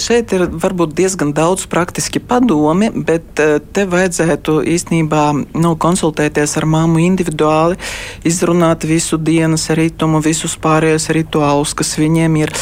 šeit 0.00 0.32
ir 0.36 0.46
varbūt 0.48 0.96
diezgan 0.96 1.36
daudz 1.36 1.68
praktiski 1.68 2.22
padomi, 2.24 2.88
bet 2.96 3.28
te 3.36 3.86
vajadzētu 3.92 4.62
īstenībā 4.72 5.24
nu, 5.36 5.76
konsultēties 5.80 6.56
ar 6.60 6.68
māmu 6.68 7.04
individuāli 7.04 7.73
rituāli, 7.74 8.24
izrunāt 8.24 8.84
visu 8.84 9.18
dienas 9.18 9.68
ritumu, 9.70 10.20
visus 10.22 10.56
pārējos 10.56 11.10
rituālus, 11.12 11.74
kas 11.74 11.96
viņiem 11.98 12.36
ir. 12.36 12.52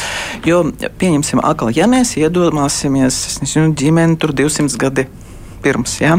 Jo, 0.45 0.65
pieņemsim, 0.99 1.41
akli, 1.43 1.77
ja 1.77 1.87
mēs 1.87 2.17
iedomāsimies, 2.17 3.41
nezinu, 3.43 3.75
ģimeni 3.75 4.19
tur 4.19 4.33
200 4.33 4.79
gadi 4.79 5.07
pirms. 5.63 6.01
Ja? 6.01 6.19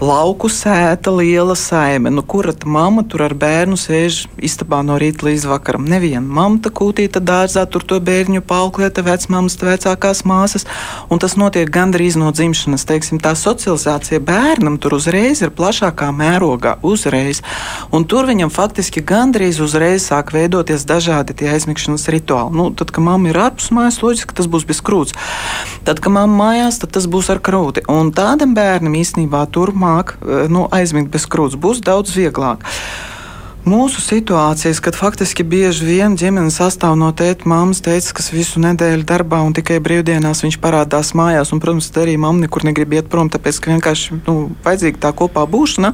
Lauku 0.00 0.48
sēta, 0.52 1.10
liela 1.14 1.54
saime. 1.56 2.10
Nu, 2.12 2.20
kura 2.20 2.52
tā 2.52 2.68
mamma 2.68 3.04
tur 3.08 3.22
ar 3.24 3.34
bērnu 3.36 3.78
sēž 3.80 4.26
istabā 4.44 4.82
no 4.84 4.98
rīta 5.00 5.24
līdz 5.24 5.46
vakaram? 5.48 5.86
Neviena 5.88 6.20
mamma 6.20 6.60
kūtīta 6.60 7.22
dārzā, 7.24 7.64
tur 7.70 7.84
to 7.86 7.96
bērnu 8.04 8.42
paauklēta 8.44 9.04
vecmāmas, 9.06 9.56
vecākās 9.56 10.24
māsas, 10.28 10.66
un 11.08 11.20
tas 11.22 11.36
notiek 11.40 11.70
gandrīz 11.72 12.18
no 12.20 12.28
dzimšanas. 12.34 12.84
Teiksim, 12.88 13.20
tā 13.22 13.32
socializācija 13.38 14.20
bērnam 14.20 14.76
tur 14.82 14.98
uzreiz 14.98 15.40
ir 15.40 15.54
plašākā 15.56 16.10
mērogā, 16.12 16.76
uzreiz. 16.84 17.40
Un 17.94 18.04
tur 18.04 18.28
viņam 18.28 18.52
faktiski 18.52 19.00
gandrīz 19.00 19.62
uzreiz 19.64 20.10
sāk 20.10 20.34
veidoties 20.36 20.84
dažādi 20.88 21.36
tie 21.40 21.54
aizmigšanas 21.54 22.08
rituāli. 22.12 22.52
Nu, 22.56 22.68
tad, 22.76 22.92
kad 22.92 23.06
mamma 23.06 23.32
ir 23.32 23.40
ārpus 23.46 23.72
mājas, 23.72 24.02
loģiski 24.04 24.36
tas 24.36 24.50
būs 24.50 24.68
bez 24.68 24.82
krūts. 24.84 25.16
Tad, 25.88 26.04
kad 26.04 26.12
mamma 26.12 26.50
mājās, 26.50 26.82
tad 26.82 26.92
tas 26.98 27.08
būs 27.08 27.32
ar 27.32 27.40
krūti. 27.40 27.86
Un 27.92 28.12
tādam 28.16 28.52
bērnam 28.56 28.98
īstenībā 29.00 29.46
turpmāk 29.54 29.85
turpmāk 29.86 30.16
eh, 30.20 30.48
nu, 30.50 30.66
aizmigt 30.70 31.12
bez 31.12 31.26
krūts 31.26 31.56
būs 31.56 31.82
daudz 31.84 32.14
vieglāk. 32.16 32.64
Mūsu 33.66 33.98
situācijas, 33.98 34.78
kad 34.78 34.94
faktiski 34.94 35.42
bieži 35.42 35.82
vien 35.88 36.12
ģimene 36.14 36.52
sastāv 36.54 36.92
no 36.94 37.08
tēta, 37.10 37.48
māmas, 37.50 37.80
teica, 37.82 38.12
kas 38.14 38.28
visu 38.30 38.60
nedēļu 38.62 39.02
darbā 39.02 39.40
un 39.42 39.56
tikai 39.58 39.80
brīvdienās 39.82 40.44
viņš 40.44 40.60
parādās 40.62 41.10
mājās. 41.18 41.50
Un, 41.50 41.58
protams, 41.58 41.88
arī 41.98 42.14
mamma 42.14 42.44
nekur 42.44 42.62
negrib 42.62 42.94
iet 42.94 43.08
prom, 43.10 43.26
tāpēc 43.26 43.58
ka 43.58 43.72
vienkārši 43.72 44.20
nu, 44.20 44.34
vajadzīga 44.62 45.00
tā 45.02 45.10
kopā 45.18 45.42
būšana. 45.50 45.90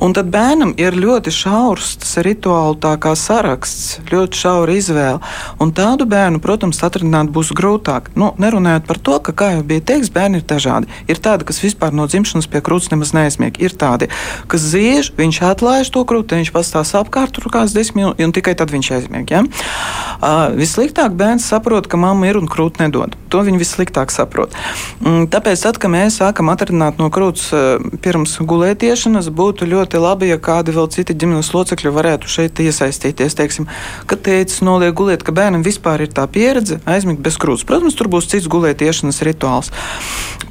Un 0.00 0.14
tad 0.16 0.30
bērnam 0.32 0.72
ir 0.80 0.96
ļoti 0.96 1.28
šaurs 1.28 1.90
tas 2.00 2.14
rituālu 2.24 2.80
saraksts, 3.20 4.00
ļoti 4.08 4.40
šaura 4.40 4.78
izvēle. 4.78 5.20
Un 5.60 5.74
tādu 5.76 6.08
bērnu, 6.08 6.40
protams, 6.40 6.80
atrunāt 6.88 7.28
būs 7.28 7.52
grūtāk. 7.52 8.14
Nu, 8.16 8.32
nerunājot 8.40 8.88
par 8.88 9.02
to, 9.04 9.18
ka, 9.20 9.36
kā 9.36 9.50
jau 9.58 9.62
bija 9.68 9.84
teikts, 9.92 10.08
bērni 10.08 10.40
ir 10.40 10.48
dažādi. 10.48 10.88
Ir 11.04 11.20
tādi, 11.20 11.44
kas 11.44 11.60
vispār 11.60 11.92
no 11.92 12.08
dzimšanas 12.08 12.48
pie 12.48 12.64
krūts 12.64 12.88
nemaz 12.96 13.12
neaizmieg. 13.12 13.60
Ir 13.60 13.76
tādi, 13.76 14.08
kas 14.48 14.64
ziež, 14.72 15.12
viņš 15.20 15.44
atlaiž 15.52 15.92
to 15.92 16.08
krūti, 16.08 16.40
viņš 16.40 16.56
pastāv 16.56 16.88
apkārt 16.98 17.34
tur 17.36 17.50
kāds 17.52 17.74
desmit 17.76 18.04
minūtes, 18.04 18.26
un 18.26 18.34
tikai 18.34 18.54
tad 18.58 18.72
viņš 18.74 18.90
aizmieg. 18.98 19.30
Ja? 19.30 19.42
Uh, 19.44 20.54
vissliktāk 20.56 21.14
bērns 21.18 21.46
saprot, 21.50 21.88
ka 21.90 21.98
mamma 22.00 22.28
ir 22.30 22.38
un 22.38 22.48
krūti 22.50 22.82
nedod. 22.82 23.16
To 23.32 23.42
viņi 23.44 23.60
vissliktāk 23.60 24.12
saprot. 24.14 24.54
Mm, 25.02 25.26
tāpēc, 25.32 25.64
tad, 25.66 25.78
kad 25.82 25.92
mēs 25.92 26.18
sākam 26.20 26.50
atrināt 26.52 27.00
no 27.02 27.10
krūts 27.14 27.48
uh, 27.54 27.82
pirms 28.04 28.36
gulētiešanas, 28.40 29.30
būtu 29.34 29.68
ļoti 29.70 30.00
labi, 30.02 30.30
ja 30.30 30.38
kādi 30.38 30.74
vēl 30.76 30.88
citi 30.94 31.16
ģimenes 31.18 31.50
locekļi 31.54 31.94
varētu 31.94 32.30
šeit 32.30 32.62
iesaistīties. 32.62 33.36
Teiksim, 33.38 33.68
kad 34.10 34.22
teicis 34.26 34.62
noliek 34.64 34.94
gulēt, 34.96 35.26
ka 35.26 35.34
bērnam 35.34 35.64
vispār 35.66 36.06
ir 36.06 36.14
tā 36.14 36.26
pieredze 36.30 36.80
aizmigt 36.86 37.22
bez 37.24 37.38
krūts. 37.40 37.66
Protams, 37.66 37.98
tur 37.98 38.10
būs 38.12 38.30
cits 38.30 38.50
gulētiešanas 38.50 39.22
rituāls. 39.26 39.72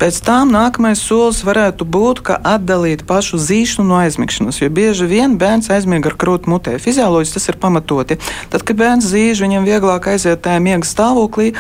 Pēc 0.01 0.17
tam 0.25 0.51
nākamais 0.51 0.99
solis 0.99 1.43
varētu 1.45 1.85
būt, 1.87 2.23
ka 2.27 2.35
atdalīt 2.43 3.05
pašu 3.07 3.37
zīšanu 3.39 3.85
no 3.87 3.99
aizmigšanas, 4.01 4.59
jo 4.59 4.69
bieži 4.73 5.07
vien 5.07 5.37
bērns 5.39 5.69
aizmieg 5.71 6.03
ar 6.09 6.17
krūti 6.19 6.32
krūti 6.34 6.49
mutē. 6.49 6.77
Fizioloģiski 6.81 7.38
tas 7.38 7.49
ir 7.49 7.57
pamatoti. 7.61 8.17
Tad, 8.49 8.63
kad 8.65 8.77
bērns 8.77 9.05
zīž, 9.05 9.43
viņam 9.43 9.67
vieglāk 9.67 10.07
aiziet 10.09 10.41
tajā 10.41 10.59
miega 10.59 10.86
stāvoklī, 10.86 11.53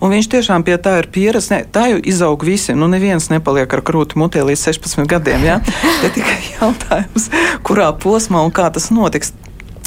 un 0.00 0.14
viņš 0.14 0.30
tiešām 0.30 0.64
pie 0.64 0.78
tā 0.78 1.00
ir 1.00 1.10
pieredzējis. 1.10 1.70
Tā 1.72 1.90
jau 1.90 1.98
izaug 1.98 2.44
visi. 2.44 2.74
Nu, 2.74 2.88
neviens 2.88 3.30
nepaliek 3.30 3.70
ar 3.70 3.82
krūti 3.82 4.18
mutē 4.20 4.44
līdz 4.46 4.70
16 4.70 5.06
gadiem. 5.10 5.44
Ja? 5.44 5.60
ja 6.04 6.10
tikai 6.14 6.38
jautājums, 6.60 7.30
kurā 7.66 7.90
posmā 7.92 8.44
un 8.44 8.54
kā 8.54 8.70
tas 8.70 8.90
notiks 8.94 9.34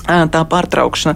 tā 0.03 0.43
pārtraukšana. 0.49 1.15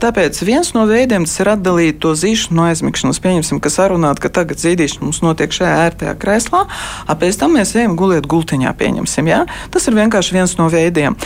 Tāpēc 0.00 0.40
viens 0.44 0.72
no 0.74 0.86
veidiem 0.88 1.26
ir 1.28 1.50
atdalīt 1.50 2.00
to 2.00 2.14
zīšanu 2.16 2.56
no 2.56 2.68
aizmigšanas. 2.70 3.20
Pieņemsim, 3.20 3.60
ka 3.60 3.68
sarunāt, 3.72 4.20
ka 4.20 4.28
tagad 4.32 4.58
zīdīšana 4.58 5.04
mums 5.04 5.20
notiek 5.24 5.52
šajā 5.52 5.74
ērtajā 5.88 6.14
krēslā, 6.20 6.64
pēc 7.20 7.40
tam 7.40 7.58
mēs 7.58 7.74
ejam 7.76 7.96
gulēt 7.96 8.26
gultiņā. 8.26 8.72
Pieņemsim, 8.80 9.28
ja? 9.28 9.44
Tas 9.70 9.88
ir 9.88 9.98
vienkārši 9.98 10.38
viens 10.38 10.56
no 10.60 10.70
veidiem. 10.72 11.18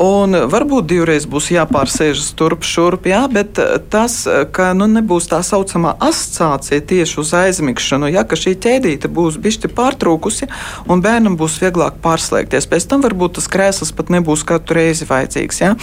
Un 0.00 0.32
varbūt 0.48 0.86
divreiz 0.88 1.26
būs 1.28 1.50
jāpārsēžas 1.52 2.30
turp 2.32 2.64
šurp, 2.64 3.04
jā, 3.10 3.20
bet 3.28 3.58
eh, 3.60 3.74
tas, 3.92 4.14
eh, 4.24 4.46
ka 4.48 4.70
nu, 4.72 4.86
nebūs 4.88 5.26
tā 5.28 5.42
saucamā 5.44 5.92
asociācija 6.00 6.80
tieši 6.88 7.18
uz 7.20 7.32
aizmigšanu, 7.36 8.08
ja 8.08 8.24
šī 8.24 8.54
ķēdīte 8.64 9.10
būs 9.12 9.36
bišķi 9.36 9.68
pārtrūkusi 9.76 10.48
un 10.88 11.02
bērnam 11.04 11.36
būs 11.36 11.58
vieglāk 11.60 11.98
pārslēgties. 12.00 12.68
Pēc 12.70 12.86
tam 12.88 13.04
varbūt 13.04 13.36
tas 13.36 13.48
krēsls 13.52 13.92
pat 13.92 14.08
nebūs 14.14 14.46
katru 14.48 14.78
reizi 14.78 15.04
vajadzīgs. 15.04 15.60
Ja, 15.60 15.74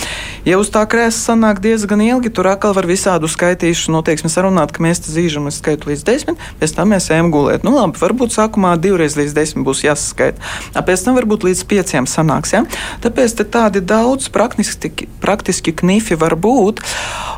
ja 0.49 0.57
uz 0.57 0.73
tā 0.73 0.81
krēsla 0.89 1.35
sanāk 1.35 1.61
diezgan 1.61 2.01
ilgi, 2.01 2.33
tur 2.33 2.49
atkal 2.49 2.73
var 2.73 2.89
visādu 2.89 3.29
skaitīšanu, 3.29 3.99
noteiksim, 3.99 4.33
sarunāt, 4.33 4.73
ka 4.73 4.81
mēs 4.81 5.03
zīžam, 5.05 5.45
es 5.51 5.61
skaitu 5.61 5.91
līdz 5.91 6.07
desmit, 6.09 6.41
pēc 6.57 6.73
tam 6.79 6.95
mēs 6.95 7.11
ejam 7.13 7.29
gulēt. 7.35 7.67
Nu, 7.67 7.75
labi, 7.77 8.01
varbūt 8.01 8.33
sākumā 8.33 8.73
divreiz 8.81 9.19
līdz 9.19 9.37
desmit 9.37 9.67
būs 9.67 9.85
jāsaskaita, 9.85 10.81
pēc 10.89 11.05
tam 11.05 11.21
varbūt 11.21 11.45
līdz 11.51 11.63
pieciem 11.69 12.09
sanāks. 12.09 12.57
Ja? 12.57 12.65
Tāpēc 13.05 13.37
tādi 13.53 13.85
daudz 13.85 14.06
daudz 14.07 14.29
praktiski, 14.29 15.07
praktiski 15.21 15.73
knifi 15.75 16.15
var 16.15 16.37
būt. 16.39 16.79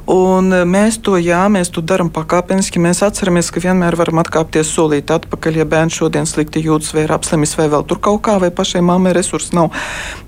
Un 0.09 0.49
mēs 0.65 0.97
to, 1.05 1.19
jā, 1.21 1.43
mēs 1.51 1.69
to 1.73 1.83
darām 1.85 2.09
pakāpeniski. 2.13 2.81
Mēs 2.81 3.03
atceramies, 3.05 3.51
ka 3.53 3.61
vienmēr 3.61 3.97
varam 3.99 4.21
atkāpties 4.21 4.71
solīt 4.73 5.11
atpakaļ, 5.13 5.59
ja 5.61 5.65
bērns 5.69 5.97
šodien 5.99 6.25
slikti 6.29 6.63
jūtas 6.65 6.95
vai 6.95 7.03
ir 7.05 7.13
apslimis 7.13 7.53
vai 7.59 7.67
vēl 7.69 7.85
tur 7.85 7.99
kaut 8.01 8.23
kā, 8.25 8.39
vai 8.41 8.49
pašai 8.53 8.81
mammai 8.85 9.13
resursi 9.17 9.53
nav. 9.57 9.69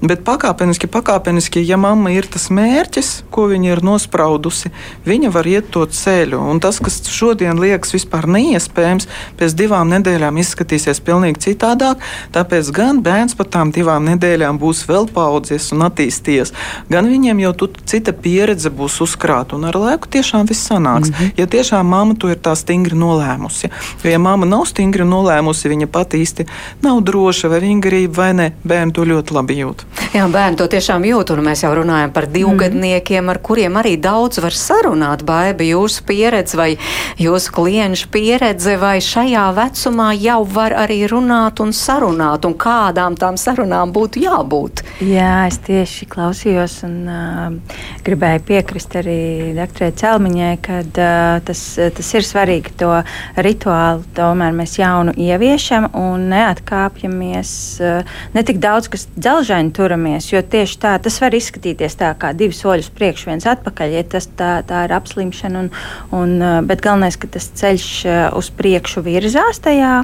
Bet 0.02 0.22
pakāpeniski, 0.28 0.90
pakāpeniski, 0.92 1.64
ja 1.66 1.80
mamma 1.82 2.14
ir 2.14 2.30
tas 2.30 2.50
mērķis, 2.54 3.10
ko 3.34 3.48
viņa 3.50 3.72
ir 3.74 3.82
nospraudusi, 3.86 4.70
viņa 5.08 5.34
var 5.34 5.50
iet 5.50 5.72
to 5.74 5.88
ceļu. 5.90 6.42
Un 6.52 6.62
tas, 6.62 6.78
kas 6.84 7.02
šodien 7.10 7.62
liekas 7.62 7.96
vispār 7.98 8.30
neiespējams, 8.30 9.10
pēc 9.42 9.58
divām 9.58 9.90
nedēļām 9.96 10.38
izskatīsies 10.42 11.02
pilnīgi 11.06 11.48
citādāk. 11.48 12.06
Tāpēc 12.38 12.70
gan 12.76 13.02
bērns 13.02 13.38
pat 13.40 13.54
tām 13.58 13.74
divām 13.74 14.06
nedēļām 14.12 14.62
būs 14.62 14.86
vēl 14.90 15.10
paudzies 15.10 15.72
un 15.74 15.88
attīstījies, 16.22 16.54
gan 16.90 17.10
viņiem 17.10 17.42
jau 17.42 17.54
cita 17.86 18.14
pieredze 18.14 18.70
būs 18.70 19.02
uzkrāta. 19.02 19.56
Un 19.56 19.66
ar 19.66 19.76
laiku 19.76 20.08
tiešām 20.08 20.48
viss 20.48 20.70
sanāks. 20.70 21.10
Mm 21.10 21.16
-hmm. 21.16 21.32
Ja 21.38 21.46
tiešām 21.48 21.86
mamma 21.86 22.16
to 22.16 22.30
ir 22.30 22.38
tā 22.38 22.56
stingri 22.56 22.96
nolēmusi. 22.96 23.70
Jo, 24.04 24.10
ja 24.10 24.20
mamma 24.20 24.46
nav 24.46 24.66
stingri 24.66 25.04
nolēmusi, 25.04 25.70
viņa 25.70 25.88
pat 25.88 26.14
īsti 26.14 26.46
nav 26.82 27.02
droša, 27.02 27.48
vai 27.48 27.60
viņa 27.60 27.82
grib 27.82 28.16
vai 28.16 28.34
nē, 28.34 28.52
bērni 28.64 28.94
to 28.94 29.02
ļoti 29.02 29.34
labi 29.34 29.58
jūt. 29.58 29.86
Jā, 30.14 30.28
bērni 30.28 30.58
to 30.58 30.68
tiešām 30.68 31.04
jūt, 31.04 31.32
un 31.32 31.46
mēs 31.46 31.64
jau 31.64 31.76
runājam 31.76 32.12
par 32.12 32.28
divgadniekiem, 32.28 33.30
ar 33.30 33.38
kuriem 33.38 33.78
arī 33.78 33.98
daudz 33.98 34.42
var 34.42 34.52
sarunāt. 34.52 35.24
Baiba, 35.24 35.64
jūsu 35.64 36.04
pieredze 36.04 36.58
vai 36.58 36.78
jūsu 37.18 37.52
klienšu 37.52 38.08
pieredze, 38.12 38.78
vai 38.78 39.00
šajā 39.00 39.48
vecumā 39.56 40.12
jau 40.22 40.44
var 40.44 40.72
arī 40.72 41.08
runāt 41.08 41.60
un 41.60 41.72
sarunāt, 41.72 42.46
un 42.46 42.54
kādām 42.54 43.16
tām 43.16 43.38
sarunām 43.38 43.92
būtu 43.92 44.20
jābūt? 44.20 44.84
Jā, 45.00 45.48
es 45.48 45.58
tieši 45.58 46.11
klausījos 46.12 46.82
un 46.88 46.96
uh, 47.08 47.78
gribēju 48.06 48.44
piekrist 48.48 48.96
arī 49.00 49.54
doktorai 49.58 49.92
Celmiņai, 50.02 50.52
ka 50.66 50.82
uh, 50.84 51.40
tas, 51.48 51.64
tas 51.98 52.12
ir 52.18 52.28
svarīgi 52.28 52.74
to 52.82 52.92
rituālu. 53.40 54.04
Tomēr 54.18 54.56
mēs 54.56 54.78
jaunu 54.80 55.14
ieviešam 55.16 55.90
un 55.98 56.28
neatkāpjamies 56.32 57.54
uh, 57.84 58.18
ne 58.36 58.46
tik 58.48 58.62
daudz, 58.64 58.90
kas 58.92 59.08
dzelžaini 59.16 59.74
turamies, 59.76 60.32
jo 60.34 60.42
tieši 60.44 60.80
tā 60.82 60.96
tas 61.04 61.20
var 61.24 61.36
izskatīties 61.38 61.98
tā 62.00 62.12
kā 62.20 62.34
divi 62.38 62.56
soļus 62.56 62.92
priekš, 62.96 63.26
viens 63.30 63.48
atpakaļ, 63.50 63.96
ja 63.96 64.04
tas 64.16 64.28
tā, 64.38 64.52
tā 64.68 64.86
ir 64.88 64.96
apslimšana, 64.98 65.66
un, 65.66 65.72
un, 66.18 66.36
uh, 66.42 66.60
bet 66.68 66.84
galvenais, 66.84 67.18
ka 67.20 67.30
tas 67.32 67.50
ceļš 67.62 67.90
uh, 68.06 68.20
uz 68.38 68.52
priekšu 68.58 69.04
virzās 69.06 69.62
tajā 69.64 70.02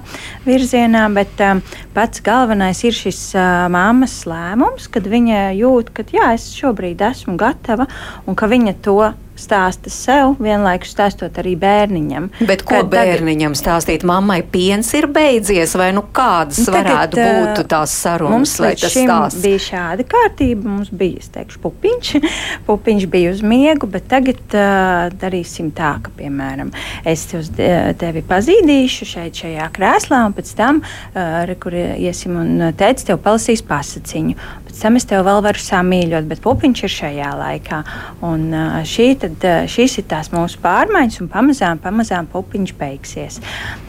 virzienā, 0.48 1.08
bet 1.16 1.44
um, 1.44 1.62
pats 1.96 2.24
galvenais 2.26 2.84
ir 2.88 2.96
šis 2.96 3.22
uh, 3.36 3.68
mammas 3.74 4.20
lēmums, 4.30 4.90
kad 4.92 5.08
viņa 5.10 5.52
jūt, 5.58 5.92
ka 5.98 6.14
jā, 6.14 6.32
es 6.38 6.50
šobrīd 6.58 7.02
esmu 7.10 7.38
gatava 7.40 7.88
un 8.28 8.38
ka 8.38 8.50
viņa 8.52 8.76
to 8.86 9.00
stāsta 9.40 9.92
sev, 9.94 10.36
vienlaikus 10.42 10.92
stāstot 10.96 11.38
arī 11.42 11.56
bērniņam. 11.60 12.30
Bet 12.48 12.64
ko 12.68 12.82
bērniņam 12.90 13.54
tagad, 13.54 13.62
stāstīt? 13.62 14.06
Mammai 14.08 14.42
piens 14.44 14.90
ir 14.98 15.10
beidzies, 15.14 15.76
vai 15.80 15.90
nu 15.96 16.04
kādas 16.16 16.64
nu, 16.66 16.74
varētu 16.76 17.18
būt 17.22 17.62
tās 17.72 17.94
sarunas? 18.04 18.58
Līdz 18.62 18.88
šim 18.94 19.10
stāsts? 19.10 19.42
bija 19.44 19.64
šāda 19.64 20.06
kārtība. 20.08 20.68
Mums 20.68 20.92
bija, 20.92 21.22
es 21.22 21.32
teikšu, 21.34 21.62
pupiņš. 21.64 22.14
pupiņš 22.68 23.08
bija 23.14 23.34
uz 23.36 23.44
miegu, 23.46 23.90
bet 23.92 24.10
tagad 24.12 24.42
uh, 24.58 25.08
darīsim 25.22 25.72
tā, 25.76 25.96
ka, 26.04 26.14
piemēram, 26.18 26.72
es 27.08 27.28
uz 27.38 27.52
tevi 27.54 28.24
pazīdīšu 28.28 29.08
šeit 29.08 29.44
šajā 29.44 29.70
krēslā, 29.76 30.24
un 30.28 30.36
pēc 30.38 30.54
tam, 30.58 30.82
uh, 30.84 31.44
re, 31.48 31.58
kur 31.62 31.76
iesim 31.78 32.38
un 32.42 32.70
teicu, 32.78 33.12
tev 33.12 33.22
palasīs 33.24 33.64
pasaciņu. 33.68 34.38
Pēc 34.68 34.82
tam 34.84 35.00
es 35.00 35.08
tev 35.10 35.26
vēl 35.28 35.42
varu 35.46 35.62
samīļot, 35.64 36.28
bet 36.30 36.44
pupiņš 36.44 36.84
ir 36.86 36.96
šajā 36.98 37.34
laikā. 37.40 37.82
Un 38.28 38.50
uh, 38.52 38.80
šī 38.88 39.10
tad, 39.28 39.46
šīs 39.72 40.00
ir 40.02 40.08
tās 40.10 40.32
mūsu 40.34 40.60
pārmaiņas, 40.64 41.20
un 41.24 41.30
pamazām, 41.32 41.82
pamazām 41.84 42.28
pupiņš 42.32 42.74
beigsies. 42.80 43.40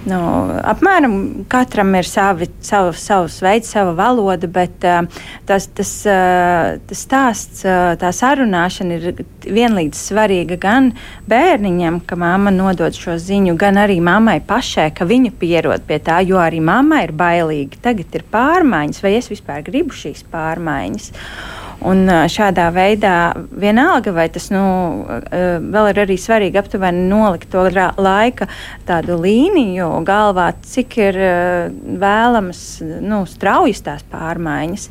Nu, 0.09 0.18
apmēram 0.66 1.47
katram 1.51 1.95
ir 1.99 2.09
savi, 2.09 2.49
savu, 2.64 2.95
savs 2.99 3.41
veids, 3.45 3.70
sava 3.74 3.95
valoda, 3.99 4.49
bet 4.51 4.76
tas, 4.82 5.68
tas, 5.74 5.93
tas 6.89 7.05
stāsts, 7.05 7.64
tā 8.01 8.12
sarunāšana 8.14 8.99
ir 8.99 9.24
vienlīdz 9.47 10.01
svarīga 10.09 10.59
gan 10.61 10.93
bērniņam, 11.28 12.01
ka 12.09 12.18
mamma 12.20 12.53
nodod 12.55 12.97
šo 12.97 13.18
ziņu, 13.20 13.57
gan 13.61 13.80
arī 13.84 14.01
mammai 14.05 14.39
pašai, 14.45 14.91
ka 14.97 15.09
viņa 15.09 15.34
pierod 15.39 15.86
pie 15.89 16.01
tā, 16.05 16.20
jo 16.26 16.41
arī 16.43 16.62
mammai 16.64 17.05
ir 17.07 17.14
bailīgi. 17.18 17.82
Tagad 17.84 18.18
ir 18.18 18.26
pārmaiņas, 18.32 19.05
vai 19.05 19.16
es 19.20 19.30
vispār 19.32 19.64
gribu 19.66 19.97
šīs 19.97 20.24
pārmaiņas. 20.32 21.12
Un 21.87 22.09
šādā 22.11 22.64
veidā 22.74 23.14
vienalga, 23.55 24.11
vai 24.11 24.26
tas 24.35 24.49
nu, 24.51 24.62
vēl 25.31 25.91
ir 25.93 26.01
arī 26.03 26.16
svarīgi 26.18 26.59
aptuveni 26.59 27.05
nolikt 27.07 27.53
to 27.53 27.62
laika 27.70 28.49
tādu 28.89 29.14
līniju 29.22 29.87
galvā, 30.07 30.49
cik 30.66 30.97
ir 30.99 31.18
vēlams 32.03 32.62
nu, 32.83 33.20
straujas 33.31 33.85
tās 33.87 34.03
pārmaiņas. 34.11 34.89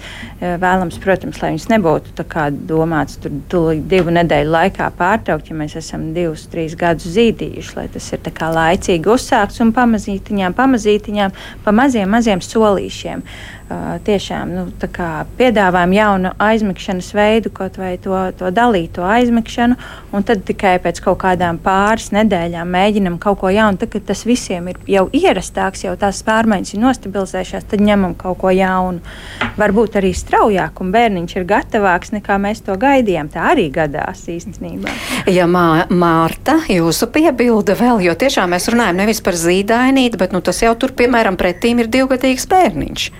Vēlams, 0.63 1.01
protams, 1.03 1.41
lai 1.43 1.51
viņas 1.57 1.67
nebūtu 1.73 2.27
domāts 2.71 3.19
tur 3.19 3.75
divu 3.91 4.15
nedēļu 4.15 4.55
laikā 4.55 4.87
pārtraukt, 4.95 5.51
ja 5.51 5.59
mēs 5.59 5.75
esam 5.81 6.13
divus, 6.15 6.47
trīs 6.51 6.77
gadus 6.79 7.11
zīdījuši, 7.17 7.75
lai 7.81 7.87
tas 7.91 8.09
ir 8.15 8.31
laicīgi 8.57 9.11
uzsākts 9.11 9.59
un 9.65 9.75
pamazītiņām, 9.75 10.55
pamazītiņām, 10.55 11.35
pa 11.67 11.75
maziem, 11.75 12.07
maziem 12.15 12.39
solīšiem. 12.43 13.27
Uh, 13.27 13.56
tiešām 14.07 14.51
nu, 14.55 14.63
piedāvājam 15.37 15.93
jaunu 15.95 16.31
aizmigšanas 16.39 17.09
veidu, 17.15 17.51
kaut 17.53 17.77
vai 17.79 17.97
to, 17.99 18.15
to 18.39 18.51
dalīto 18.53 19.03
aizmigšanu, 19.03 19.75
un 20.15 20.23
tad 20.27 20.45
tikai 20.47 20.77
pēc 20.83 21.01
kaut 21.03 21.19
kādām 21.23 21.59
pāris 21.63 22.09
nedēļām 22.15 22.69
mēģinam 22.71 23.17
kaut 23.19 23.41
ko 23.41 23.51
jaunu. 23.51 23.79
Tad, 23.81 23.91
kad 23.91 24.05
tas 24.07 24.23
visiem 24.27 24.69
ir 24.71 24.79
jau 24.87 25.07
ierastāks, 25.11 25.83
jau 25.83 25.95
tās 25.99 26.21
pārmaiņas 26.27 26.73
ir 26.75 26.83
nostabilizējušās, 26.85 27.67
tad 27.67 27.83
ņemam 27.83 28.15
kaut 28.19 28.39
ko 28.43 28.53
jaunu. 28.55 29.03
Varbūt 29.59 29.99
arī 29.99 30.13
straujāk, 30.15 30.79
un 30.83 30.93
bērniņš 30.95 31.35
ir 31.35 31.47
gatavāks 31.49 32.13
nekā 32.15 32.39
mēs 32.41 32.63
to 32.63 32.77
gaidījām. 32.79 33.31
Tā 33.33 33.49
arī 33.51 33.67
gadās 33.73 34.23
īstenībā. 34.31 34.93
Ja 35.33 35.47
mā, 35.51 35.87
Mārta, 35.91 36.61
jūsu 36.71 37.09
piebilde 37.11 37.75
vēl, 37.75 37.99
jo 38.07 38.15
tiešām 38.15 38.55
mēs 38.55 38.69
runājam 38.71 39.03
nevis 39.03 39.19
par 39.25 39.35
zīdainīti, 39.35 40.19
bet 40.19 40.31
nu, 40.35 40.39
tas 40.45 40.63
jau 40.63 40.71
tur, 40.79 40.95
piemēram, 40.95 41.35
pretīm 41.39 41.83
ir 41.83 41.91
divgadīgs 41.91 42.47
bērniņš. 42.47 43.11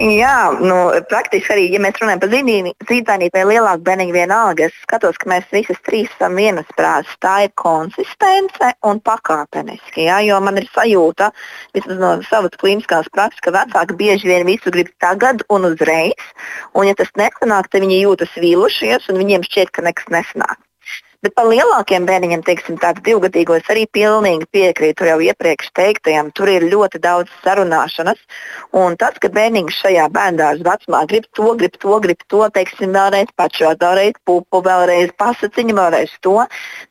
Jā, 0.00 0.56
nu, 0.56 0.76
praktiski 1.10 1.52
arī, 1.52 1.64
ja 1.74 1.78
mēs 1.84 1.98
runājam 2.00 2.22
par 2.22 2.30
zīdainību 2.32 3.36
vai 3.36 3.42
lielāku 3.50 3.84
bērniņu, 3.84 4.14
vienalga, 4.16 4.70
es 4.70 4.78
skatos, 4.86 5.18
ka 5.20 5.28
mēs 5.28 5.50
visas 5.52 5.78
trīs 5.84 6.08
esam 6.14 6.38
vienasprātis. 6.40 7.12
Tā 7.20 7.34
ir 7.44 7.52
konsistence 7.60 8.72
un 8.88 9.02
pakāpeniski. 9.04 10.06
Jā, 10.08 10.22
jo 10.24 10.40
man 10.40 10.58
ir 10.62 10.66
sajūta, 10.72 11.28
vismaz 11.76 12.00
no 12.00 12.14
savas 12.30 12.56
klīniskās 12.56 13.12
prakses, 13.12 13.44
ka 13.44 13.52
vecāki 13.52 14.00
bieži 14.00 14.32
vien 14.32 14.48
visu 14.48 14.72
grib 14.72 14.88
tagad 15.04 15.44
un 15.52 15.68
uzreiz. 15.68 16.32
Un, 16.72 16.88
ja 16.88 16.96
tas 16.96 17.12
nesanāk, 17.20 17.68
tad 17.68 17.84
viņi 17.84 18.02
jūtas 18.06 18.32
vīlušies 18.40 19.12
un 19.12 19.20
viņiem 19.20 19.44
šķiet, 19.44 19.76
ka 19.76 19.84
nekas 19.84 20.08
nesanāk. 20.08 20.56
Bet 21.22 21.36
par 21.38 21.46
lielākiem 21.46 22.02
bērniņiem, 22.02 22.40
teiksim, 22.42 22.76
tāds 22.82 22.98
divgadīgos, 23.06 23.68
arī 23.70 23.84
pilnīgi 23.94 24.48
piekrītu 24.50 25.06
jau 25.06 25.20
iepriekš 25.22 25.68
teiktajam. 25.78 26.32
Tur 26.34 26.50
ir 26.50 26.64
ļoti 26.66 26.98
daudz 26.98 27.30
sarunāšanas. 27.44 28.18
Un 28.74 28.96
tas, 28.98 29.20
ka 29.22 29.30
bērniņš 29.30 29.76
šajā 29.84 30.08
bērngārdas 30.16 30.66
vecumā 30.66 31.04
grib 31.12 31.28
to, 31.38 31.52
grib 31.60 31.76
to, 31.78 32.00
grib 32.02 32.24
to, 32.26 32.40
teiksim, 32.56 32.90
vēlreiz 32.96 33.30
pašot, 33.38 33.78
vēlreiz 33.84 34.18
pupu, 34.26 34.62
vēlreiz 34.66 35.12
pasaciņu, 35.22 35.76
vēlreiz 35.78 36.16
to, 36.26 36.32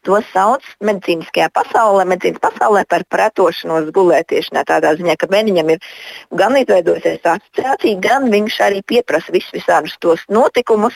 to 0.07 0.21
sauc 0.29 0.63
medicīniskajā 0.79 1.49
pasaulē, 1.59 2.07
medicīnas 2.13 2.39
pasaulē 2.47 2.85
par 2.87 3.03
pretošanos 3.11 3.91
gulētiešanā. 3.99 4.63
Tādā 4.71 4.93
ziņā, 5.01 5.17
ka 5.19 5.27
bērniņam 5.35 5.73
ir 5.75 5.91
gan 6.39 6.55
izveidojusies 6.61 7.27
asociācija, 7.33 7.99
gan 8.07 8.31
viņš 8.31 8.61
arī 8.69 8.79
pieprasa 8.95 9.35
visus 9.35 9.59
visādus 9.59 9.99
tos 9.99 10.23
notikumus. 10.31 10.95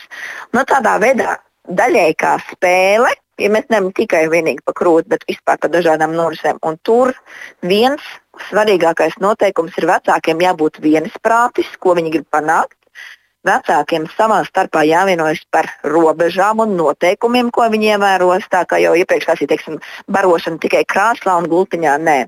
No 0.56 0.62
nu, 0.62 0.66
tādā 0.72 0.96
veidā 1.04 1.36
daļai 1.68 2.08
kā 2.16 2.36
spēle, 2.48 3.12
ja 3.40 3.50
mēs 3.52 3.68
nemanām 3.70 3.92
tikai 3.96 4.24
un 4.26 4.32
vienīgi 4.32 4.64
par 4.66 4.76
krūti, 4.78 5.10
bet 5.12 5.26
vispār 5.28 5.60
par 5.60 5.72
dažādām 5.72 6.14
norisēm. 6.16 6.60
Un 6.66 6.78
tur 6.86 7.12
viens 7.62 8.02
svarīgākais 8.48 9.18
noteikums 9.22 9.76
ir 9.80 9.88
vecākiem 9.90 10.42
jābūt 10.44 10.80
vienisprātis, 10.84 11.70
ko 11.80 11.96
viņi 11.98 12.14
grib 12.16 12.28
panākt 12.32 12.76
vecākiem 13.46 14.06
savā 14.16 14.42
starpā 14.46 14.82
jāvienojas 14.86 15.40
par 15.54 15.68
robežām 15.86 16.60
un 16.64 16.74
noteikumiem, 16.78 17.48
ko 17.54 17.68
viņi 17.72 17.92
ievēros. 17.94 18.48
Tā 18.52 18.64
kā 18.68 18.80
jau 18.82 18.94
iepriekš 18.98 19.28
tas 19.30 19.42
ir 19.42 19.50
teiksim, 19.52 19.78
barošana 20.12 20.60
tikai 20.62 20.82
krāslā 20.88 21.36
un 21.40 21.48
gultiņā, 21.52 21.94
nē. 22.02 22.18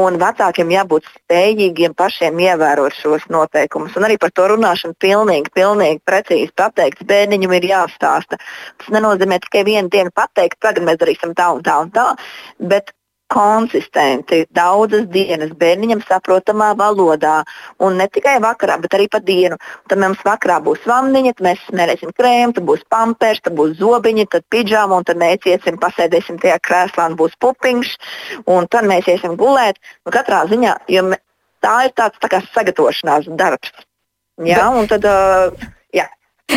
Un 0.00 0.18
vecākiem 0.22 0.72
jābūt 0.74 1.10
spējīgiem 1.10 1.96
pašiem 1.98 2.40
ievērot 2.46 2.96
šos 3.00 3.28
noteikumus. 3.34 3.96
Un 3.98 4.08
arī 4.08 4.18
par 4.22 4.32
to 4.34 4.48
runāšanu 4.54 4.96
pilnīgi, 5.02 5.52
pilnīgi 5.54 6.02
precīzi 6.06 6.52
pateikts. 6.56 7.04
Bērniņam 7.10 7.56
ir 7.58 7.68
jāstāsta. 7.74 8.40
Tas 8.80 8.92
nenozīmē 8.94 9.40
tikai 9.44 9.66
vienu 9.66 9.92
dienu 9.92 10.14
pateikt, 10.14 10.60
tagad 10.64 10.86
mēs 10.86 11.00
darīsim 11.02 11.34
tā 11.36 11.50
un 11.56 11.64
tā 11.66 11.80
un 11.84 11.92
tā. 11.94 12.12
Bet 12.58 12.93
konsistenti, 13.32 14.44
daudzas 14.54 15.06
dienas 15.12 15.52
bērniņam 15.58 16.02
saprotamā 16.08 16.72
valodā. 16.78 17.40
Un 17.82 17.98
ne 18.00 18.06
tikai 18.12 18.36
vakarā, 18.44 18.76
bet 18.82 18.96
arī 18.96 19.08
pa 19.10 19.20
dienu. 19.24 19.58
Tad 19.88 20.00
mums 20.02 20.20
vakarā 20.26 20.60
būs 20.64 20.84
vanniņa, 20.88 21.34
tad 21.38 21.46
mēs 21.48 21.64
smērēsim 21.68 22.12
krēmu, 22.16 22.56
tad 22.58 22.68
būs 22.68 22.84
pampers, 22.92 23.42
tad 23.44 23.56
būs 23.58 23.76
zobiņi, 23.80 24.28
tad 24.34 24.46
pidžāma, 24.52 25.00
un 25.00 25.08
tad 25.08 25.20
mēs 25.20 25.46
iesim, 25.48 25.80
pasēdēsim 25.82 26.38
tajā 26.42 26.60
krēslā, 26.64 27.08
un 27.10 27.18
būs 27.20 27.36
pupiņš, 27.42 27.94
un 28.50 28.68
tad 28.70 28.88
mēs 28.90 29.08
iesim 29.10 29.38
gulēt. 29.40 29.80
Nu, 30.04 30.14
katrā 30.14 30.44
ziņā, 30.50 30.76
jo 30.92 31.08
tā 31.64 31.78
ir 31.88 31.96
tāds 31.96 32.20
tā 32.20 32.30
kā 32.30 32.42
sagatavošanās 32.52 33.32
darbs. 33.38 33.72
Jā, 34.44 34.66
un 34.74 34.88
tad, 34.90 35.06
uh, 35.06 35.72
jā. 35.94 36.08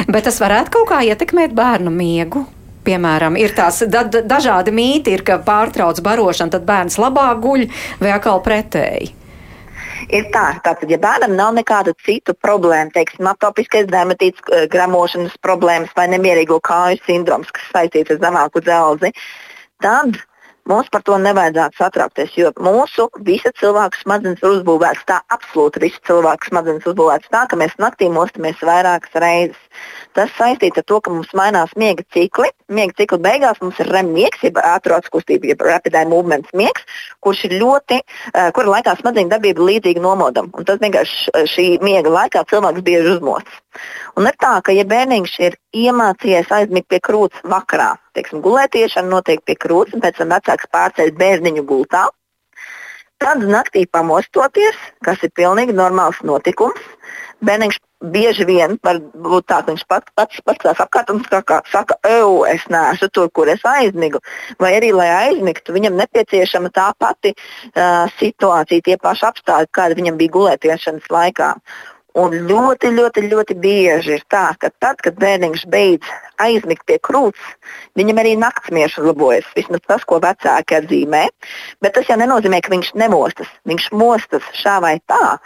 Bet 0.10 0.26
tas 0.28 0.40
varētu 0.42 0.74
kaut 0.80 0.90
kā 0.90 1.04
ietekmēt 1.06 1.54
bērnu 1.58 1.94
miegu. 1.94 2.48
Piemēram, 2.88 3.36
ir 3.36 3.52
tās 3.56 3.82
da 3.92 4.06
dažādi 4.08 4.72
mīti, 4.72 5.12
ir, 5.18 5.24
ka 5.28 5.42
pārtrauc 5.44 6.00
barošanu, 6.06 6.54
tad 6.56 6.68
bērns 6.68 7.00
labāk 7.02 7.42
guļ 7.44 7.66
vai 8.00 8.14
atkal 8.16 8.40
pretēji. 8.46 9.14
Ir 10.14 10.30
tā, 10.32 10.46
tātad, 10.64 10.88
ja 10.88 11.00
bērnam 11.02 11.34
nav 11.36 11.52
nekāda 11.58 11.92
cita 12.06 12.32
problēma, 12.46 12.94
teiksim, 12.96 13.28
atopiskais 13.28 13.90
dermatīts, 13.92 14.40
gramošanas 14.72 15.36
problēmas 15.44 15.92
vai 15.98 16.06
nemierīgo 16.14 16.62
kāju 16.64 17.02
sindroms, 17.04 17.52
kas 17.52 17.68
saistīts 17.74 18.16
ar 18.16 18.22
zemāku 18.24 18.64
dzelzi, 18.64 19.12
tad 19.84 20.16
Mums 20.68 20.90
par 20.92 21.00
to 21.08 21.16
nevajadzētu 21.24 21.80
satraukties, 21.80 22.34
jo 22.36 22.50
mūsu 22.60 23.06
visa 23.24 23.54
cilvēka 23.56 24.02
smadzenes 24.02 24.42
ir 24.44 24.50
uzbūvētas 24.50 25.06
tā, 25.08 25.22
absolūti 25.32 25.80
visa 25.86 26.02
cilvēka 26.10 26.50
smadzenes 26.50 26.88
uzbūvētas 26.92 27.32
tā, 27.32 27.46
ka 27.48 27.60
mēs 27.60 27.78
naktī 27.80 28.10
mostamies 28.12 28.60
vairākas 28.68 29.16
reizes. 29.24 29.62
Tas 30.18 30.32
saistīts 30.34 30.82
ar 30.82 30.86
to, 30.90 30.98
ka 31.06 31.12
mums 31.14 31.30
mainās 31.38 31.76
miega 31.78 32.02
cikli. 32.16 32.50
Miega 32.74 32.96
cikla 32.98 33.20
beigās 33.22 33.60
mums 33.62 33.78
ir 33.84 33.92
REM 33.94 34.10
miegs, 34.16 34.42
jeb 34.42 34.58
ātrās 34.58 35.06
kustība, 35.14 35.52
jeb 35.52 35.62
rapid 35.62 35.94
eye 36.00 36.10
movements 36.10 36.50
miegs, 36.58 36.88
kurš 37.22 37.44
ir 37.46 37.58
ļoti, 37.62 38.00
uh, 38.02 38.50
kura 38.58 38.74
laikā 38.74 38.96
smadzeņu 38.98 39.30
darbība 39.36 39.62
ir 39.62 39.70
līdzīga 39.70 40.02
nomodam. 40.02 40.50
Un 40.58 40.66
tas 40.66 40.82
vienkārši 40.82 41.46
šī 41.54 41.68
miega 41.86 42.10
laikā 42.10 42.42
cilvēks 42.50 42.86
bieži 42.88 43.14
uzmostas. 43.14 43.62
Un 44.18 44.26
ir 44.26 44.38
tā, 44.42 44.56
ka, 44.66 44.74
ja 44.74 44.88
bērniņš 44.90 45.38
ir 45.46 45.58
iemācījies 45.78 46.50
aizmigt 46.58 46.90
pie 46.90 47.02
krūts 47.04 47.46
vakarā, 47.46 47.94
teiksim, 48.18 48.42
gulētiešana 48.42 49.14
notiek 49.14 49.44
pie 49.46 49.54
krūts, 49.54 49.94
un 49.94 50.02
pēc 50.02 50.18
tam 50.18 50.34
vecāks 50.34 50.72
pārceļ 50.74 51.14
bērniņu 51.20 51.66
gultā, 51.70 52.08
tad 53.22 53.46
naktī 53.46 53.86
pamostoties, 53.86 54.78
kas 55.06 55.22
ir 55.26 55.34
pilnīgi 55.38 55.78
normāls 55.78 56.24
notikums, 56.26 56.82
bērniņš 57.46 57.78
bieži 58.02 58.46
vien 58.46 58.78
var 58.84 59.00
būt 59.00 59.48
tā, 59.50 59.62
ka 59.64 59.72
viņš 59.72 59.84
pat, 59.90 60.10
pats 60.18 60.42
paskatās 60.46 60.82
apkārt 60.84 61.12
un 61.14 61.24
saka, 61.26 61.62
saka 61.72 61.98
eju, 62.08 62.46
es 62.50 62.66
neesmu 62.70 63.10
tur, 63.14 63.30
kur 63.34 63.50
es 63.50 63.64
aizmigu. 63.66 64.22
Vai 64.62 64.76
arī, 64.78 64.94
lai 64.96 65.10
aizmigtu, 65.16 65.74
viņam 65.76 65.98
nepieciešama 65.98 66.72
tā 66.76 66.92
pati 67.00 67.34
uh, 67.34 68.06
situācija, 68.20 68.86
tie 68.86 68.98
paši 69.02 69.30
apstākļi, 69.32 69.74
kādi 69.74 70.00
viņam 70.02 70.20
bija 70.22 70.36
gulētiešanas 70.38 71.10
laikā. 71.14 71.54
Un 72.18 72.34
ļoti, 72.50 72.90
ļoti, 72.98 73.28
ļoti 73.30 73.58
bieži 73.62 74.16
ir 74.18 74.24
tā, 74.30 74.50
ka 74.58 74.72
tad, 74.82 75.02
kad 75.06 75.18
bērniņš 75.22 75.68
beidz 75.70 76.14
aizmigt 76.42 76.86
pie 76.88 76.98
krūts, 77.04 77.42
viņam 77.98 78.22
arī 78.22 78.36
naktsmieša 78.40 79.02
uzlabojas. 79.04 79.48
Vismaz 79.58 79.84
tas, 79.88 80.06
ko 80.08 80.20
vecāki 80.24 80.78
atzīmē. 80.78 81.24
Bet 81.84 81.96
tas 81.98 82.10
jau 82.10 82.18
nenozīmē, 82.20 82.62
ka 82.64 82.74
viņš 82.74 82.94
nemostas. 83.00 83.50
Viņš 83.70 83.90
mostas 83.98 84.46
šā 84.58 84.78
vai 84.84 84.96
tā, 85.10 85.38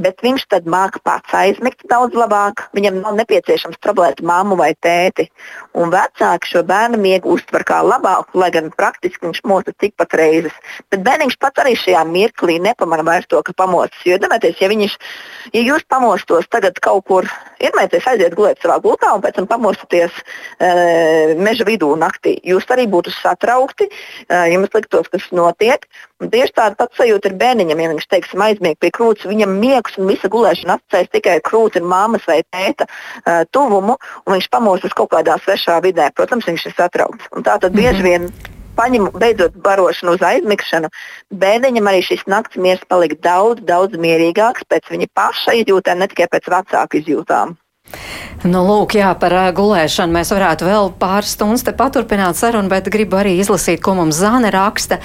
bet 0.00 0.22
viņš 0.24 0.46
tad 0.52 0.68
māca 0.70 1.00
pats 1.04 1.34
aizmigt 1.36 1.84
daudz 1.90 2.16
labāk. 2.18 2.66
Viņam 2.76 3.00
nav 3.04 3.18
nepieciešams 3.20 3.80
problēt 3.84 4.22
mammu 4.26 4.58
vai 4.60 4.72
tēti. 4.82 5.28
Un 5.78 5.92
vecāki 5.94 6.50
šo 6.50 6.64
bērnu 6.66 7.00
miegu 7.00 7.34
uztver 7.36 7.64
kā 7.66 7.80
labāku, 7.86 8.38
lai 8.40 8.50
gan 8.54 8.70
praktiski 8.74 9.26
viņš 9.26 9.42
mostas 9.48 9.78
tikpat 9.80 10.16
reizes. 10.18 10.56
Bet 10.90 11.04
bērniņš 11.06 11.38
pats 11.40 11.62
arī 11.62 11.76
šajā 11.78 12.02
mirklī 12.08 12.58
nepamanā 12.62 13.06
vairs 13.06 13.28
to, 13.30 13.42
ka 13.46 13.54
pamostas. 13.56 14.02
Jo, 14.06 14.18
domājieties, 14.22 14.60
ja, 14.62 14.70
viņš, 14.72 14.96
ja 15.54 15.64
jūs 15.64 15.86
pamostos 15.90 16.48
tagad 16.50 16.78
kaut 16.82 17.06
kur, 17.08 17.28
iedomājieties, 17.60 18.08
aiziet 18.10 18.36
gulēt 18.38 18.62
savā 18.62 18.80
gultā 18.82 19.12
un 19.14 19.22
pēc 19.24 19.38
tam 19.38 19.48
pamostaties 19.50 20.22
meža 21.40 21.66
vidū 21.68 21.90
naktī. 21.98 22.36
Jūs 22.46 22.68
arī 22.72 22.86
būtu 22.90 23.12
satraukti, 23.14 23.88
uh, 23.90 24.46
jums 24.50 24.72
liktos, 24.74 25.08
kas 25.12 25.26
notiek. 25.36 25.86
Un 26.20 26.28
tieši 26.32 26.52
tāda 26.56 26.76
pati 26.76 27.00
sajūta 27.00 27.30
ir 27.30 27.36
bērniņam, 27.40 27.80
ja 27.80 27.90
viņš 27.94 28.06
teiksim, 28.12 28.44
aizmieg 28.44 28.78
pie 28.80 28.92
krūts. 28.92 29.28
Viņam 29.28 29.56
miegs 29.62 29.96
un 29.96 30.10
visa 30.10 30.28
gulēšana 30.32 30.76
atcerēs 30.76 31.12
tikai 31.14 31.38
krūti, 31.44 31.80
māmas 31.80 32.26
vai 32.28 32.42
tēta 32.52 32.86
uh, 32.86 33.42
tuvumu, 33.54 33.96
un 34.26 34.36
viņš 34.36 34.48
pamostas 34.52 34.96
kaut 34.96 35.12
kādā 35.14 35.38
svešā 35.40 35.80
vidē. 35.84 36.10
Protams, 36.16 36.48
viņš 36.48 36.66
ir 36.68 36.76
satraukts. 36.76 37.30
Un 37.36 37.46
tā 37.46 37.58
tad 37.60 37.76
bieži 37.76 38.06
vien. 38.06 38.32
Paņem, 38.78 39.08
beidzot, 39.18 39.56
barošanu 39.60 40.14
uz 40.14 40.22
aizmigšanu, 40.24 40.88
bērniņam 41.42 41.88
arī 41.90 42.04
šis 42.06 42.22
nakts 42.30 42.56
miers 42.56 42.84
palika 42.88 43.18
daudz, 43.26 43.64
daudz 43.66 43.98
mierīgāks 44.00 44.64
pēc 44.70 44.92
viņa 44.94 45.10
paša 45.18 45.58
izjūtām, 45.60 46.00
ne 46.00 46.08
tikai 46.08 46.30
pēc 46.32 46.48
vecāku 46.54 47.00
izjūtām. 47.02 47.58
Nu, 48.40 48.62
lūk, 48.64 48.94
jā, 48.96 49.10
par 49.20 49.34
gulēšanu 49.52 50.14
mēs 50.16 50.30
varētu 50.32 50.64
vēl 50.64 50.86
pāris 50.96 51.34
stundas 51.36 51.60
te 51.66 51.74
paturpināt 51.76 52.38
sarunu, 52.38 52.70
bet 52.72 52.86
gribu 52.88 53.18
arī 53.20 53.34
izlasīt, 53.36 53.82
ko 53.84 53.92
mums 53.98 54.16
Zāne 54.16 54.48
raksta. 54.54 54.96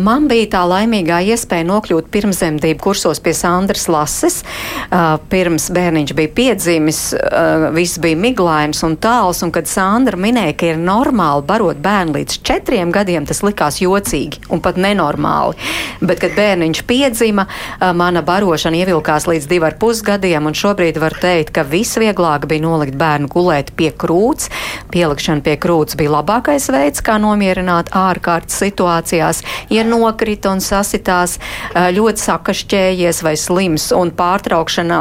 Man 0.00 0.30
bija 0.30 0.46
tā 0.54 0.62
laimīgā 0.64 1.18
iespēja 1.28 1.66
nokļūt 1.68 2.08
pirmzemdību 2.14 2.80
kursos 2.80 3.20
pie 3.20 3.34
Sandras 3.36 3.84
Lases. 3.92 4.38
Pirms 5.28 5.68
bērniņš 5.76 6.14
bija 6.16 6.32
piedzimis, 6.38 7.02
viss 7.76 8.00
bija 8.00 8.16
miglains 8.22 8.80
un 8.88 8.96
tāls, 8.96 9.42
un 9.44 9.52
kad 9.52 9.68
Sandra 9.68 10.16
minēja, 10.16 10.56
ka 10.56 10.72
ir 10.72 10.80
normāli 10.80 11.44
barot 11.52 11.84
bērnu 11.84 12.16
līdz 12.16 12.40
četriem 12.48 12.96
gadiem, 12.96 13.28
tas 13.28 13.44
likās 13.44 13.82
jocīgi 13.84 14.40
un 14.48 14.64
pat 14.64 14.80
nenormāli. 14.80 15.58
Bet, 16.00 16.16
kad 16.24 16.32
bērniņš 16.38 16.82
piedzima, 16.88 17.44
mana 17.92 18.24
barošana 18.24 18.80
ievilkās 18.80 19.28
līdz 19.28 19.52
divar 19.52 19.76
pusgadiem, 19.80 20.48
un 20.48 20.56
šobrīd 20.56 20.96
var 21.04 21.20
teikt, 21.20 21.52
ka 21.60 21.68
viss 21.68 22.00
vieglāk 22.20 22.46
bija 22.48 22.62
nolikt 22.62 22.96
bērnu 23.00 23.28
gulēt 23.32 23.72
pie 23.76 23.90
krūts. 23.96 24.50
Pielikšana 24.92 25.40
pie 25.44 25.56
krūts 25.56 25.96
bija 25.96 26.12
labākais 26.18 26.68
veids, 26.72 27.00
kā 27.00 27.16
nomierināt 27.18 27.90
ārkārtas 27.96 28.58
situācijās. 28.60 29.42
Ja 29.70 29.84
nokrita 29.84 30.50
un 30.52 30.60
sasitās, 30.60 31.38
ļoti 31.74 32.20
sakašķējies 32.20 33.22
vai 33.24 33.36
slims 33.40 33.90
un 33.96 34.12
pārtraukšanā 34.12 35.00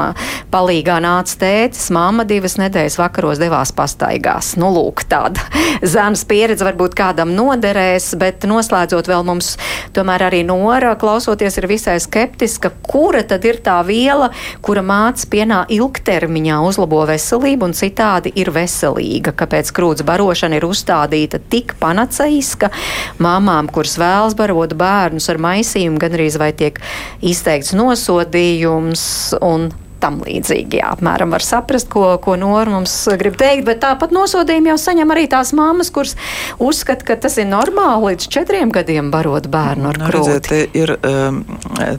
palīgā 0.52 1.00
nāca 1.04 1.36
tētis, 1.44 1.90
mamma 1.92 2.24
divas 2.24 2.56
nedēļas 2.62 3.00
vakaros 3.02 3.42
devās 3.42 3.74
pastaigās. 3.76 4.56
Nu, 4.60 4.72
lūk, 4.72 5.04
tāda 5.10 5.44
zemes 5.96 6.24
pieredze 6.30 6.68
varbūt 6.68 6.96
kādam 6.96 7.34
noderēs, 7.36 8.14
bet 8.22 8.48
noslēdzot 8.48 9.10
vēl 9.12 9.28
mums 9.28 9.56
tomēr 9.94 10.30
arī 10.30 10.44
Nora, 10.48 10.96
klausoties, 11.00 11.60
ir 11.60 11.68
visai 11.70 11.98
skeptiska, 12.00 12.72
kura 12.86 13.26
tad 13.28 13.44
ir 13.50 13.60
tā 13.66 13.80
viela, 13.86 14.32
kura 14.64 14.86
māca 14.86 15.28
pienā 15.30 15.64
ilgtermiņā 15.74 16.62
uzlabo 16.70 17.04
veselību 17.10 17.70
un 17.70 17.76
citādi 17.78 18.34
ir 18.40 18.54
veselīga. 18.56 19.34
Kāpēc 19.38 19.74
krūts 19.76 20.06
barošana 20.08 20.60
ir 20.60 20.68
uzstādīta 20.70 21.42
tik 21.52 21.76
panaceiska 21.82 22.72
mamām, 23.20 23.72
kuras 23.74 23.98
vēlas 24.00 24.38
barot 24.40 24.78
bērnus 24.80 25.30
ar 25.34 25.42
maisījumu, 25.42 26.00
gan 26.02 26.18
arī 26.18 26.30
vai 26.40 26.54
tiek 26.54 26.80
izteikts 27.26 27.76
nosodījums 27.78 29.04
un 29.42 29.72
tam 30.02 30.20
līdzīgi. 30.26 30.80
Jā, 30.80 30.94
apmēram 30.96 31.34
var 31.36 31.44
saprast, 31.46 31.90
ko, 31.92 32.14
ko 32.24 32.36
Nora 32.40 32.72
mums 32.72 32.94
grib 33.20 33.38
teikt, 33.40 33.66
bet 33.68 33.82
tāpat 33.84 34.14
nosodījumu 34.16 34.74
jau 34.74 34.78
saņem 34.82 35.14
arī 35.16 35.26
tās 35.32 35.52
mammas, 35.58 35.92
kuras 35.94 36.16
uzskata, 36.62 37.06
ka 37.08 37.18
tas 37.26 37.38
ir 37.42 37.50
normāli 37.50 38.14
līdz 38.14 38.30
četriem 38.32 38.74
gadiem 38.74 39.12
barot 39.14 39.50
bērnu 39.52 39.92
ar 39.92 40.00
nu, 40.00 40.08
krūti. 40.10 40.36
Redzēt, 40.36 40.50
te, 40.50 40.62
ir, 40.80 40.96
um, 41.04 41.42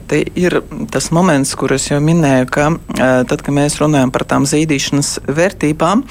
te 0.09 0.21
ir 0.39 0.57
tas 0.93 1.11
moments, 1.15 1.53
kur 1.59 1.75
es 1.75 1.87
jau 1.91 1.99
minēju, 2.03 2.49
ka 2.51 2.67
uh, 2.73 3.21
tad, 3.29 3.43
kad 3.45 3.55
mēs 3.55 3.77
runājam 3.81 4.13
par 4.13 4.25
tām 4.29 4.47
zīdīšanas 4.49 5.13
vērtībām, 5.29 6.05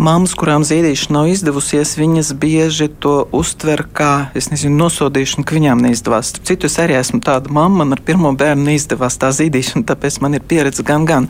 mammas, 0.00 0.36
kurām 0.38 0.66
zīdīšana 0.66 1.16
nav 1.16 1.30
izdevusies, 1.32 1.96
viņas 2.00 2.34
bieži 2.40 2.90
to 3.02 3.16
uztver 3.36 3.86
kā, 3.96 4.30
es 4.38 4.50
nezinu, 4.52 4.76
nosodīšanu, 4.84 5.46
ka 5.46 5.56
viņām 5.56 5.82
neizdevās. 5.86 6.34
Citu 6.46 6.68
es 6.68 6.78
arī 6.82 6.98
esmu 7.00 7.22
tāda 7.24 7.52
mamma, 7.52 7.84
man 7.84 7.96
ar 7.96 8.02
pirmo 8.04 8.32
bērnu 8.36 8.66
neizdevās 8.68 9.16
tā 9.20 9.30
zīdīšana, 9.34 9.86
tāpēc 9.88 10.20
man 10.24 10.36
ir 10.36 10.44
pieredze 10.46 10.84
gan, 10.86 11.06
gan. 11.08 11.29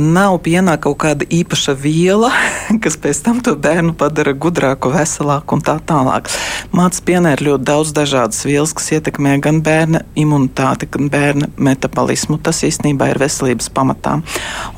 nav 0.00 0.38
pienā 0.44 0.76
kaut 0.80 0.98
kāda 1.02 1.26
īpaša 1.28 1.74
viela, 1.78 2.30
kas 2.82 2.96
pēc 3.00 3.22
tam 3.26 3.40
to 3.44 3.54
bērnu 3.56 3.94
padara 3.98 4.32
gudrāku, 4.32 4.92
veselāku 4.94 5.56
un 5.56 5.64
tā 5.64 5.76
tālāk. 5.84 6.30
Mācības 6.70 7.04
pienā 7.06 7.34
ir 7.34 7.44
ļoti 7.48 7.66
daudz 7.66 7.92
dažādas 7.96 8.44
vielas, 8.46 8.72
kas 8.76 8.90
ietekmē 8.96 9.36
gan 9.42 9.60
bērna 9.64 10.04
imunitāti, 10.18 10.88
gan 10.90 11.10
bērna 11.12 11.50
metabolismu. 11.58 12.38
Tas 12.42 12.62
īstenībā 12.66 13.10
ir 13.10 13.20
veselības 13.20 13.70
pamatā. 13.74 14.18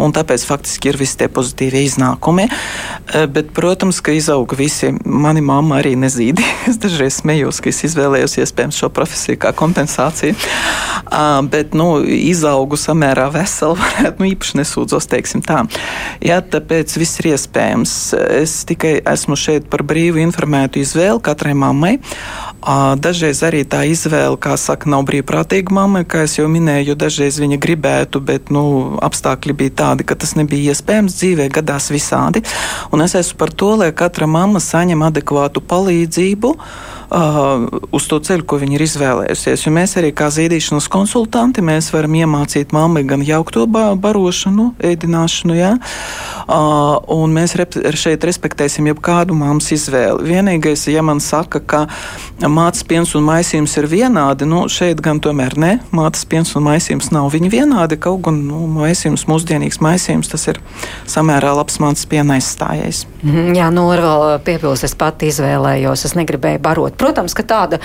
Un 0.03 0.15
tāpēc 0.15 0.47
faktiski 0.49 0.93
ir 0.93 0.99
visi 1.01 1.19
tie 1.21 1.29
pozitīvie 1.33 1.85
iznākumi. 1.87 2.49
Bet, 3.33 3.53
protams, 3.55 4.01
ka 4.05 4.15
izauga 4.17 4.57
visi. 4.59 4.93
Mani 5.05 5.43
mamma 5.45 5.81
arī 5.83 5.95
nezīdi. 5.99 6.45
Es 6.73 6.79
dažreiz 6.81 7.19
smējos, 7.19 7.59
ka 7.61 7.69
es 7.69 7.83
izvēlējos 7.89 8.39
iespējams 8.41 8.79
šo 8.81 8.89
profesiju 8.95 9.37
kā 9.43 9.51
kompensāciju. 9.57 10.37
Bet, 11.53 11.75
nu, 11.77 11.89
izaugu 12.07 12.79
samērā 12.81 13.27
veselu 13.35 13.77
varētu 13.83 14.23
nu, 14.23 14.31
īpaši 14.33 14.61
nesūdzos, 14.73 15.09
teiksim 15.09 15.43
tā. 15.45 15.67
Jā, 16.25 16.41
tāpēc 16.41 16.97
viss 16.97 17.21
ir 17.21 17.33
iespējams. 17.33 18.15
Es 18.41 18.65
tikai 18.65 19.01
esmu 19.05 19.37
šeit 19.37 19.69
par 19.69 19.83
brīvu 19.85 20.23
informētu 20.23 20.81
izvēli 20.81 21.21
katrai 21.23 21.55
mammai. 21.55 21.99
Dažreiz 23.03 23.43
arī 23.43 23.65
tā 23.67 23.85
izvēle, 23.91 24.39
kā 24.41 24.57
saka, 24.57 24.89
nav 24.89 25.05
brīvprātīga 25.09 25.73
mamma, 25.75 26.05
kā 26.05 26.25
jau 26.27 26.49
minēju, 26.49 26.93
jo 26.93 26.95
dažreiz 26.95 27.41
viņa 27.43 27.59
gribētu, 27.61 28.21
bet 28.23 28.53
nu, 28.55 28.97
apstākļi 29.03 29.57
bija 29.59 29.77
tādi, 29.83 30.07
ka 30.07 30.17
tas 30.17 30.37
nebija 30.39 30.73
iespējams. 30.73 31.19
Dzīvē 31.19 31.51
gadās 31.53 31.91
visādi. 31.93 32.45
Un 32.95 33.05
es 33.05 33.17
esmu 33.19 33.39
par 33.41 33.53
to, 33.53 33.75
lai 33.83 33.93
katra 33.93 34.29
mamma 34.31 34.63
saņem 34.63 35.05
adekvātu 35.11 35.63
palīdzību 35.69 36.57
uh, 37.13 37.67
uz 37.93 38.07
to 38.09 38.19
ceļu, 38.25 38.47
ko 38.49 38.59
viņa 38.63 38.77
ir 38.77 38.85
izvēlējusies. 38.87 39.67
Jo 39.67 39.73
mēs 39.75 39.97
arī 40.01 40.13
kā 40.17 40.31
zīdīšanas 40.33 40.89
konsultanti 40.93 41.65
varam 41.93 42.15
iemācīt 42.17 42.73
mammai 42.73 43.05
gan 43.09 43.23
jaukto 43.25 43.67
barošanu, 43.69 44.73
ēdināšanu, 44.83 45.57
jā, 45.59 45.73
uh, 45.77 46.97
un 47.13 47.35
mēs 47.37 47.57
rep 47.61 47.77
šeit 47.99 48.25
respektēsim 48.25 48.89
jebkādu 48.91 49.37
mammas 49.37 49.71
izvēli. 49.75 50.29
Vienīgais, 50.33 50.87
ja 50.93 51.03
man 51.05 51.21
saka, 51.21 51.61
ka 51.61 51.85
mātes 52.49 52.85
piens 52.89 53.15
un 53.19 53.27
maisījums 53.27 53.77
ir 53.81 53.89
vienādi, 53.91 54.49
nu 54.49 54.65
šeit 54.73 55.03
gan 55.05 55.21
tomēr 55.23 55.57
ne, 55.61 55.73
mātes 55.95 56.25
piens 56.29 56.55
un 56.57 56.67
maisījums 56.67 57.13
nav 57.15 57.31
viņi 57.35 57.53
vienādi, 57.53 58.01
kaut 58.01 58.25
gan 58.27 58.41
nu, 58.49 58.65
maisījums, 58.79 59.27
mūsdienīgs 59.31 59.83
maisījums, 59.85 60.33
tas 60.33 60.49
ir 60.51 60.61
samērā 61.11 61.55
labs 61.59 61.79
mātes 61.83 62.09
piena 62.09 62.39
aizstājējs. 62.39 63.05
Mhm, 63.23 63.53
jā, 63.59 63.69
nu, 63.75 63.87
vēl 63.93 64.39
piepildus, 64.47 64.85
es 64.89 64.97
pati 64.99 65.31
izvēlējos, 65.31 66.07
es 66.09 66.17
negribēju 66.19 66.63
barot. 66.63 66.97
Protams, 67.03 67.35
ka 67.35 67.43
tāda 67.43 67.81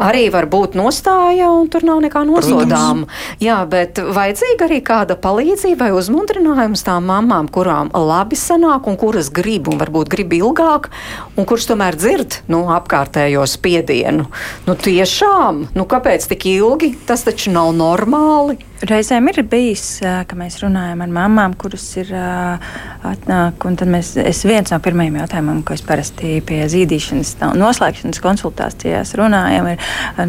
arī 0.00 0.26
var 0.32 0.48
būt 0.48 0.76
nostāja, 0.78 1.50
un 1.52 1.68
tur 1.72 1.84
nav 1.84 2.00
nekā 2.06 2.24
nosodām. 2.28 3.04
Jā, 3.42 3.60
bet 3.68 4.00
vajadzīga 4.00 4.68
arī 4.68 4.80
kāda 4.86 5.18
palīdzība 5.20 5.90
vai 5.90 5.98
uzmundrinājums 5.98 6.84
tām 6.86 7.10
mamām, 7.10 7.50
kurām 7.52 7.92
labi 7.92 8.38
sanāk 8.38 8.88
un 8.88 8.96
kuras 9.00 9.28
grib, 9.34 9.68
un 9.68 9.80
varbūt 9.82 10.10
grib 10.12 10.32
ilgāk, 10.38 10.88
un 11.36 11.48
kurš 11.48 11.68
tomēr 11.72 11.98
dzird 12.00 12.40
nu, 12.52 12.64
apkārtējo 12.72 13.44
spiedienu. 13.50 14.28
Nu, 14.66 14.76
tiešām, 14.78 15.66
nu, 15.76 15.88
kāpēc 15.88 16.28
tik 16.32 16.48
ilgi? 16.54 16.94
Tas 17.08 17.26
taču 17.28 17.52
nav 17.52 17.74
normāli. 17.76 18.58
Reizēm 18.82 19.28
ir 19.30 19.44
bijis, 19.46 20.00
ka 20.02 20.34
mēs 20.34 20.56
runājam 20.58 21.04
ar 21.04 21.10
mamām, 21.14 21.52
kuras 21.54 21.84
ir 22.00 22.08
atnāk, 22.10 23.62
un 23.68 23.76
tad 23.78 23.90
mēs, 23.92 24.16
es 24.18 24.40
viens 24.42 24.72
no 24.74 24.80
pirmajiem 24.82 25.20
jautājumiem, 25.20 25.60
ko 25.62 25.76
es 25.76 25.84
parasti 25.86 26.40
pie 26.46 26.64
zīdīšanas 26.72 27.36
noslēgšanas 27.60 28.22
konsultācijās 28.62 29.14
runājam, 29.18 29.66
ir, 29.72 29.78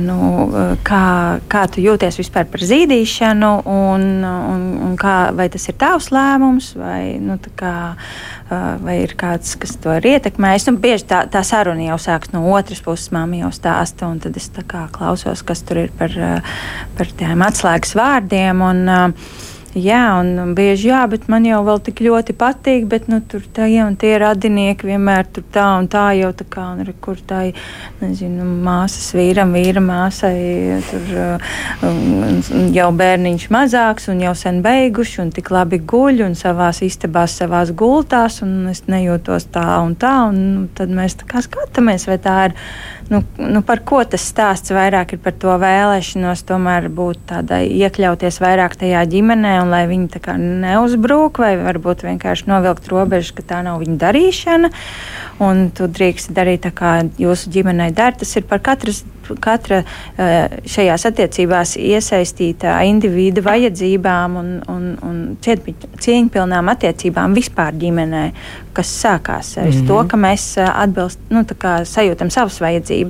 nu, 0.01 0.77
kā, 0.85 1.39
kā 1.47 1.63
tu 1.71 1.81
jūties 1.83 2.17
vispār 2.19 2.47
par 2.49 2.63
zīdīšanu, 2.65 3.51
un, 3.69 4.05
un, 4.23 4.63
un 4.87 4.95
kā, 4.97 5.33
vai 5.35 5.49
tas 5.49 5.67
ir 5.69 5.77
tavs 5.77 6.09
lēmums, 6.13 6.73
vai, 6.79 7.19
nu, 7.21 7.37
kā, 7.55 7.95
vai 8.83 8.97
ir 9.03 9.15
kāds, 9.19 9.55
kas 9.59 9.77
to 9.81 9.93
ir 9.97 10.09
ietekmējis. 10.15 10.67
Nu, 10.69 10.77
bieži 10.81 11.07
tā, 11.09 11.23
tā 11.31 11.43
saruna 11.45 11.85
jau 11.91 11.99
sākas 12.01 12.33
no 12.33 12.45
otras 12.53 12.81
puses, 12.83 13.11
māmiņa 13.13 13.45
jau 13.45 13.53
stāsta, 13.53 14.09
un 14.09 14.19
tad 14.23 14.37
es 14.37 14.49
klausos, 14.93 15.43
kas 15.43 15.63
tur 15.63 15.85
ir 15.85 15.95
par, 15.97 16.13
par 16.97 17.17
tiem 17.17 17.45
atslēgas 17.45 17.95
vārdiem. 17.97 18.61
Un, 18.63 18.85
uh, 18.89 19.51
Jā, 19.73 20.19
un 20.21 20.51
bieži 20.53 20.91
jā, 20.91 20.99
bet 21.09 21.23
man 21.33 21.47
jau 21.47 21.63
vēl 21.65 21.79
tik 21.81 22.03
ļoti 22.05 22.35
patīk, 22.37 22.83
bet 22.85 23.07
nu, 23.09 23.17
tur 23.25 23.41
tie 23.55 23.79
un 23.81 23.95
tie 23.97 24.11
radinieki 24.21 24.85
vienmēr 24.85 25.25
tur 25.33 25.47
tā 25.49 25.63
un 25.79 25.87
tā 25.89 26.11
jau 26.13 26.29
tā 26.37 26.45
kā, 26.45 26.67
un 26.75 26.91
kur 27.01 27.17
tā, 27.17 27.39
nezinu, 27.97 28.45
māsas 28.45 29.07
vīram, 29.17 29.55
vīra 29.57 29.81
māsai, 29.81 30.77
tur 30.91 31.09
jau 32.75 32.91
bērniņš 33.01 33.47
mazāks 33.55 34.11
un 34.13 34.21
jau 34.21 34.35
sen 34.37 34.61
beiguši 34.61 35.23
un 35.25 35.33
tik 35.33 35.49
labi 35.55 35.81
guļ 35.81 36.21
un 36.27 36.37
savās 36.37 36.83
istabās, 36.85 37.39
savās 37.41 37.73
gultās, 37.73 38.43
un 38.45 38.69
es 38.69 38.85
nejūtos 38.85 39.49
tā 39.57 39.65
un 39.81 39.97
tā, 39.97 40.13
un 40.29 40.41
nu, 40.43 40.67
tad 40.77 40.93
mēs 40.93 41.17
tā 41.23 41.33
kā 41.33 41.41
skatāmies, 41.41 42.05
vai 42.11 42.21
tā 42.21 42.37
ir, 42.51 42.59
nu, 43.09 43.23
nu 43.37 43.61
par 43.65 43.81
ko 43.87 44.03
tas 44.07 44.23
stāsts 44.29 44.73
vairāk 44.75 45.15
ir 45.15 45.21
par 45.23 45.35
to 45.39 45.55
vēlēšanos 45.61 46.45
tomēr 46.47 46.89
būt 46.93 47.25
tādai 47.31 47.65
iekļauties 47.71 48.39
vairāk 48.43 48.77
tajā 48.79 49.03
ģimenē 49.09 49.55
un 49.63 49.73
lai 49.73 49.83
viņi 49.89 50.37
neuzbrūk, 50.63 51.41
vai 51.43 51.55
varbūt 51.59 52.05
vienkārši 52.07 52.49
novilkt 52.51 52.87
robežu, 52.91 53.35
ka 53.37 53.47
tā 53.53 53.63
nav 53.65 53.81
viņa 53.83 53.97
darīšana. 54.05 54.71
Un 55.43 55.69
tu 55.75 55.87
drīkst 55.89 56.31
darīt 56.35 56.63
tā, 56.67 56.71
kā 56.75 56.93
jūsu 57.19 57.51
ģimenei 57.53 57.91
dara. 57.95 58.15
Tas 58.19 58.35
ir 58.37 58.45
par 58.47 58.61
katras, 58.63 59.01
katra 59.41 59.81
eh, 59.83 60.57
šajās 60.69 61.07
attiecībās 61.09 61.75
iesaistītā 61.79 62.75
individa 62.89 63.43
vajadzībām 63.45 64.37
un, 64.39 64.51
un, 64.69 64.89
un 65.03 65.21
cieņpilnām 65.43 66.71
attiecībām 66.73 67.35
vispār 67.37 67.75
ģimenē, 67.79 68.23
kas 68.73 68.91
sākās 69.03 69.57
ar 69.57 69.69
mm 69.69 69.71
-hmm. 69.71 69.87
to, 69.87 70.03
ka 70.07 70.17
mēs 70.17 70.47
eh, 70.57 70.69
atbilst, 70.69 71.19
nu, 71.29 71.43
sajūtam 71.43 72.29
savas 72.29 72.59
vajadzības. 72.61 73.02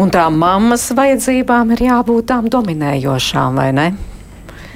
Un 0.00 0.08
tām 0.12 0.38
mammas 0.40 0.86
vajadzībām 0.96 1.74
ir 1.74 1.84
jābūt 1.90 2.30
tām 2.32 2.48
dominējošām, 2.52 3.60
vai 3.60 3.68
ne? 3.76 3.90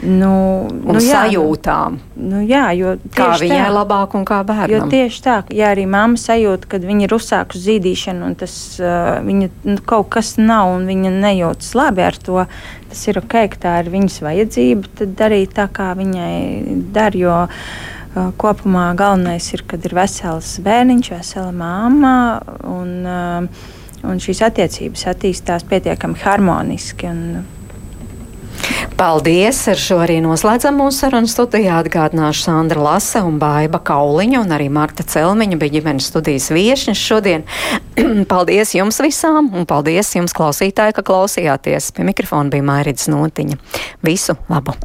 nu, 0.03 0.31
un 0.69 0.97
nu, 0.97 1.01
jā, 1.01 1.23
sajūtām. 1.25 1.97
Nu, 2.21 2.43
jā, 2.45 2.67
kā 3.17 3.31
viņai 3.41 3.63
tā, 3.63 3.73
labāk 3.73 4.17
un 4.19 4.27
kā 4.29 4.43
bērnam. 4.47 4.73
Jo 4.75 4.81
tieši 4.93 5.23
tā, 5.25 5.37
ja 5.57 5.71
arī 5.73 5.87
mamma 5.89 6.21
sajūta, 6.21 6.69
ka 6.71 6.81
viņa 6.83 7.07
ir 7.07 7.15
uzsākusi 7.17 7.63
zīdīšanu 7.65 8.29
un 8.29 8.37
tas 8.39 8.55
uh, 8.83 9.17
viņa, 9.25 9.51
nu, 9.71 9.77
kaut 9.89 10.11
kas 10.17 10.35
nav 10.41 10.75
un 10.75 10.87
viņa 10.91 11.13
nejūtas 11.17 11.73
labi 11.79 12.05
ar 12.05 12.19
to, 12.21 12.45
tas 12.91 13.05
ir 13.09 13.21
ok, 13.23 13.39
ka 13.55 13.63
tā 13.67 13.77
ir 13.85 13.93
viņas 13.95 14.21
vajadzība, 14.27 14.93
tad 15.01 15.17
darīt 15.19 15.57
tā, 15.57 15.69
kā 15.73 15.93
viņai 15.99 16.37
dar. 16.95 17.17
Jo, 17.17 17.47
uh, 17.47 18.29
kopumā 18.37 18.91
galvenais 18.99 19.49
ir, 19.57 19.65
kad 19.69 19.85
ir 19.87 19.97
vesels 19.97 20.59
bērniņš, 20.65 21.13
vesela 21.17 21.53
mamma. 21.57 22.17
Un, 22.69 22.95
uh, 23.07 23.73
un 24.07 24.23
šīs 24.23 24.43
attiecības 24.47 25.07
attīstās 25.13 25.67
pietiekami 25.69 26.19
harmoniski. 26.23 27.11
Un, 27.11 27.45
Paldies! 28.97 29.59
Ar 29.69 29.77
šo 29.77 29.99
arī 30.01 30.17
noslēdzam 30.25 30.79
mūsu 30.81 31.05
sarunu 31.05 31.29
studijā. 31.29 31.77
Atgādināšu 31.83 32.47
Sandra 32.47 32.81
Lase 32.81 33.21
un 33.27 33.37
Baiba 33.43 33.83
Kauliņa 33.85 34.41
un 34.41 34.57
arī 34.57 34.71
Marta 34.73 35.05
Celmiņa 35.05 35.61
bija 35.61 35.77
ģimenes 35.77 36.09
studijas 36.09 36.49
viešņas 36.57 37.05
šodien. 37.11 37.47
paldies 38.33 38.73
jums 38.79 39.03
visām 39.05 39.53
un 39.53 39.69
paldies 39.69 40.15
jums 40.17 40.37
klausītāji, 40.37 40.97
ka 40.97 41.05
klausījāties. 41.13 41.93
Pie 41.93 42.09
mikrofona 42.09 42.53
bija 42.57 42.69
Mairītas 42.73 43.11
Notiņa. 43.13 43.61
Visu 44.07 44.41
labu! 44.49 44.79